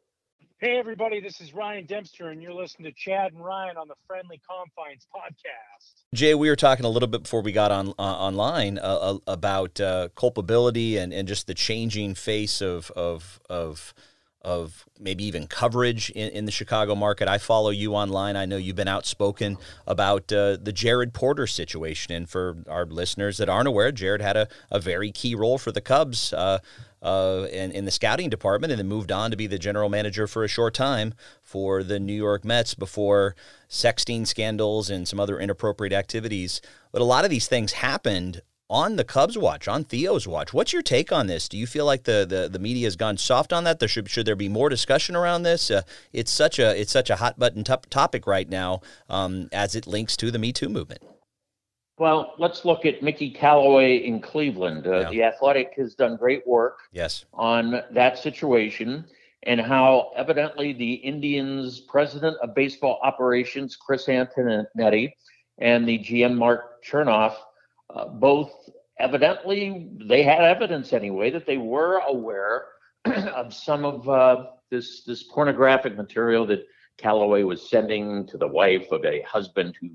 Hey, 0.60 0.78
everybody, 0.78 1.22
this 1.22 1.40
is 1.40 1.54
Ryan 1.54 1.86
Dempster, 1.86 2.28
and 2.28 2.44
you're 2.44 2.54
listening 2.54 2.92
to 2.92 2.96
Chad 2.96 3.32
and 3.32 3.44
Ryan 3.44 3.78
on 3.78 3.88
the 3.88 3.96
Friendly 4.06 4.40
Confines 4.46 5.08
podcast. 5.16 6.04
Jay, 6.14 6.36
we 6.36 6.50
were 6.50 6.58
talking 6.58 6.86
a 6.86 6.90
little 6.90 7.08
bit 7.08 7.24
before 7.24 7.42
we 7.42 7.54
got 7.54 7.72
on 7.72 7.94
uh, 7.98 8.02
online 8.02 8.78
uh, 8.78 8.82
uh 8.82 9.18
about 9.26 9.80
uh, 9.80 10.10
culpability 10.16 10.98
and, 10.98 11.14
and 11.14 11.30
just 11.30 11.48
the 11.48 11.54
changing 11.54 12.14
face 12.14 12.62
of 12.62 12.92
of 12.92 13.40
of 13.50 13.94
of 14.44 14.86
maybe 15.00 15.24
even 15.24 15.48
coverage 15.48 16.10
in, 16.12 16.30
in 16.30 16.46
the 16.46 16.52
Chicago 16.52 16.96
market. 16.96 17.28
I 17.28 17.38
follow 17.38 17.70
you 17.70 17.94
online. 17.94 18.36
I 18.36 18.46
know 18.46 18.58
you've 18.58 18.76
been 18.76 18.88
outspoken 18.88 19.58
about 19.86 20.32
uh, 20.32 20.58
the 20.62 20.72
Jared 20.74 21.14
Porter 21.14 21.48
situation. 21.48 22.14
And 22.14 22.30
for 22.30 22.58
our 22.68 22.86
listeners 22.86 23.38
that 23.38 23.50
aren't 23.50 23.68
aware, 23.68 23.92
Jared 23.92 24.22
had 24.22 24.38
a, 24.38 24.48
a 24.70 24.80
very 24.80 25.12
key 25.12 25.36
role 25.36 25.58
for 25.58 25.72
the 25.72 25.82
Cubs 25.82 26.34
uh, 26.34 26.60
uh, 27.02 27.48
in, 27.52 27.72
in 27.72 27.86
the 27.86 27.92
scouting 27.92 28.30
department 28.30 28.72
and 28.72 28.80
then 28.80 28.88
moved 28.88 29.12
on 29.12 29.32
to 29.32 29.38
be 29.38 29.48
the 29.48 29.60
general 29.60 29.90
manager 29.90 30.28
for 30.28 30.44
a 30.44 30.48
short 30.48 30.74
time 30.74 31.14
for 31.42 31.84
the 31.84 32.00
New 32.00 32.14
York 32.14 32.46
Mets 32.46 32.76
before 32.76 33.36
sexting 33.70 34.28
scandals 34.28 34.90
and 34.90 35.08
some 35.08 35.20
other 35.20 35.40
inappropriate 35.40 35.94
activities. 35.94 36.62
But 36.92 37.02
a 37.02 37.06
lot 37.06 37.24
of 37.24 37.30
these 37.30 37.48
things 37.48 37.74
happened 37.74 38.42
on 38.72 38.96
the 38.96 39.04
Cubs 39.04 39.38
watch, 39.38 39.68
on 39.68 39.84
Theo's 39.84 40.28
watch. 40.28 40.54
What's 40.54 40.72
your 40.72 40.82
take 40.82 41.12
on 41.12 41.28
this? 41.28 41.50
Do 41.50 41.58
you 41.58 41.68
feel 41.68 41.86
like 41.86 42.06
the 42.06 42.26
the, 42.28 42.50
the 42.50 42.58
media 42.58 42.88
has 42.88 42.96
gone 42.96 43.18
soft 43.18 43.54
on 43.54 43.66
that? 43.66 43.80
There 43.80 43.90
should 43.90 44.10
should 44.10 44.26
there 44.26 44.36
be 44.36 44.50
more 44.50 44.70
discussion 44.70 45.16
around 45.16 45.44
this? 45.44 45.70
Uh, 45.70 45.82
it's 46.14 46.32
such 46.32 46.58
a 46.58 46.80
it's 46.80 46.92
such 46.92 47.10
a 47.10 47.18
hot 47.18 47.38
button 47.38 47.64
topic 47.64 48.26
right 48.26 48.50
now 48.50 48.82
um, 49.10 49.50
as 49.52 49.76
it 49.76 49.86
links 49.86 50.16
to 50.18 50.32
the 50.32 50.40
Me 50.40 50.54
Too 50.54 50.70
movement. 50.70 51.04
Well, 52.00 52.34
let's 52.40 52.66
look 52.66 52.86
at 52.86 53.04
Mickey 53.04 53.30
Callaway 53.30 53.98
in 53.98 54.22
Cleveland. 54.22 54.88
Uh, 54.88 55.02
yeah. 55.02 55.10
The 55.12 55.24
Athletic 55.24 55.74
has 55.76 55.94
done 55.94 56.16
great 56.16 56.48
work 56.48 56.80
yes. 56.92 57.26
on 57.34 57.84
that 57.92 58.18
situation 58.18 59.06
and 59.44 59.60
how 59.60 60.12
evidently 60.16 60.74
the 60.74 60.94
Indians' 60.94 61.80
president 61.80 62.38
of 62.42 62.56
baseball 62.56 63.00
operations, 63.04 63.76
Chris 63.76 64.08
Antonetti, 64.08 65.14
and 65.60 65.88
the 65.88 66.00
GM 66.00 66.36
Mark 66.36 66.84
Chernoff 66.84 67.36
uh, 67.96 68.08
both 68.08 68.52
evidently 69.00 69.90
they 70.08 70.24
had 70.24 70.44
evidence 70.44 70.94
anyway 70.94 71.30
that 71.32 71.46
they 71.46 71.58
were 71.58 71.98
aware 72.08 72.66
of 73.06 73.54
some 73.54 73.84
of 73.86 74.08
uh, 74.08 74.46
this 74.70 75.04
this 75.04 75.24
pornographic 75.24 75.98
material 75.98 76.46
that 76.46 76.66
Callaway 76.98 77.44
was 77.44 77.70
sending 77.70 78.28
to 78.28 78.38
the 78.38 78.48
wife 78.48 78.92
of 78.92 79.04
a 79.06 79.22
husband 79.24 79.76
who 79.82 79.90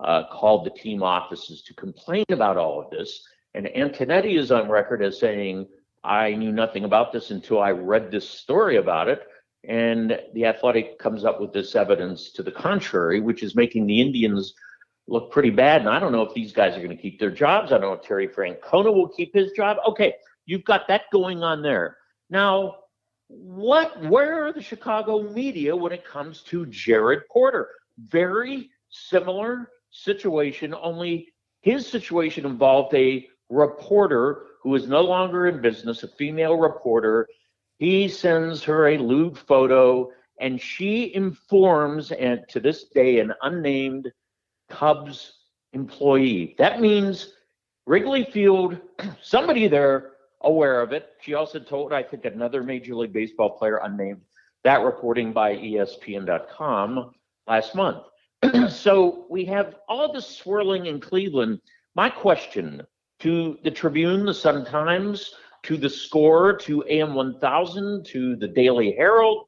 uh, 0.00 0.24
called 0.30 0.64
the 0.66 0.70
team 0.70 1.02
offices 1.02 1.62
to 1.62 1.74
complain 1.74 2.24
about 2.30 2.56
all 2.56 2.80
of 2.80 2.90
this. 2.90 3.26
And 3.54 3.66
Antonetti 3.66 4.38
is 4.38 4.50
on 4.50 4.68
record 4.68 5.02
as 5.02 5.18
saying, 5.18 5.66
"I 6.04 6.34
knew 6.34 6.52
nothing 6.52 6.84
about 6.84 7.12
this 7.12 7.30
until 7.30 7.60
I 7.60 7.70
read 7.70 8.10
this 8.10 8.28
story 8.28 8.76
about 8.76 9.08
it." 9.08 9.22
And 9.64 10.18
the 10.34 10.46
Athletic 10.46 10.98
comes 10.98 11.24
up 11.24 11.40
with 11.40 11.52
this 11.52 11.74
evidence 11.74 12.32
to 12.32 12.42
the 12.42 12.52
contrary, 12.52 13.20
which 13.20 13.42
is 13.42 13.56
making 13.56 13.86
the 13.86 14.00
Indians 14.00 14.54
look 15.08 15.32
pretty 15.32 15.50
bad. 15.50 15.80
And 15.80 15.90
I 15.90 15.98
don't 15.98 16.12
know 16.12 16.22
if 16.22 16.34
these 16.34 16.52
guys 16.52 16.76
are 16.76 16.82
going 16.82 16.96
to 16.96 17.02
keep 17.02 17.18
their 17.18 17.30
jobs. 17.30 17.72
I 17.72 17.78
don't 17.78 17.90
know 17.90 17.94
if 17.94 18.02
Terry 18.02 18.28
Francona 18.28 18.94
will 18.94 19.08
keep 19.08 19.34
his 19.34 19.50
job. 19.52 19.78
Okay, 19.88 20.14
you've 20.46 20.64
got 20.64 20.86
that 20.88 21.02
going 21.10 21.42
on 21.42 21.62
there. 21.62 21.96
Now, 22.30 22.76
what 23.28 24.00
where 24.04 24.46
are 24.46 24.52
the 24.52 24.62
Chicago 24.62 25.22
media 25.22 25.74
when 25.74 25.92
it 25.92 26.04
comes 26.04 26.42
to 26.42 26.66
Jared 26.66 27.22
Porter? 27.30 27.68
Very 27.98 28.70
similar 28.90 29.70
situation, 29.90 30.74
only 30.80 31.28
his 31.62 31.86
situation 31.86 32.46
involved 32.46 32.94
a 32.94 33.26
reporter 33.50 34.44
who 34.62 34.74
is 34.74 34.86
no 34.86 35.00
longer 35.00 35.48
in 35.48 35.60
business, 35.60 36.02
a 36.02 36.08
female 36.08 36.56
reporter. 36.56 37.26
He 37.78 38.08
sends 38.08 38.62
her 38.64 38.88
a 38.88 38.98
lewd 38.98 39.38
photo 39.38 40.10
and 40.40 40.60
she 40.60 41.14
informs 41.14 42.12
and 42.12 42.40
to 42.48 42.60
this 42.60 42.84
day 42.94 43.18
an 43.20 43.32
unnamed 43.42 44.10
Cubs 44.68 45.32
employee. 45.72 46.54
That 46.58 46.80
means 46.80 47.34
Wrigley 47.86 48.24
Field, 48.24 48.78
somebody 49.22 49.68
there 49.68 50.12
aware 50.42 50.80
of 50.80 50.92
it. 50.92 51.10
She 51.20 51.34
also 51.34 51.58
told, 51.58 51.92
I 51.92 52.02
think, 52.02 52.24
another 52.24 52.62
Major 52.62 52.94
League 52.94 53.12
Baseball 53.12 53.50
player 53.50 53.80
unnamed, 53.82 54.20
that 54.64 54.82
reporting 54.82 55.32
by 55.32 55.56
ESPN.com 55.56 57.12
last 57.46 57.74
month. 57.74 58.04
so 58.68 59.26
we 59.28 59.44
have 59.46 59.76
all 59.88 60.12
this 60.12 60.26
swirling 60.26 60.86
in 60.86 61.00
Cleveland. 61.00 61.60
My 61.94 62.08
question 62.08 62.82
to 63.20 63.58
the 63.64 63.70
Tribune, 63.70 64.26
the 64.26 64.34
Sun 64.34 64.64
Times, 64.64 65.32
to 65.64 65.76
the 65.76 65.90
Score, 65.90 66.56
to 66.58 66.84
AM 66.88 67.14
1000, 67.14 68.04
to 68.06 68.36
the 68.36 68.46
Daily 68.46 68.94
Herald, 68.96 69.46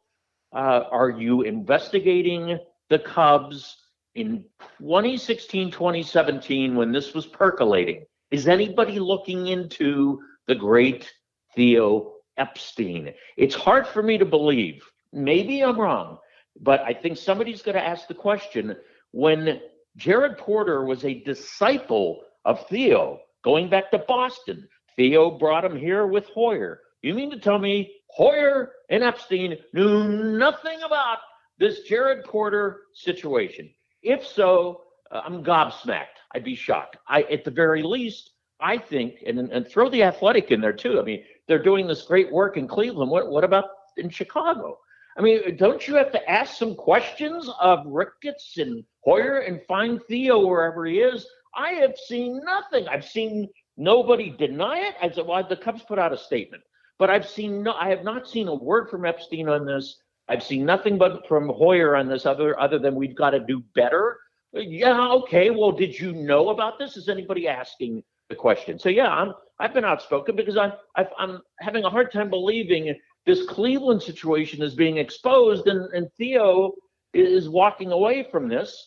uh, 0.53 0.85
are 0.91 1.11
you 1.11 1.43
investigating 1.43 2.59
the 2.89 2.99
Cubs? 2.99 3.77
In 4.15 4.45
2016, 4.79 5.71
2017, 5.71 6.75
when 6.75 6.93
this 6.93 7.15
was 7.15 7.27
percolating, 7.27 8.05
is 8.31 8.49
anybody 8.49 8.99
looking 8.99 9.49
into 9.49 10.21
the 10.47 10.55
great 10.55 11.11
Theo 11.55 12.15
Epstein? 12.37 13.13
It's 13.37 13.55
hard 13.55 13.87
for 13.87 14.03
me 14.03 14.19
to 14.19 14.25
believe. 14.25 14.83
Maybe 15.13 15.63
I'm 15.63 15.79
wrong, 15.79 16.19
but 16.61 16.81
I 16.81 16.93
think 16.93 17.19
somebody's 17.19 17.63
going 17.63 17.77
to 17.77 17.87
ask 17.87 18.09
the 18.09 18.15
question 18.15 18.77
when 19.13 19.61
Jared 19.97 20.39
Porter 20.39 20.85
was 20.85 21.05
a 21.05 21.23
disciple 21.23 22.23
of 22.45 22.67
Theo, 22.69 23.21
going 23.45 23.69
back 23.69 23.91
to 23.91 23.99
Boston, 23.99 24.69
Theo 24.97 25.31
brought 25.31 25.65
him 25.65 25.77
here 25.77 26.07
with 26.07 26.27
Hoyer. 26.27 26.81
You 27.03 27.15
mean 27.15 27.31
to 27.31 27.39
tell 27.39 27.59
me 27.59 27.93
Hoyer 28.09 28.73
and 28.89 29.03
Epstein 29.03 29.57
knew 29.73 30.05
nothing 30.37 30.83
about 30.83 31.19
this 31.59 31.81
Jared 31.81 32.25
Porter 32.25 32.83
situation? 32.95 33.71
If 34.03 34.27
so, 34.27 34.83
uh, 35.11 35.23
I'm 35.25 35.45
gobsmacked. 35.45 36.19
I'd 36.35 36.45
be 36.45 36.55
shocked. 36.55 36.97
I, 37.09 37.23
at 37.23 37.45
the 37.45 37.51
very 37.51 37.83
least, 37.83 38.31
I 38.61 38.79
think, 38.79 39.23
and 39.27 39.39
and 39.39 39.67
throw 39.67 39.89
the 39.89 40.03
athletic 40.03 40.51
in 40.51 40.61
there 40.61 40.73
too. 40.73 41.01
I 41.01 41.03
mean, 41.03 41.25
they're 41.49 41.63
doing 41.63 41.87
this 41.87 42.03
great 42.03 42.31
work 42.31 42.57
in 42.57 42.69
Cleveland. 42.69 43.11
What 43.11 43.31
what 43.31 43.45
about 43.45 43.65
in 43.97 44.11
Chicago? 44.11 44.79
I 45.19 45.23
mean, 45.23 45.57
don't 45.57 45.87
you 45.87 45.97
have 45.97 46.13
to 46.13 46.31
ask 46.31 46.57
some 46.57 46.75
questions 46.75 47.51
of 47.61 47.85
Ricketts 47.87 48.59
and 48.59 48.85
Hoyer 49.05 49.39
and 49.39 49.61
find 49.67 50.01
Theo 50.09 50.47
wherever 50.47 50.87
he 50.87 51.01
is? 51.01 51.27
I 51.55 51.71
have 51.73 51.97
seen 51.97 52.41
nothing. 52.45 52.87
I've 52.87 53.05
seen 53.05 53.49
nobody 53.77 54.31
deny 54.31 54.79
it. 54.79 54.95
I 55.03 55.11
said, 55.11 55.27
well, 55.27 55.47
the 55.47 55.57
Cubs 55.57 55.83
put 55.83 55.99
out 55.99 56.13
a 56.13 56.17
statement, 56.17 56.63
but 56.99 57.11
I've 57.11 57.29
seen 57.29 57.63
no. 57.63 57.73
I 57.73 57.89
have 57.89 58.05
not 58.05 58.29
seen 58.29 58.47
a 58.49 58.55
word 58.55 58.89
from 58.89 59.05
Epstein 59.05 59.49
on 59.49 59.67
this. 59.67 59.97
I've 60.31 60.45
seen 60.45 60.65
nothing 60.65 60.97
but 60.97 61.27
from 61.27 61.49
Hoyer 61.49 61.97
on 61.97 62.09
this 62.09 62.25
other 62.25 62.59
other 62.59 62.79
than 62.79 62.95
we've 62.95 63.17
got 63.17 63.31
to 63.31 63.41
do 63.41 63.65
better. 63.75 64.17
Yeah, 64.53 65.09
okay. 65.09 65.51
Well, 65.51 65.73
did 65.73 65.99
you 65.99 66.13
know 66.13 66.51
about 66.51 66.79
this? 66.79 66.97
Is 66.97 67.09
anybody 67.09 67.49
asking 67.49 68.05
the 68.29 68.37
question? 68.37 68.79
So 68.79 68.89
yeah, 68.89 69.09
I'm 69.09 69.35
I've 69.59 69.75
been 69.75 69.85
outspoken 69.85 70.37
because 70.37 70.57
I'm 70.57 70.73
i 70.97 71.05
am 71.19 71.41
having 71.59 71.83
a 71.83 71.91
hard 71.91 72.13
time 72.13 72.31
believing 72.31 72.95
this 73.27 73.45
Cleveland 73.47 74.03
situation 74.03 74.63
is 74.63 74.75
being 74.75 74.99
exposed 74.99 75.67
and, 75.67 75.93
and 75.93 76.09
Theo 76.17 76.73
is 77.13 77.49
walking 77.49 77.91
away 77.91 78.27
from 78.31 78.49
this. 78.49 78.87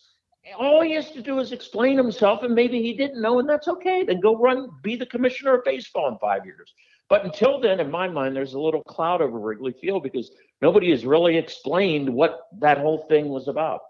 All 0.58 0.80
he 0.82 0.94
has 0.94 1.10
to 1.12 1.22
do 1.22 1.38
is 1.40 1.52
explain 1.52 1.96
himself, 1.96 2.42
and 2.42 2.54
maybe 2.54 2.82
he 2.82 2.94
didn't 2.94 3.22
know, 3.22 3.38
and 3.38 3.48
that's 3.48 3.68
okay. 3.68 4.02
Then 4.02 4.20
go 4.20 4.36
run, 4.36 4.68
be 4.82 4.96
the 4.96 5.06
commissioner 5.06 5.54
of 5.54 5.64
baseball 5.64 6.08
in 6.08 6.18
five 6.18 6.44
years. 6.44 6.74
But 7.08 7.24
until 7.24 7.60
then, 7.60 7.80
in 7.80 7.90
my 7.90 8.08
mind, 8.08 8.34
there's 8.34 8.54
a 8.54 8.58
little 8.58 8.82
cloud 8.82 9.20
over 9.20 9.38
Wrigley 9.38 9.74
Field 9.80 10.02
because 10.02 10.30
nobody 10.62 10.90
has 10.90 11.04
really 11.04 11.36
explained 11.36 12.08
what 12.08 12.48
that 12.60 12.78
whole 12.78 13.06
thing 13.08 13.28
was 13.28 13.48
about. 13.48 13.80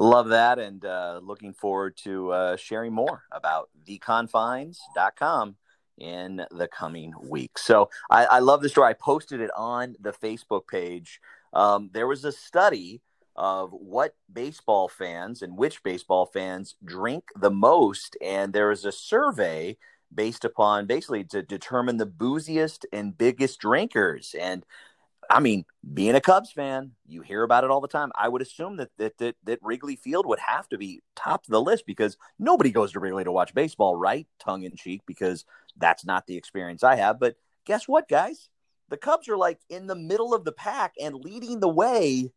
Love 0.00 0.28
that, 0.28 0.58
and 0.58 0.84
uh, 0.84 1.20
looking 1.22 1.52
forward 1.52 1.96
to 1.96 2.30
uh, 2.30 2.56
sharing 2.56 2.92
more 2.92 3.24
about 3.32 3.68
theconfines.com 3.86 5.56
in 5.98 6.46
the 6.52 6.68
coming 6.68 7.12
weeks. 7.20 7.64
So 7.64 7.90
I, 8.08 8.26
I, 8.26 8.38
love 8.38 8.62
the 8.62 8.68
story. 8.68 8.90
I 8.90 8.92
posted 8.92 9.40
it 9.40 9.50
on 9.56 9.96
the 9.98 10.12
Facebook 10.12 10.68
page. 10.68 11.20
Um, 11.52 11.90
there 11.92 12.06
was 12.06 12.24
a 12.24 12.30
study 12.30 13.02
of 13.34 13.70
what 13.72 14.14
baseball 14.32 14.88
fans 14.88 15.42
and 15.42 15.56
which 15.56 15.82
baseball 15.82 16.26
fans 16.26 16.76
drink 16.84 17.24
the 17.36 17.50
most, 17.50 18.16
and 18.22 18.52
there 18.52 18.70
is 18.70 18.84
a 18.84 18.92
survey 18.92 19.76
based 20.14 20.44
upon 20.44 20.86
basically 20.86 21.24
to 21.24 21.42
determine 21.42 21.96
the 21.96 22.06
booziest 22.06 22.86
and 22.92 23.16
biggest 23.16 23.60
drinkers. 23.60 24.34
And 24.38 24.64
I 25.30 25.40
mean, 25.40 25.66
being 25.92 26.14
a 26.14 26.20
Cubs 26.20 26.50
fan, 26.52 26.92
you 27.06 27.20
hear 27.20 27.42
about 27.42 27.64
it 27.64 27.70
all 27.70 27.82
the 27.82 27.88
time. 27.88 28.10
I 28.14 28.28
would 28.28 28.40
assume 28.40 28.76
that 28.78 28.90
that 28.96 29.18
that, 29.18 29.36
that 29.44 29.58
Wrigley 29.62 29.96
Field 29.96 30.26
would 30.26 30.38
have 30.38 30.68
to 30.70 30.78
be 30.78 31.02
top 31.14 31.44
of 31.44 31.50
the 31.50 31.60
list 31.60 31.84
because 31.86 32.16
nobody 32.38 32.70
goes 32.70 32.92
to 32.92 33.00
Wrigley 33.00 33.24
to 33.24 33.32
watch 33.32 33.54
baseball, 33.54 33.96
right? 33.96 34.26
Tongue 34.38 34.62
in 34.62 34.74
cheek, 34.74 35.02
because 35.06 35.44
that's 35.76 36.04
not 36.04 36.26
the 36.26 36.36
experience 36.36 36.82
I 36.82 36.96
have. 36.96 37.20
But 37.20 37.36
guess 37.66 37.86
what, 37.86 38.08
guys? 38.08 38.48
The 38.88 38.96
Cubs 38.96 39.28
are 39.28 39.36
like 39.36 39.60
in 39.68 39.86
the 39.86 39.94
middle 39.94 40.32
of 40.32 40.44
the 40.44 40.52
pack 40.52 40.94
and 41.00 41.14
leading 41.14 41.60
the 41.60 41.68
way. 41.68 42.32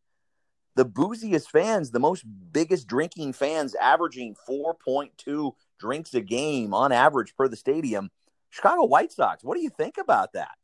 The 0.76 0.86
booziest 0.86 1.50
fans, 1.50 1.92
the 1.92 2.00
most 2.00 2.24
biggest 2.52 2.88
drinking 2.88 3.34
fans, 3.34 3.76
averaging 3.76 4.36
4.2 4.50 5.52
drinks 5.82 6.14
a 6.14 6.22
game 6.22 6.74
on 6.74 6.92
average 6.92 7.36
per 7.36 7.48
the 7.48 7.56
stadium. 7.56 8.12
Chicago 8.52 8.86
White 8.86 9.12
Sox. 9.12 9.44
What 9.44 9.58
do 9.58 9.64
you 9.64 9.70
think 9.70 9.98
about 9.98 10.34
that? 10.34 10.58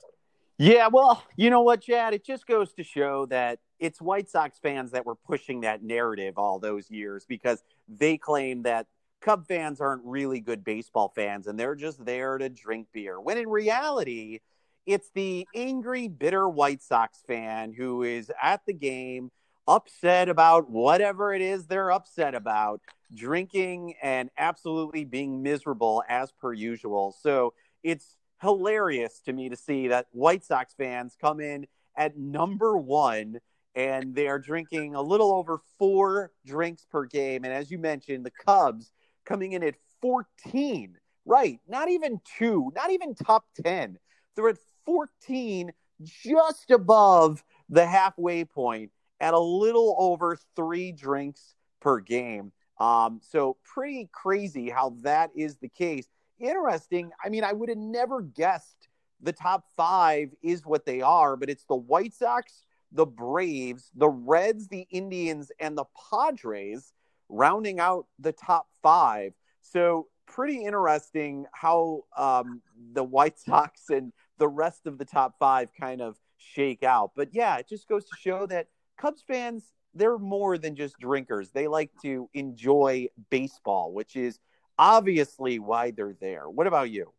Yeah, 0.59 0.87
well, 0.87 1.23
you 1.35 1.49
know 1.49 1.61
what, 1.61 1.81
Chad? 1.81 2.13
It 2.13 2.25
just 2.25 2.47
goes 2.47 2.73
to 2.73 2.83
show 2.83 3.25
that 3.27 3.59
it's 3.79 4.01
White 4.01 4.29
Sox 4.29 4.57
fans 4.59 4.91
that 4.91 5.05
were 5.05 5.15
pushing 5.15 5.61
that 5.61 5.83
narrative 5.83 6.35
all 6.37 6.59
those 6.59 6.89
years 6.89 7.25
because 7.27 7.63
they 7.87 8.17
claim 8.17 8.63
that 8.63 8.87
Cub 9.21 9.47
fans 9.47 9.81
aren't 9.81 10.03
really 10.03 10.39
good 10.39 10.63
baseball 10.63 11.11
fans 11.15 11.47
and 11.47 11.59
they're 11.59 11.75
just 11.75 12.03
there 12.03 12.37
to 12.37 12.49
drink 12.49 12.87
beer. 12.91 13.19
When 13.19 13.37
in 13.37 13.47
reality, 13.47 14.39
it's 14.85 15.09
the 15.13 15.47
angry, 15.55 16.07
bitter 16.07 16.47
White 16.47 16.81
Sox 16.81 17.21
fan 17.27 17.73
who 17.73 18.03
is 18.03 18.31
at 18.41 18.61
the 18.65 18.73
game, 18.73 19.31
upset 19.67 20.29
about 20.29 20.69
whatever 20.69 21.33
it 21.33 21.41
is 21.41 21.67
they're 21.67 21.91
upset 21.91 22.33
about, 22.35 22.81
drinking 23.13 23.95
and 24.01 24.29
absolutely 24.37 25.03
being 25.05 25.43
miserable 25.43 26.03
as 26.07 26.31
per 26.31 26.53
usual. 26.53 27.15
So 27.21 27.53
it's 27.83 28.17
hilarious 28.41 29.19
to 29.25 29.33
me 29.33 29.49
to 29.49 29.55
see 29.55 29.89
that 29.89 30.07
White 30.11 30.43
Sox 30.43 30.73
fans 30.73 31.17
come 31.19 31.39
in 31.39 31.67
at 31.95 32.17
number 32.17 32.77
one 32.77 33.39
and 33.75 34.15
they 34.15 34.27
are 34.27 34.39
drinking 34.39 34.95
a 34.95 35.01
little 35.01 35.31
over 35.33 35.59
four 35.77 36.31
drinks 36.45 36.85
per 36.89 37.05
game. 37.05 37.43
And 37.43 37.53
as 37.53 37.69
you 37.69 37.77
mentioned, 37.77 38.25
the 38.25 38.31
Cubs 38.45 38.91
coming 39.25 39.51
in 39.51 39.63
at 39.63 39.75
14, 40.01 40.97
right? 41.25 41.59
Not 41.67 41.89
even 41.89 42.19
two, 42.37 42.71
not 42.75 42.91
even 42.91 43.13
top 43.13 43.45
10. 43.63 43.99
They're 44.35 44.49
at 44.49 44.57
14, 44.85 45.71
just 46.01 46.71
above 46.71 47.43
the 47.69 47.85
halfway 47.85 48.45
point 48.45 48.91
at 49.19 49.33
a 49.33 49.39
little 49.39 49.95
over 49.97 50.37
three 50.55 50.91
drinks 50.91 51.55
per 51.79 51.99
game. 51.99 52.51
Um, 52.79 53.21
so 53.23 53.57
pretty 53.63 54.09
crazy 54.11 54.69
how 54.69 54.95
that 55.01 55.31
is 55.35 55.57
the 55.57 55.69
case 55.69 56.07
interesting. 56.39 57.11
I 57.23 57.29
mean, 57.29 57.43
I 57.43 57.53
would 57.53 57.69
have 57.69 57.77
never 57.77 58.21
guessed 58.21 58.87
the 59.21 59.33
top 59.33 59.65
five 59.75 60.29
is 60.43 60.65
what 60.65 60.85
they 60.85 61.01
are, 61.01 61.35
but 61.35 61.49
it's 61.49 61.65
the 61.65 61.75
White 61.75 62.13
Sox, 62.13 62.63
the 62.91 63.05
Braves, 63.05 63.89
the 63.95 64.09
Reds, 64.09 64.67
the 64.67 64.87
Indians, 64.91 65.51
and 65.59 65.77
the 65.77 65.85
Padres 66.11 66.93
rounding 67.29 67.79
out 67.79 68.05
the 68.19 68.31
top 68.31 68.67
five. 68.81 69.33
So, 69.61 70.07
pretty 70.27 70.65
interesting 70.65 71.45
how 71.53 72.03
um, 72.15 72.61
the 72.93 73.03
White 73.03 73.39
Sox 73.39 73.89
and 73.89 74.13
the 74.37 74.47
rest 74.47 74.85
of 74.85 74.97
the 74.97 75.05
top 75.05 75.35
five 75.39 75.69
kind 75.79 76.01
of 76.01 76.17
shake 76.37 76.83
out. 76.83 77.11
But 77.15 77.29
yeah, 77.33 77.57
it 77.57 77.67
just 77.67 77.87
goes 77.87 78.05
to 78.05 78.15
show 78.19 78.45
that 78.47 78.67
Cubs 78.97 79.23
fans, 79.27 79.71
they're 79.93 80.17
more 80.17 80.57
than 80.57 80.75
just 80.75 80.97
drinkers. 80.99 81.51
They 81.51 81.67
like 81.67 81.91
to 82.01 82.29
enjoy 82.33 83.07
baseball, 83.29 83.93
which 83.93 84.15
is 84.15 84.39
obviously 84.77 85.59
why 85.59 85.91
they're 85.91 86.15
there. 86.19 86.49
What 86.49 86.67
about 86.67 86.89
you? 86.89 87.13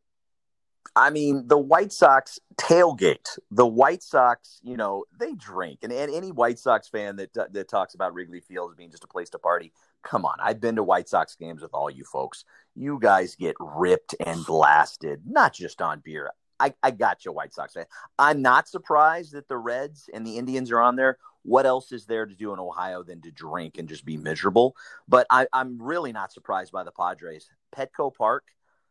I 0.97 1.11
mean, 1.11 1.47
the 1.47 1.59
White 1.59 1.93
Sox 1.93 2.39
tailgate. 2.57 3.39
The 3.51 3.67
White 3.67 4.03
Sox, 4.03 4.59
you 4.63 4.77
know, 4.77 5.05
they 5.19 5.35
drink, 5.35 5.81
and, 5.83 5.93
and 5.93 6.13
any 6.13 6.33
White 6.33 6.59
Sox 6.59 6.89
fan 6.89 7.17
that 7.17 7.35
that 7.53 7.69
talks 7.69 7.95
about 7.95 8.15
Wrigley 8.15 8.41
Field 8.41 8.71
as 8.71 8.77
being 8.77 8.91
just 8.91 9.05
a 9.05 9.09
place 9.09 9.31
to 9.31 9.39
party, 9.39 9.73
come 10.03 10.25
on. 10.25 10.39
I've 10.41 10.61
been 10.61 10.77
to 10.77 10.83
White 10.83 11.09
Sox 11.09 11.35
games 11.37 11.63
with 11.63 11.75
all 11.75 11.91
you 11.91 12.05
folks. 12.05 12.45
You 12.75 12.99
guys 13.01 13.35
get 13.35 13.57
ripped 13.61 14.15
and 14.25 14.45
blasted, 14.47 15.23
not 15.27 15.53
just 15.53 15.83
on 15.83 16.01
beer. 16.01 16.31
I, 16.61 16.75
I 16.83 16.91
got 16.91 17.25
you, 17.25 17.33
White 17.33 17.55
Sox 17.55 17.75
fan. 17.75 17.87
I'm 18.19 18.43
not 18.43 18.69
surprised 18.69 19.33
that 19.33 19.49
the 19.49 19.57
Reds 19.57 20.11
and 20.13 20.27
the 20.27 20.39
Indians 20.39 20.73
are 20.73 20.81
on 20.81 20.97
there 20.97 21.19
what 21.43 21.67
else 21.67 21.93
is 21.93 22.07
there 22.07 22.27
to 22.27 22.35
do 22.35 22.53
in 22.53 22.59
Ohio 22.59 23.03
than 23.03 23.21
to 23.23 23.31
drink 23.31 23.79
and 23.79 23.89
just 23.89 24.05
be 24.05 24.17
miserable? 24.17 24.77
But 25.09 25.27
I, 25.31 25.47
I'm 25.53 25.81
really 25.81 26.13
not 26.13 26.33
surprised 26.33 26.73
by 26.73 26.85
the 26.85 26.93
Padres. 26.93 27.49
Petco 27.75 28.15
Park 28.15 28.45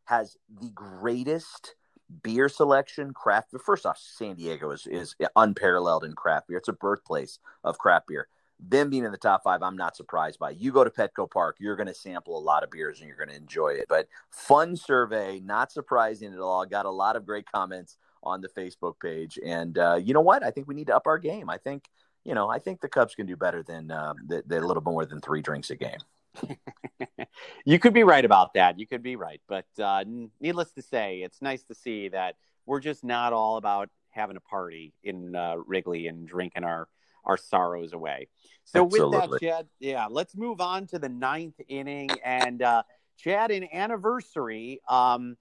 has 0.05 0.37
the 0.61 0.69
greatest 0.69 1.75
beer 2.23 2.47
selection 2.47 3.13
craft 3.13 3.53
first 3.65 3.85
off 3.85 3.99
san 3.99 4.35
diego 4.35 4.71
is, 4.71 4.87
is 4.87 5.15
unparalleled 5.35 6.05
in 6.05 6.13
craft 6.13 6.47
beer. 6.47 6.57
It's 6.57 6.69
a 6.69 6.73
birthplace 6.73 7.39
of 7.63 7.77
craft 7.77 8.07
beer. 8.07 8.27
Them 8.59 8.89
being 8.89 9.03
in 9.03 9.11
the 9.11 9.17
top 9.17 9.43
five 9.43 9.61
i'm 9.61 9.75
not 9.75 9.97
surprised 9.97 10.39
by. 10.39 10.51
You 10.51 10.71
go 10.71 10.85
to 10.85 10.89
petco 10.89 11.29
park 11.29 11.57
you're 11.59 11.75
going 11.75 11.87
to 11.87 11.93
sample 11.93 12.37
a 12.37 12.39
lot 12.39 12.63
of 12.63 12.71
beers 12.71 12.99
and 12.99 13.09
you're 13.09 13.17
going 13.17 13.29
to 13.29 13.35
enjoy 13.35 13.69
it. 13.69 13.87
But 13.89 14.07
fun 14.29 14.77
survey 14.77 15.41
not 15.43 15.71
surprising 15.71 16.33
at 16.33 16.39
all. 16.39 16.65
Got 16.65 16.85
a 16.85 16.91
lot 16.91 17.17
of 17.17 17.25
great 17.25 17.45
comments 17.51 17.97
on 18.23 18.39
the 18.39 18.47
facebook 18.47 18.93
page. 19.01 19.37
And 19.45 19.77
uh, 19.77 19.99
you 20.01 20.13
know 20.13 20.21
what? 20.21 20.43
I 20.43 20.51
think 20.51 20.67
we 20.67 20.75
need 20.75 20.87
to 20.87 20.95
up 20.95 21.07
our 21.07 21.19
game. 21.19 21.49
I 21.49 21.57
think 21.57 21.89
you 22.27 22.35
know, 22.35 22.49
I 22.49 22.59
think 22.59 22.81
the 22.81 22.89
Cubs 22.89 23.15
can 23.15 23.25
do 23.25 23.37
better 23.37 23.63
than 23.63 23.87
the, 23.87 24.43
the, 24.45 24.59
a 24.59 24.65
little 24.65 24.83
more 24.83 25.05
than 25.05 25.21
three 25.21 25.41
drinks 25.41 25.69
a 25.69 25.77
game. 25.77 25.97
you 27.65 27.79
could 27.79 27.93
be 27.93 28.03
right 28.03 28.25
about 28.25 28.53
that. 28.55 28.77
You 28.77 28.85
could 28.85 29.01
be 29.01 29.15
right, 29.15 29.41
but 29.47 29.65
uh, 29.81 30.03
needless 30.41 30.71
to 30.73 30.81
say, 30.81 31.21
it's 31.21 31.41
nice 31.41 31.63
to 31.63 31.73
see 31.73 32.09
that 32.09 32.35
we're 32.65 32.81
just 32.81 33.05
not 33.05 33.31
all 33.31 33.55
about 33.55 33.89
having 34.09 34.35
a 34.35 34.41
party 34.41 34.93
in 35.03 35.37
uh, 35.37 35.55
Wrigley 35.65 36.07
and 36.07 36.27
drinking 36.27 36.65
our 36.65 36.89
our 37.23 37.37
sorrows 37.37 37.93
away. 37.93 38.27
So 38.63 38.85
Absolutely. 38.85 39.19
with 39.19 39.29
that, 39.31 39.41
Chad, 39.41 39.67
yeah, 39.79 40.07
let's 40.09 40.35
move 40.35 40.61
on 40.61 40.87
to 40.87 40.99
the 40.99 41.09
ninth 41.09 41.59
inning 41.67 42.09
and 42.23 42.61
uh, 42.61 42.83
Chad, 43.17 43.51
an 43.51 43.67
anniversary. 43.73 44.79
Um, 44.87 45.35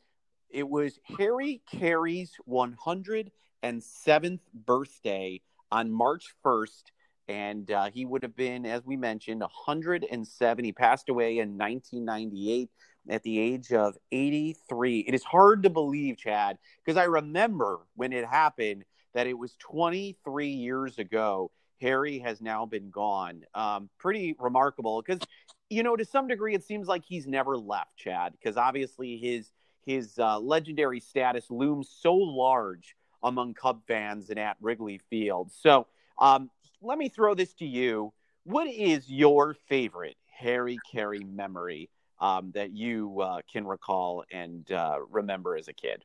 it 0.50 0.68
was 0.68 0.98
Harry 1.18 1.62
Caray's 1.70 2.32
107th 2.48 4.40
birthday 4.52 5.40
on 5.70 5.90
March 5.90 6.34
1st. 6.44 6.82
And 7.28 7.70
uh, 7.70 7.90
he 7.92 8.04
would 8.04 8.22
have 8.22 8.36
been, 8.36 8.64
as 8.66 8.84
we 8.84 8.96
mentioned, 8.96 9.40
107. 9.40 10.64
He 10.64 10.72
passed 10.72 11.08
away 11.08 11.38
in 11.38 11.58
1998 11.58 12.70
at 13.08 13.22
the 13.22 13.38
age 13.38 13.72
of 13.72 13.96
83. 14.12 15.00
It 15.00 15.14
is 15.14 15.24
hard 15.24 15.64
to 15.64 15.70
believe, 15.70 16.18
Chad, 16.18 16.58
because 16.84 16.96
I 16.96 17.04
remember 17.04 17.80
when 17.94 18.12
it 18.12 18.24
happened 18.24 18.84
that 19.14 19.26
it 19.26 19.38
was 19.38 19.56
23 19.58 20.48
years 20.48 20.98
ago. 20.98 21.50
Harry 21.80 22.18
has 22.20 22.40
now 22.40 22.64
been 22.64 22.90
gone. 22.90 23.42
Um, 23.54 23.90
pretty 23.98 24.34
remarkable 24.38 25.02
because, 25.02 25.20
you 25.68 25.82
know, 25.82 25.94
to 25.94 26.04
some 26.04 26.26
degree, 26.26 26.54
it 26.54 26.64
seems 26.64 26.88
like 26.88 27.02
he's 27.04 27.26
never 27.26 27.56
left, 27.56 27.96
Chad, 27.96 28.32
because 28.32 28.56
obviously 28.56 29.18
his 29.18 29.50
his 29.84 30.18
uh, 30.18 30.38
legendary 30.40 31.00
status 31.00 31.46
looms 31.48 31.94
so 32.00 32.14
large 32.14 32.96
among 33.26 33.52
Cub 33.54 33.82
fans 33.86 34.30
and 34.30 34.38
at 34.38 34.56
Wrigley 34.60 35.00
Field. 35.10 35.50
So 35.52 35.86
um, 36.18 36.48
let 36.80 36.96
me 36.96 37.10
throw 37.10 37.34
this 37.34 37.52
to 37.54 37.66
you. 37.66 38.12
What 38.44 38.68
is 38.68 39.10
your 39.10 39.54
favorite 39.68 40.16
Harry 40.30 40.78
Caray 40.90 41.24
memory 41.24 41.90
um, 42.20 42.52
that 42.54 42.70
you 42.70 43.20
uh, 43.20 43.40
can 43.52 43.66
recall 43.66 44.24
and 44.32 44.70
uh, 44.70 45.00
remember 45.10 45.56
as 45.56 45.68
a 45.68 45.72
kid? 45.72 46.04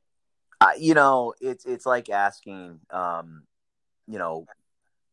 Uh, 0.60 0.72
you 0.78 0.94
know, 0.94 1.34
it's 1.40 1.66
it's 1.66 1.86
like 1.86 2.10
asking, 2.10 2.80
um, 2.90 3.44
you 4.08 4.18
know, 4.18 4.46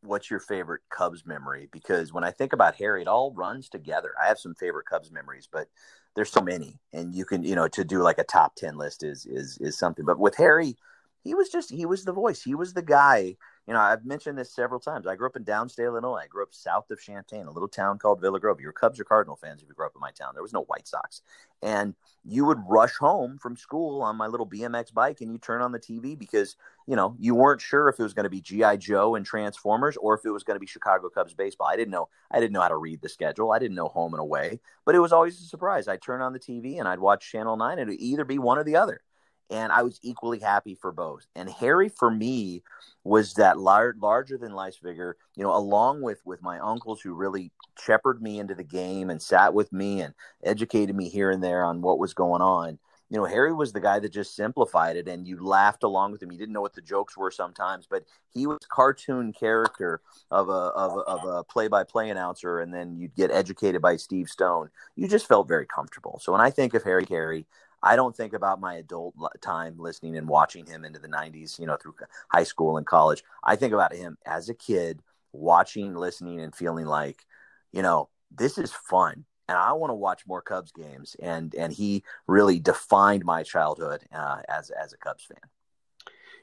what's 0.02 0.30
your 0.30 0.40
favorite 0.40 0.82
Cubs 0.90 1.26
memory? 1.26 1.68
Because 1.72 2.12
when 2.12 2.24
I 2.24 2.30
think 2.30 2.52
about 2.52 2.76
Harry, 2.76 3.02
it 3.02 3.08
all 3.08 3.32
runs 3.32 3.68
together. 3.68 4.12
I 4.22 4.28
have 4.28 4.38
some 4.38 4.54
favorite 4.54 4.86
Cubs 4.86 5.10
memories, 5.10 5.48
but 5.50 5.68
there's 6.14 6.30
so 6.30 6.40
many, 6.40 6.80
and 6.92 7.14
you 7.14 7.24
can, 7.24 7.42
you 7.42 7.54
know, 7.54 7.68
to 7.68 7.84
do 7.84 8.02
like 8.02 8.18
a 8.18 8.24
top 8.24 8.56
ten 8.56 8.76
list 8.76 9.02
is 9.02 9.26
is 9.26 9.58
is 9.60 9.78
something. 9.78 10.04
But 10.04 10.18
with 10.18 10.36
Harry, 10.36 10.76
he 11.24 11.34
was 11.34 11.48
just 11.48 11.70
he 11.70 11.86
was 11.86 12.04
the 12.04 12.12
voice. 12.12 12.42
He 12.42 12.54
was 12.54 12.74
the 12.74 12.82
guy 12.82 13.36
you 13.68 13.74
know, 13.74 13.80
I've 13.80 14.06
mentioned 14.06 14.38
this 14.38 14.50
several 14.50 14.80
times. 14.80 15.06
I 15.06 15.14
grew 15.14 15.26
up 15.26 15.36
in 15.36 15.44
downstate 15.44 15.84
Illinois. 15.84 16.22
I 16.24 16.26
grew 16.26 16.42
up 16.42 16.54
south 16.54 16.90
of 16.90 17.02
Champaign, 17.02 17.44
a 17.44 17.50
little 17.50 17.68
town 17.68 17.98
called 17.98 18.18
Villa 18.18 18.40
Grove. 18.40 18.62
You 18.62 18.68
were 18.68 18.72
Cubs 18.72 18.98
or 18.98 19.04
Cardinal 19.04 19.36
fans 19.36 19.60
if 19.60 19.68
you 19.68 19.74
grew 19.74 19.84
up 19.84 19.92
in 19.94 20.00
my 20.00 20.10
town. 20.10 20.30
There 20.32 20.42
was 20.42 20.54
no 20.54 20.62
White 20.62 20.88
Sox. 20.88 21.20
And 21.62 21.94
you 22.24 22.46
would 22.46 22.60
rush 22.66 22.96
home 22.96 23.36
from 23.36 23.58
school 23.58 24.00
on 24.00 24.16
my 24.16 24.26
little 24.26 24.46
BMX 24.46 24.94
bike 24.94 25.20
and 25.20 25.30
you 25.30 25.36
turn 25.36 25.60
on 25.60 25.72
the 25.72 25.78
TV 25.78 26.18
because, 26.18 26.56
you 26.86 26.96
know, 26.96 27.14
you 27.18 27.34
weren't 27.34 27.60
sure 27.60 27.90
if 27.90 28.00
it 28.00 28.02
was 28.02 28.14
going 28.14 28.24
to 28.24 28.30
be 28.30 28.40
G.I. 28.40 28.78
Joe 28.78 29.16
and 29.16 29.26
Transformers 29.26 29.98
or 29.98 30.14
if 30.14 30.24
it 30.24 30.30
was 30.30 30.44
going 30.44 30.54
to 30.54 30.60
be 30.60 30.66
Chicago 30.66 31.10
Cubs 31.10 31.34
baseball. 31.34 31.66
I 31.66 31.76
didn't 31.76 31.92
know. 31.92 32.08
I 32.30 32.40
didn't 32.40 32.54
know 32.54 32.62
how 32.62 32.68
to 32.68 32.76
read 32.76 33.02
the 33.02 33.10
schedule. 33.10 33.52
I 33.52 33.58
didn't 33.58 33.76
know 33.76 33.88
home 33.88 34.14
and 34.14 34.20
away, 34.22 34.60
but 34.86 34.94
it 34.94 35.00
was 35.00 35.12
always 35.12 35.38
a 35.42 35.44
surprise. 35.44 35.88
I'd 35.88 36.00
turn 36.00 36.22
on 36.22 36.32
the 36.32 36.40
TV 36.40 36.78
and 36.78 36.88
I'd 36.88 37.00
watch 37.00 37.30
Channel 37.30 37.58
9 37.58 37.78
and 37.78 37.90
it 37.90 37.92
would 37.92 38.00
either 38.00 38.24
be 38.24 38.38
one 38.38 38.56
or 38.56 38.64
the 38.64 38.76
other 38.76 39.02
and 39.50 39.72
I 39.72 39.82
was 39.82 39.98
equally 40.02 40.38
happy 40.38 40.74
for 40.74 40.92
both. 40.92 41.26
And 41.34 41.48
Harry, 41.48 41.88
for 41.88 42.10
me, 42.10 42.62
was 43.04 43.34
that 43.34 43.58
lar- 43.58 43.94
larger 43.98 44.36
than 44.36 44.52
life 44.52 44.76
figure, 44.82 45.16
you 45.36 45.42
know, 45.42 45.54
along 45.54 46.02
with 46.02 46.20
with 46.24 46.42
my 46.42 46.58
uncles 46.58 47.00
who 47.00 47.14
really 47.14 47.52
shepherded 47.80 48.22
me 48.22 48.38
into 48.38 48.54
the 48.54 48.64
game 48.64 49.10
and 49.10 49.22
sat 49.22 49.54
with 49.54 49.72
me 49.72 50.00
and 50.02 50.14
educated 50.44 50.94
me 50.94 51.08
here 51.08 51.30
and 51.30 51.42
there 51.42 51.64
on 51.64 51.80
what 51.80 51.98
was 51.98 52.14
going 52.14 52.42
on. 52.42 52.78
You 53.10 53.16
know, 53.16 53.24
Harry 53.24 53.54
was 53.54 53.72
the 53.72 53.80
guy 53.80 53.98
that 54.00 54.12
just 54.12 54.36
simplified 54.36 54.96
it, 54.96 55.08
and 55.08 55.26
you 55.26 55.42
laughed 55.42 55.82
along 55.82 56.12
with 56.12 56.22
him. 56.22 56.30
You 56.30 56.36
didn't 56.36 56.52
know 56.52 56.60
what 56.60 56.74
the 56.74 56.82
jokes 56.82 57.16
were 57.16 57.30
sometimes, 57.30 57.86
but 57.88 58.04
he 58.34 58.46
was 58.46 58.58
cartoon 58.70 59.32
character 59.32 60.02
of 60.30 60.50
a 60.50 60.52
of 60.52 60.92
a, 60.92 61.00
of 61.00 61.24
a 61.24 61.44
play-by-play 61.44 62.10
announcer, 62.10 62.60
and 62.60 62.74
then 62.74 62.98
you'd 62.98 63.14
get 63.14 63.30
educated 63.30 63.80
by 63.80 63.96
Steve 63.96 64.28
Stone. 64.28 64.68
You 64.94 65.08
just 65.08 65.26
felt 65.26 65.48
very 65.48 65.64
comfortable. 65.64 66.18
So 66.22 66.32
when 66.32 66.42
I 66.42 66.50
think 66.50 66.74
of 66.74 66.84
Harry 66.84 67.06
Caray, 67.06 67.46
I 67.82 67.96
don't 67.96 68.16
think 68.16 68.32
about 68.32 68.60
my 68.60 68.74
adult 68.76 69.14
time 69.40 69.76
listening 69.78 70.16
and 70.16 70.28
watching 70.28 70.66
him 70.66 70.84
into 70.84 70.98
the 70.98 71.08
90s, 71.08 71.58
you 71.58 71.66
know, 71.66 71.76
through 71.76 71.94
high 72.28 72.44
school 72.44 72.76
and 72.76 72.86
college. 72.86 73.22
I 73.44 73.56
think 73.56 73.72
about 73.72 73.94
him 73.94 74.18
as 74.26 74.48
a 74.48 74.54
kid, 74.54 75.02
watching, 75.32 75.94
listening, 75.94 76.40
and 76.40 76.54
feeling 76.54 76.86
like, 76.86 77.24
you 77.72 77.82
know, 77.82 78.08
this 78.30 78.58
is 78.58 78.72
fun. 78.72 79.24
And 79.48 79.56
I 79.56 79.72
want 79.72 79.90
to 79.90 79.94
watch 79.94 80.26
more 80.26 80.42
Cubs 80.42 80.72
games. 80.72 81.16
And 81.20 81.54
and 81.54 81.72
he 81.72 82.04
really 82.26 82.58
defined 82.58 83.24
my 83.24 83.42
childhood 83.42 84.04
uh, 84.12 84.42
as 84.48 84.70
as 84.70 84.92
a 84.92 84.98
Cubs 84.98 85.24
fan. 85.24 85.50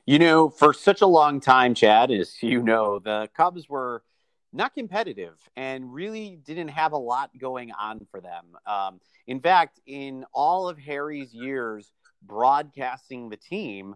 You 0.05 0.19
know, 0.19 0.49
for 0.49 0.73
such 0.73 1.01
a 1.01 1.07
long 1.07 1.39
time, 1.39 1.73
Chad, 1.73 2.11
as 2.11 2.41
you 2.41 2.61
know, 2.61 2.99
the 2.99 3.29
Cubs 3.35 3.69
were 3.69 4.03
not 4.55 4.73
competitive 4.73 5.37
and 5.55 5.93
really 5.93 6.39
didn't 6.45 6.69
have 6.69 6.93
a 6.93 6.97
lot 6.97 7.29
going 7.37 7.71
on 7.73 8.07
for 8.09 8.21
them. 8.21 8.45
Um, 8.65 8.99
in 9.27 9.39
fact, 9.39 9.79
in 9.85 10.25
all 10.33 10.69
of 10.69 10.77
Harry's 10.79 11.33
years 11.33 11.91
broadcasting 12.23 13.29
the 13.29 13.37
team, 13.37 13.95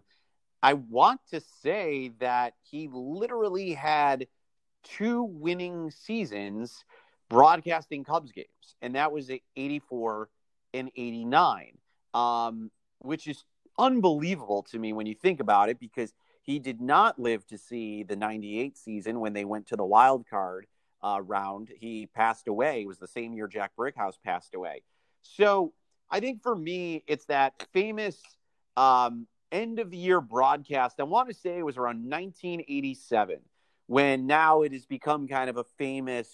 I 0.62 0.74
want 0.74 1.20
to 1.30 1.40
say 1.62 2.12
that 2.20 2.54
he 2.62 2.88
literally 2.92 3.72
had 3.72 4.26
two 4.84 5.22
winning 5.22 5.90
seasons 5.90 6.84
broadcasting 7.30 8.04
Cubs 8.04 8.32
games, 8.32 8.76
and 8.82 8.94
that 8.96 9.12
was 9.12 9.30
84 9.56 10.28
and 10.74 10.90
89, 10.94 11.78
um, 12.12 12.70
which 12.98 13.26
is 13.26 13.44
unbelievable 13.78 14.64
to 14.64 14.78
me 14.78 14.92
when 14.92 15.06
you 15.06 15.14
think 15.14 15.40
about 15.40 15.70
it 15.70 15.80
because– 15.80 16.12
he 16.42 16.58
did 16.58 16.80
not 16.80 17.18
live 17.18 17.46
to 17.48 17.58
see 17.58 18.02
the 18.02 18.16
98 18.16 18.76
season 18.76 19.20
when 19.20 19.32
they 19.32 19.44
went 19.44 19.68
to 19.68 19.76
the 19.76 19.84
wild 19.84 20.26
card 20.28 20.66
uh, 21.02 21.20
round. 21.22 21.70
He 21.78 22.06
passed 22.06 22.48
away. 22.48 22.82
It 22.82 22.86
was 22.88 22.98
the 22.98 23.06
same 23.06 23.32
year 23.32 23.46
Jack 23.46 23.72
Brickhouse 23.78 24.16
passed 24.24 24.54
away. 24.54 24.82
So 25.22 25.72
I 26.10 26.20
think 26.20 26.42
for 26.42 26.56
me, 26.56 27.04
it's 27.06 27.26
that 27.26 27.66
famous 27.72 28.20
um, 28.76 29.26
end 29.52 29.78
of 29.78 29.90
the 29.90 29.96
year 29.96 30.20
broadcast. 30.20 31.00
I 31.00 31.04
want 31.04 31.28
to 31.28 31.34
say 31.34 31.58
it 31.58 31.64
was 31.64 31.76
around 31.76 32.08
1987 32.08 33.40
when 33.86 34.26
now 34.26 34.62
it 34.62 34.72
has 34.72 34.86
become 34.86 35.28
kind 35.28 35.50
of 35.50 35.56
a 35.56 35.64
famous, 35.76 36.28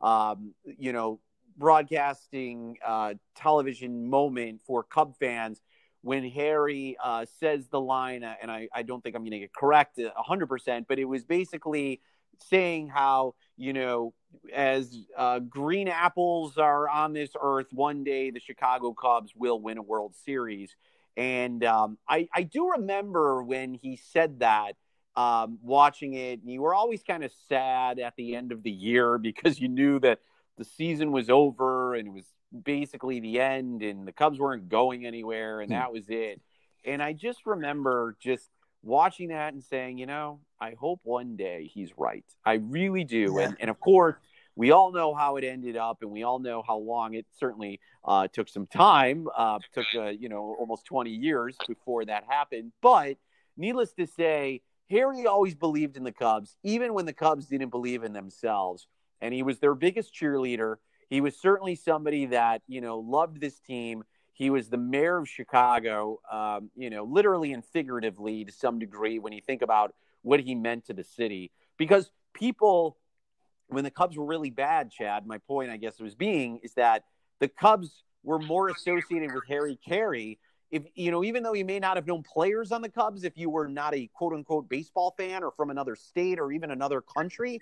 um, 0.00 0.54
you 0.64 0.92
know, 0.92 1.20
broadcasting 1.56 2.76
uh, 2.86 3.14
television 3.34 4.08
moment 4.08 4.60
for 4.66 4.82
Cub 4.82 5.16
fans 5.18 5.60
when 6.02 6.28
Harry 6.30 6.96
uh, 7.02 7.26
says 7.38 7.68
the 7.68 7.80
line, 7.80 8.24
uh, 8.24 8.34
and 8.40 8.50
I, 8.50 8.68
I 8.74 8.82
don't 8.82 9.02
think 9.02 9.14
I'm 9.14 9.22
going 9.22 9.32
to 9.32 9.38
get 9.40 9.54
correct 9.54 9.98
100%, 9.98 10.86
but 10.88 10.98
it 10.98 11.04
was 11.04 11.24
basically 11.24 12.00
saying 12.48 12.88
how, 12.88 13.34
you 13.56 13.72
know, 13.72 14.14
as 14.52 14.96
uh, 15.16 15.40
green 15.40 15.88
apples 15.88 16.56
are 16.56 16.88
on 16.88 17.12
this 17.12 17.30
earth, 17.40 17.66
one 17.72 18.04
day 18.04 18.30
the 18.30 18.40
Chicago 18.40 18.92
Cubs 18.94 19.32
will 19.36 19.60
win 19.60 19.78
a 19.78 19.82
World 19.82 20.14
Series. 20.24 20.74
And 21.16 21.64
um, 21.64 21.98
I, 22.08 22.28
I 22.34 22.44
do 22.44 22.70
remember 22.72 23.42
when 23.42 23.74
he 23.74 23.96
said 23.96 24.40
that, 24.40 24.76
um, 25.16 25.58
watching 25.60 26.14
it, 26.14 26.40
and 26.40 26.50
you 26.50 26.62
were 26.62 26.74
always 26.74 27.02
kind 27.02 27.24
of 27.24 27.32
sad 27.48 27.98
at 27.98 28.14
the 28.16 28.36
end 28.36 28.52
of 28.52 28.62
the 28.62 28.70
year 28.70 29.18
because 29.18 29.60
you 29.60 29.68
knew 29.68 29.98
that 29.98 30.20
the 30.56 30.64
season 30.64 31.12
was 31.12 31.28
over 31.28 31.94
and 31.94 32.08
it 32.08 32.12
was 32.12 32.24
basically 32.64 33.20
the 33.20 33.40
end 33.40 33.82
and 33.82 34.06
the 34.06 34.12
Cubs 34.12 34.38
weren't 34.38 34.68
going 34.68 35.06
anywhere 35.06 35.60
and 35.60 35.70
hmm. 35.70 35.78
that 35.78 35.92
was 35.92 36.08
it. 36.08 36.40
And 36.84 37.02
I 37.02 37.12
just 37.12 37.46
remember 37.46 38.16
just 38.20 38.48
watching 38.82 39.28
that 39.28 39.52
and 39.52 39.62
saying, 39.62 39.98
you 39.98 40.06
know, 40.06 40.40
I 40.60 40.74
hope 40.78 41.00
one 41.02 41.36
day 41.36 41.70
he's 41.72 41.90
right. 41.96 42.24
I 42.44 42.54
really 42.54 43.04
do. 43.04 43.36
Yeah. 43.38 43.46
And 43.46 43.56
and 43.60 43.70
of 43.70 43.78
course, 43.80 44.16
we 44.56 44.72
all 44.72 44.92
know 44.92 45.14
how 45.14 45.36
it 45.36 45.44
ended 45.44 45.76
up, 45.76 45.98
and 46.02 46.10
we 46.10 46.22
all 46.22 46.38
know 46.38 46.62
how 46.66 46.76
long 46.76 47.14
it 47.14 47.26
certainly 47.38 47.80
uh, 48.04 48.28
took 48.28 48.48
some 48.48 48.66
time. 48.66 49.28
Uh, 49.34 49.58
took 49.72 49.86
uh, 49.94 50.08
you 50.08 50.28
know 50.28 50.56
almost 50.58 50.84
20 50.86 51.10
years 51.10 51.56
before 51.66 52.04
that 52.04 52.24
happened. 52.28 52.72
But 52.82 53.16
needless 53.56 53.92
to 53.94 54.06
say, 54.06 54.62
Harry 54.90 55.26
always 55.26 55.54
believed 55.54 55.96
in 55.96 56.04
the 56.04 56.12
Cubs, 56.12 56.56
even 56.62 56.94
when 56.94 57.06
the 57.06 57.12
Cubs 57.12 57.46
didn't 57.46 57.70
believe 57.70 58.02
in 58.02 58.12
themselves, 58.12 58.86
and 59.20 59.32
he 59.32 59.42
was 59.42 59.58
their 59.58 59.74
biggest 59.74 60.14
cheerleader 60.14 60.76
he 61.10 61.20
was 61.20 61.36
certainly 61.36 61.74
somebody 61.74 62.26
that 62.26 62.62
you 62.66 62.80
know 62.80 63.00
loved 63.00 63.40
this 63.40 63.58
team. 63.58 64.04
He 64.32 64.48
was 64.48 64.70
the 64.70 64.78
mayor 64.78 65.18
of 65.18 65.28
Chicago, 65.28 66.20
um, 66.32 66.70
you 66.74 66.88
know, 66.88 67.04
literally 67.04 67.52
and 67.52 67.62
figuratively 67.62 68.46
to 68.46 68.52
some 68.52 68.78
degree 68.78 69.18
when 69.18 69.34
you 69.34 69.42
think 69.42 69.60
about 69.60 69.94
what 70.22 70.40
he 70.40 70.54
meant 70.54 70.86
to 70.86 70.94
the 70.94 71.04
city. 71.04 71.50
Because 71.76 72.10
people, 72.32 72.96
when 73.68 73.84
the 73.84 73.90
Cubs 73.90 74.16
were 74.16 74.24
really 74.24 74.48
bad, 74.48 74.90
Chad, 74.90 75.26
my 75.26 75.36
point, 75.36 75.70
I 75.70 75.76
guess, 75.76 76.00
was 76.00 76.14
being 76.14 76.60
is 76.62 76.72
that 76.74 77.04
the 77.38 77.48
Cubs 77.48 78.02
were 78.22 78.38
more 78.38 78.68
associated 78.68 79.34
with 79.34 79.44
Harry 79.48 79.78
Caray. 79.86 80.38
If 80.70 80.84
you 80.94 81.10
know, 81.10 81.24
even 81.24 81.42
though 81.42 81.54
you 81.54 81.64
may 81.64 81.80
not 81.80 81.96
have 81.96 82.06
known 82.06 82.22
players 82.22 82.70
on 82.70 82.80
the 82.80 82.88
Cubs, 82.88 83.24
if 83.24 83.36
you 83.36 83.50
were 83.50 83.68
not 83.68 83.94
a 83.94 84.08
quote 84.14 84.32
unquote 84.32 84.68
baseball 84.68 85.14
fan 85.18 85.42
or 85.42 85.50
from 85.50 85.70
another 85.70 85.96
state 85.96 86.38
or 86.38 86.52
even 86.52 86.70
another 86.70 87.00
country, 87.00 87.60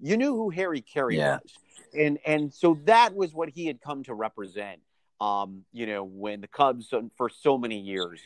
you 0.00 0.16
knew 0.16 0.34
who 0.34 0.50
Harry 0.50 0.82
Caray 0.82 1.16
yeah. 1.16 1.38
was 1.42 1.52
and 1.96 2.18
and 2.26 2.52
so 2.52 2.78
that 2.84 3.14
was 3.14 3.34
what 3.34 3.48
he 3.48 3.66
had 3.66 3.80
come 3.80 4.02
to 4.04 4.14
represent. 4.14 4.80
Um, 5.20 5.64
you 5.72 5.86
know, 5.86 6.04
when 6.04 6.42
the 6.42 6.46
Cubs 6.46 6.92
for 7.16 7.30
so 7.30 7.56
many 7.56 7.78
years 7.78 8.20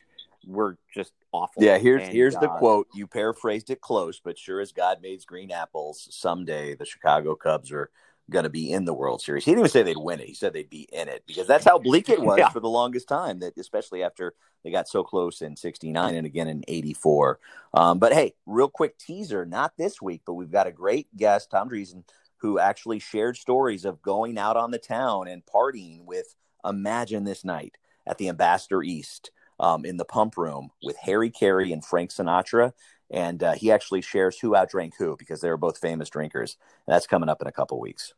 were 0.44 0.76
just 0.92 1.12
awful. 1.32 1.62
Yeah, 1.62 1.78
here's 1.78 2.02
and, 2.02 2.12
here's 2.12 2.34
the 2.34 2.50
uh, 2.50 2.58
quote. 2.58 2.88
You 2.94 3.06
paraphrased 3.06 3.70
it 3.70 3.80
close, 3.80 4.20
but 4.22 4.36
sure 4.36 4.60
as 4.60 4.72
God 4.72 4.98
made 5.00 5.24
green 5.26 5.52
apples, 5.52 6.08
someday 6.10 6.74
the 6.74 6.84
Chicago 6.84 7.36
Cubs 7.36 7.70
are 7.70 7.90
going 8.30 8.44
to 8.44 8.50
be 8.50 8.72
in 8.72 8.84
the 8.84 8.94
World 8.94 9.20
Series. 9.20 9.44
He 9.44 9.50
didn't 9.50 9.60
even 9.60 9.70
say 9.70 9.82
they'd 9.82 9.96
win 9.96 10.20
it. 10.20 10.26
He 10.26 10.34
said 10.34 10.52
they'd 10.52 10.70
be 10.70 10.88
in 10.92 11.08
it 11.08 11.24
because 11.26 11.46
that's 11.46 11.64
how 11.64 11.78
bleak 11.78 12.08
it 12.08 12.20
was 12.20 12.38
yeah. 12.38 12.48
for 12.48 12.60
the 12.60 12.68
longest 12.68 13.08
time. 13.08 13.40
That 13.40 13.58
especially 13.58 14.02
after 14.02 14.34
they 14.64 14.70
got 14.70 14.88
so 14.88 15.02
close 15.02 15.42
in 15.42 15.56
'69 15.56 16.14
and 16.14 16.26
again 16.26 16.48
in 16.48 16.64
'84. 16.66 17.38
Um, 17.74 17.98
but 17.98 18.12
hey, 18.12 18.34
real 18.46 18.68
quick 18.68 18.98
teaser, 18.98 19.44
not 19.44 19.76
this 19.76 20.00
week, 20.00 20.22
but 20.24 20.34
we've 20.34 20.50
got 20.50 20.66
a 20.66 20.72
great 20.72 21.14
guest, 21.16 21.50
Tom 21.50 21.68
Dreesen 21.68 22.04
who 22.40 22.58
actually 22.58 22.98
shared 22.98 23.36
stories 23.36 23.84
of 23.84 24.02
going 24.02 24.38
out 24.38 24.56
on 24.56 24.70
the 24.70 24.78
town 24.78 25.28
and 25.28 25.42
partying 25.44 26.04
with 26.04 26.34
Imagine 26.64 27.24
This 27.24 27.44
Night 27.44 27.76
at 28.06 28.18
the 28.18 28.28
Ambassador 28.28 28.82
East 28.82 29.30
um, 29.58 29.84
in 29.84 29.98
the 29.98 30.04
pump 30.04 30.36
room 30.36 30.70
with 30.82 30.96
Harry 30.96 31.30
Caray 31.30 31.70
and 31.72 31.84
Frank 31.84 32.10
Sinatra. 32.10 32.72
And 33.10 33.42
uh, 33.42 33.52
he 33.52 33.72
actually 33.72 34.02
shares 34.02 34.38
who 34.38 34.50
outdrank 34.50 34.94
who 34.96 35.16
because 35.16 35.40
they 35.40 35.48
were 35.48 35.56
both 35.56 35.78
famous 35.78 36.08
drinkers. 36.08 36.56
And 36.86 36.94
that's 36.94 37.06
coming 37.06 37.28
up 37.28 37.40
in 37.40 37.48
a 37.48 37.52
couple 37.52 37.80
weeks. 37.80 38.14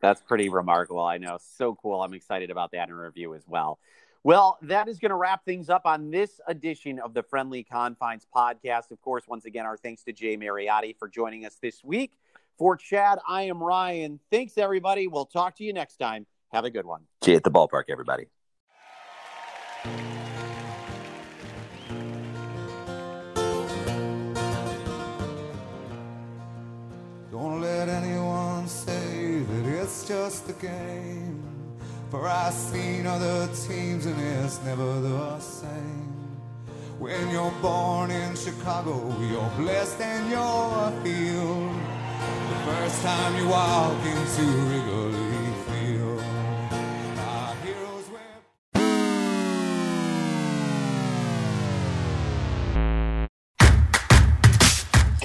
That's 0.00 0.20
pretty 0.20 0.48
remarkable. 0.48 1.04
I 1.04 1.18
know. 1.18 1.38
So 1.56 1.74
cool. 1.74 2.02
I'm 2.02 2.14
excited 2.14 2.50
about 2.50 2.72
that 2.72 2.88
interview 2.88 3.34
as 3.34 3.42
well. 3.46 3.78
Well, 4.24 4.58
that 4.62 4.88
is 4.88 4.98
going 4.98 5.10
to 5.10 5.16
wrap 5.16 5.44
things 5.44 5.68
up 5.68 5.82
on 5.84 6.10
this 6.10 6.40
edition 6.46 7.00
of 7.00 7.12
the 7.12 7.24
Friendly 7.24 7.64
Confines 7.64 8.26
podcast. 8.34 8.92
Of 8.92 9.00
course, 9.00 9.24
once 9.26 9.46
again, 9.46 9.66
our 9.66 9.76
thanks 9.76 10.04
to 10.04 10.12
Jay 10.12 10.36
Mariotti 10.36 10.96
for 10.96 11.08
joining 11.08 11.44
us 11.44 11.56
this 11.60 11.82
week. 11.82 12.12
For 12.56 12.76
Chad, 12.76 13.18
I 13.28 13.42
am 13.42 13.60
Ryan. 13.60 14.20
Thanks, 14.30 14.58
everybody. 14.58 15.08
We'll 15.08 15.26
talk 15.26 15.56
to 15.56 15.64
you 15.64 15.72
next 15.72 15.96
time. 15.96 16.26
Have 16.52 16.64
a 16.64 16.70
good 16.70 16.86
one. 16.86 17.02
See 17.24 17.32
you 17.32 17.36
at 17.38 17.44
the 17.44 17.50
ballpark, 17.50 17.84
everybody. 17.88 18.26
Just 30.12 30.46
a 30.50 30.52
game. 30.52 31.42
For 32.10 32.28
I've 32.28 32.52
seen 32.52 33.06
other 33.06 33.48
teams 33.66 34.04
and 34.04 34.20
it's 34.20 34.62
never 34.62 35.00
the 35.00 35.38
same. 35.38 36.12
When 36.98 37.30
you're 37.30 37.56
born 37.62 38.10
in 38.10 38.36
Chicago, 38.36 38.94
you're 39.30 39.52
blessed 39.56 40.00
and 40.02 40.30
you're 40.30 40.90
healed. 41.02 41.74
The 42.50 42.58
first 42.68 43.02
time 43.02 43.32
you 43.38 43.48
walk 43.48 44.04
into 44.14 44.44
Wrigley 44.68 45.11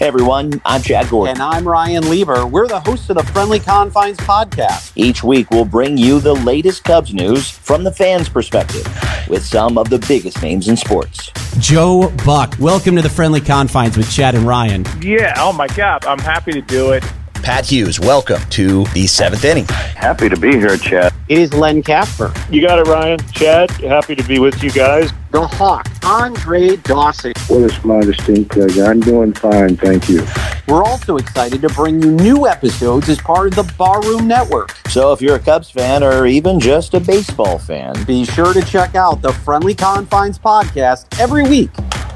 Hey 0.08 0.14
everyone, 0.14 0.62
I'm 0.64 0.82
Chad 0.82 1.10
Gordon. 1.10 1.36
And 1.36 1.42
I'm 1.44 1.68
Ryan 1.68 2.10
Lieber. 2.10 2.48
We're 2.48 2.70
the 2.70 2.80
hosts 2.80 3.10
of 3.10 3.18
the 3.18 3.24
Friendly 3.24 3.60
Confines 3.60 4.16
podcast. 4.16 4.94
Each 4.96 5.22
week 5.22 5.52
we'll 5.52 5.66
bring 5.66 5.98
you 5.98 6.22
the 6.22 6.34
latest 6.34 6.86
Cubs 6.86 7.14
news 7.14 7.50
from 7.50 7.84
the 7.84 7.92
fans' 7.92 8.30
perspective 8.30 8.86
with 9.28 9.44
some 9.46 9.78
of 9.78 9.90
the 9.90 10.00
biggest 10.08 10.42
names 10.42 10.70
in 10.70 10.78
sports. 10.78 11.30
Joe 11.60 12.10
Buck, 12.26 12.56
welcome 12.58 12.96
to 12.96 13.02
the 13.02 13.10
Friendly 13.10 13.42
Confines 13.42 13.98
with 13.98 14.10
Chad 14.10 14.34
and 14.34 14.48
Ryan. 14.48 14.86
Yeah, 15.02 15.34
oh 15.40 15.52
my 15.52 15.68
God, 15.68 16.06
I'm 16.06 16.20
happy 16.20 16.54
to 16.54 16.62
do 16.62 16.94
it. 16.94 17.04
Pat 17.48 17.66
Hughes, 17.66 17.98
welcome 17.98 18.42
to 18.50 18.84
the 18.88 19.08
seventh 19.08 19.46
inning. 19.46 19.64
Happy 19.96 20.28
to 20.28 20.36
be 20.36 20.52
here, 20.58 20.76
Chad. 20.76 21.14
It 21.30 21.38
is 21.38 21.54
Len 21.54 21.82
Kasper. 21.82 22.34
You 22.52 22.60
got 22.60 22.78
it, 22.78 22.92
Ryan. 22.92 23.20
Chad, 23.32 23.72
happy 23.72 24.18
to 24.18 24.24
be 24.24 24.38
with 24.38 24.62
you 24.62 24.70
guys. 24.70 25.14
The 25.32 25.48
Hawk, 25.48 25.88
Andre 26.04 26.76
Dawson. 26.76 27.32
What 27.48 27.72
a 27.72 27.74
small 27.74 28.02
distinct 28.02 28.52
pleasure. 28.52 28.84
I'm 28.84 29.00
doing 29.00 29.32
fine, 29.32 29.78
thank 29.78 30.10
you. 30.10 30.28
We're 30.68 30.84
also 30.84 31.16
excited 31.16 31.62
to 31.62 31.70
bring 31.70 32.04
you 32.04 32.12
new 32.12 32.48
episodes 32.48 33.08
as 33.08 33.18
part 33.18 33.48
of 33.48 33.56
the 33.56 33.74
Barroom 33.78 34.28
Network. 34.28 34.76
So 34.90 35.14
if 35.14 35.22
you're 35.22 35.38
a 35.38 35.40
Cubs 35.40 35.70
fan 35.70 36.04
or 36.04 36.26
even 36.26 36.60
just 36.60 36.96
a 36.96 37.00
baseball 37.00 37.60
fan, 37.60 37.96
Be 38.04 38.26
sure 38.26 38.52
to 38.52 38.62
check 38.62 38.96
out 38.96 39.22
the 39.22 39.32
Friendly 39.32 39.74
Confines 39.74 40.38
podcast 40.38 41.18
every 41.18 41.44
week 41.44 41.72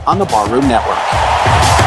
on 0.05 0.19
the 0.19 0.25
Barroom 0.25 0.67
Network. 0.67 1.80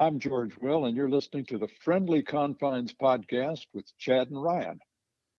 I'm 0.00 0.18
George 0.18 0.56
Will, 0.62 0.86
and 0.86 0.96
you're 0.96 1.10
listening 1.10 1.44
to 1.50 1.58
the 1.58 1.68
Friendly 1.84 2.22
Confines 2.22 2.94
podcast 2.94 3.66
with 3.74 3.84
Chad 3.98 4.30
and 4.30 4.42
Ryan. 4.42 4.80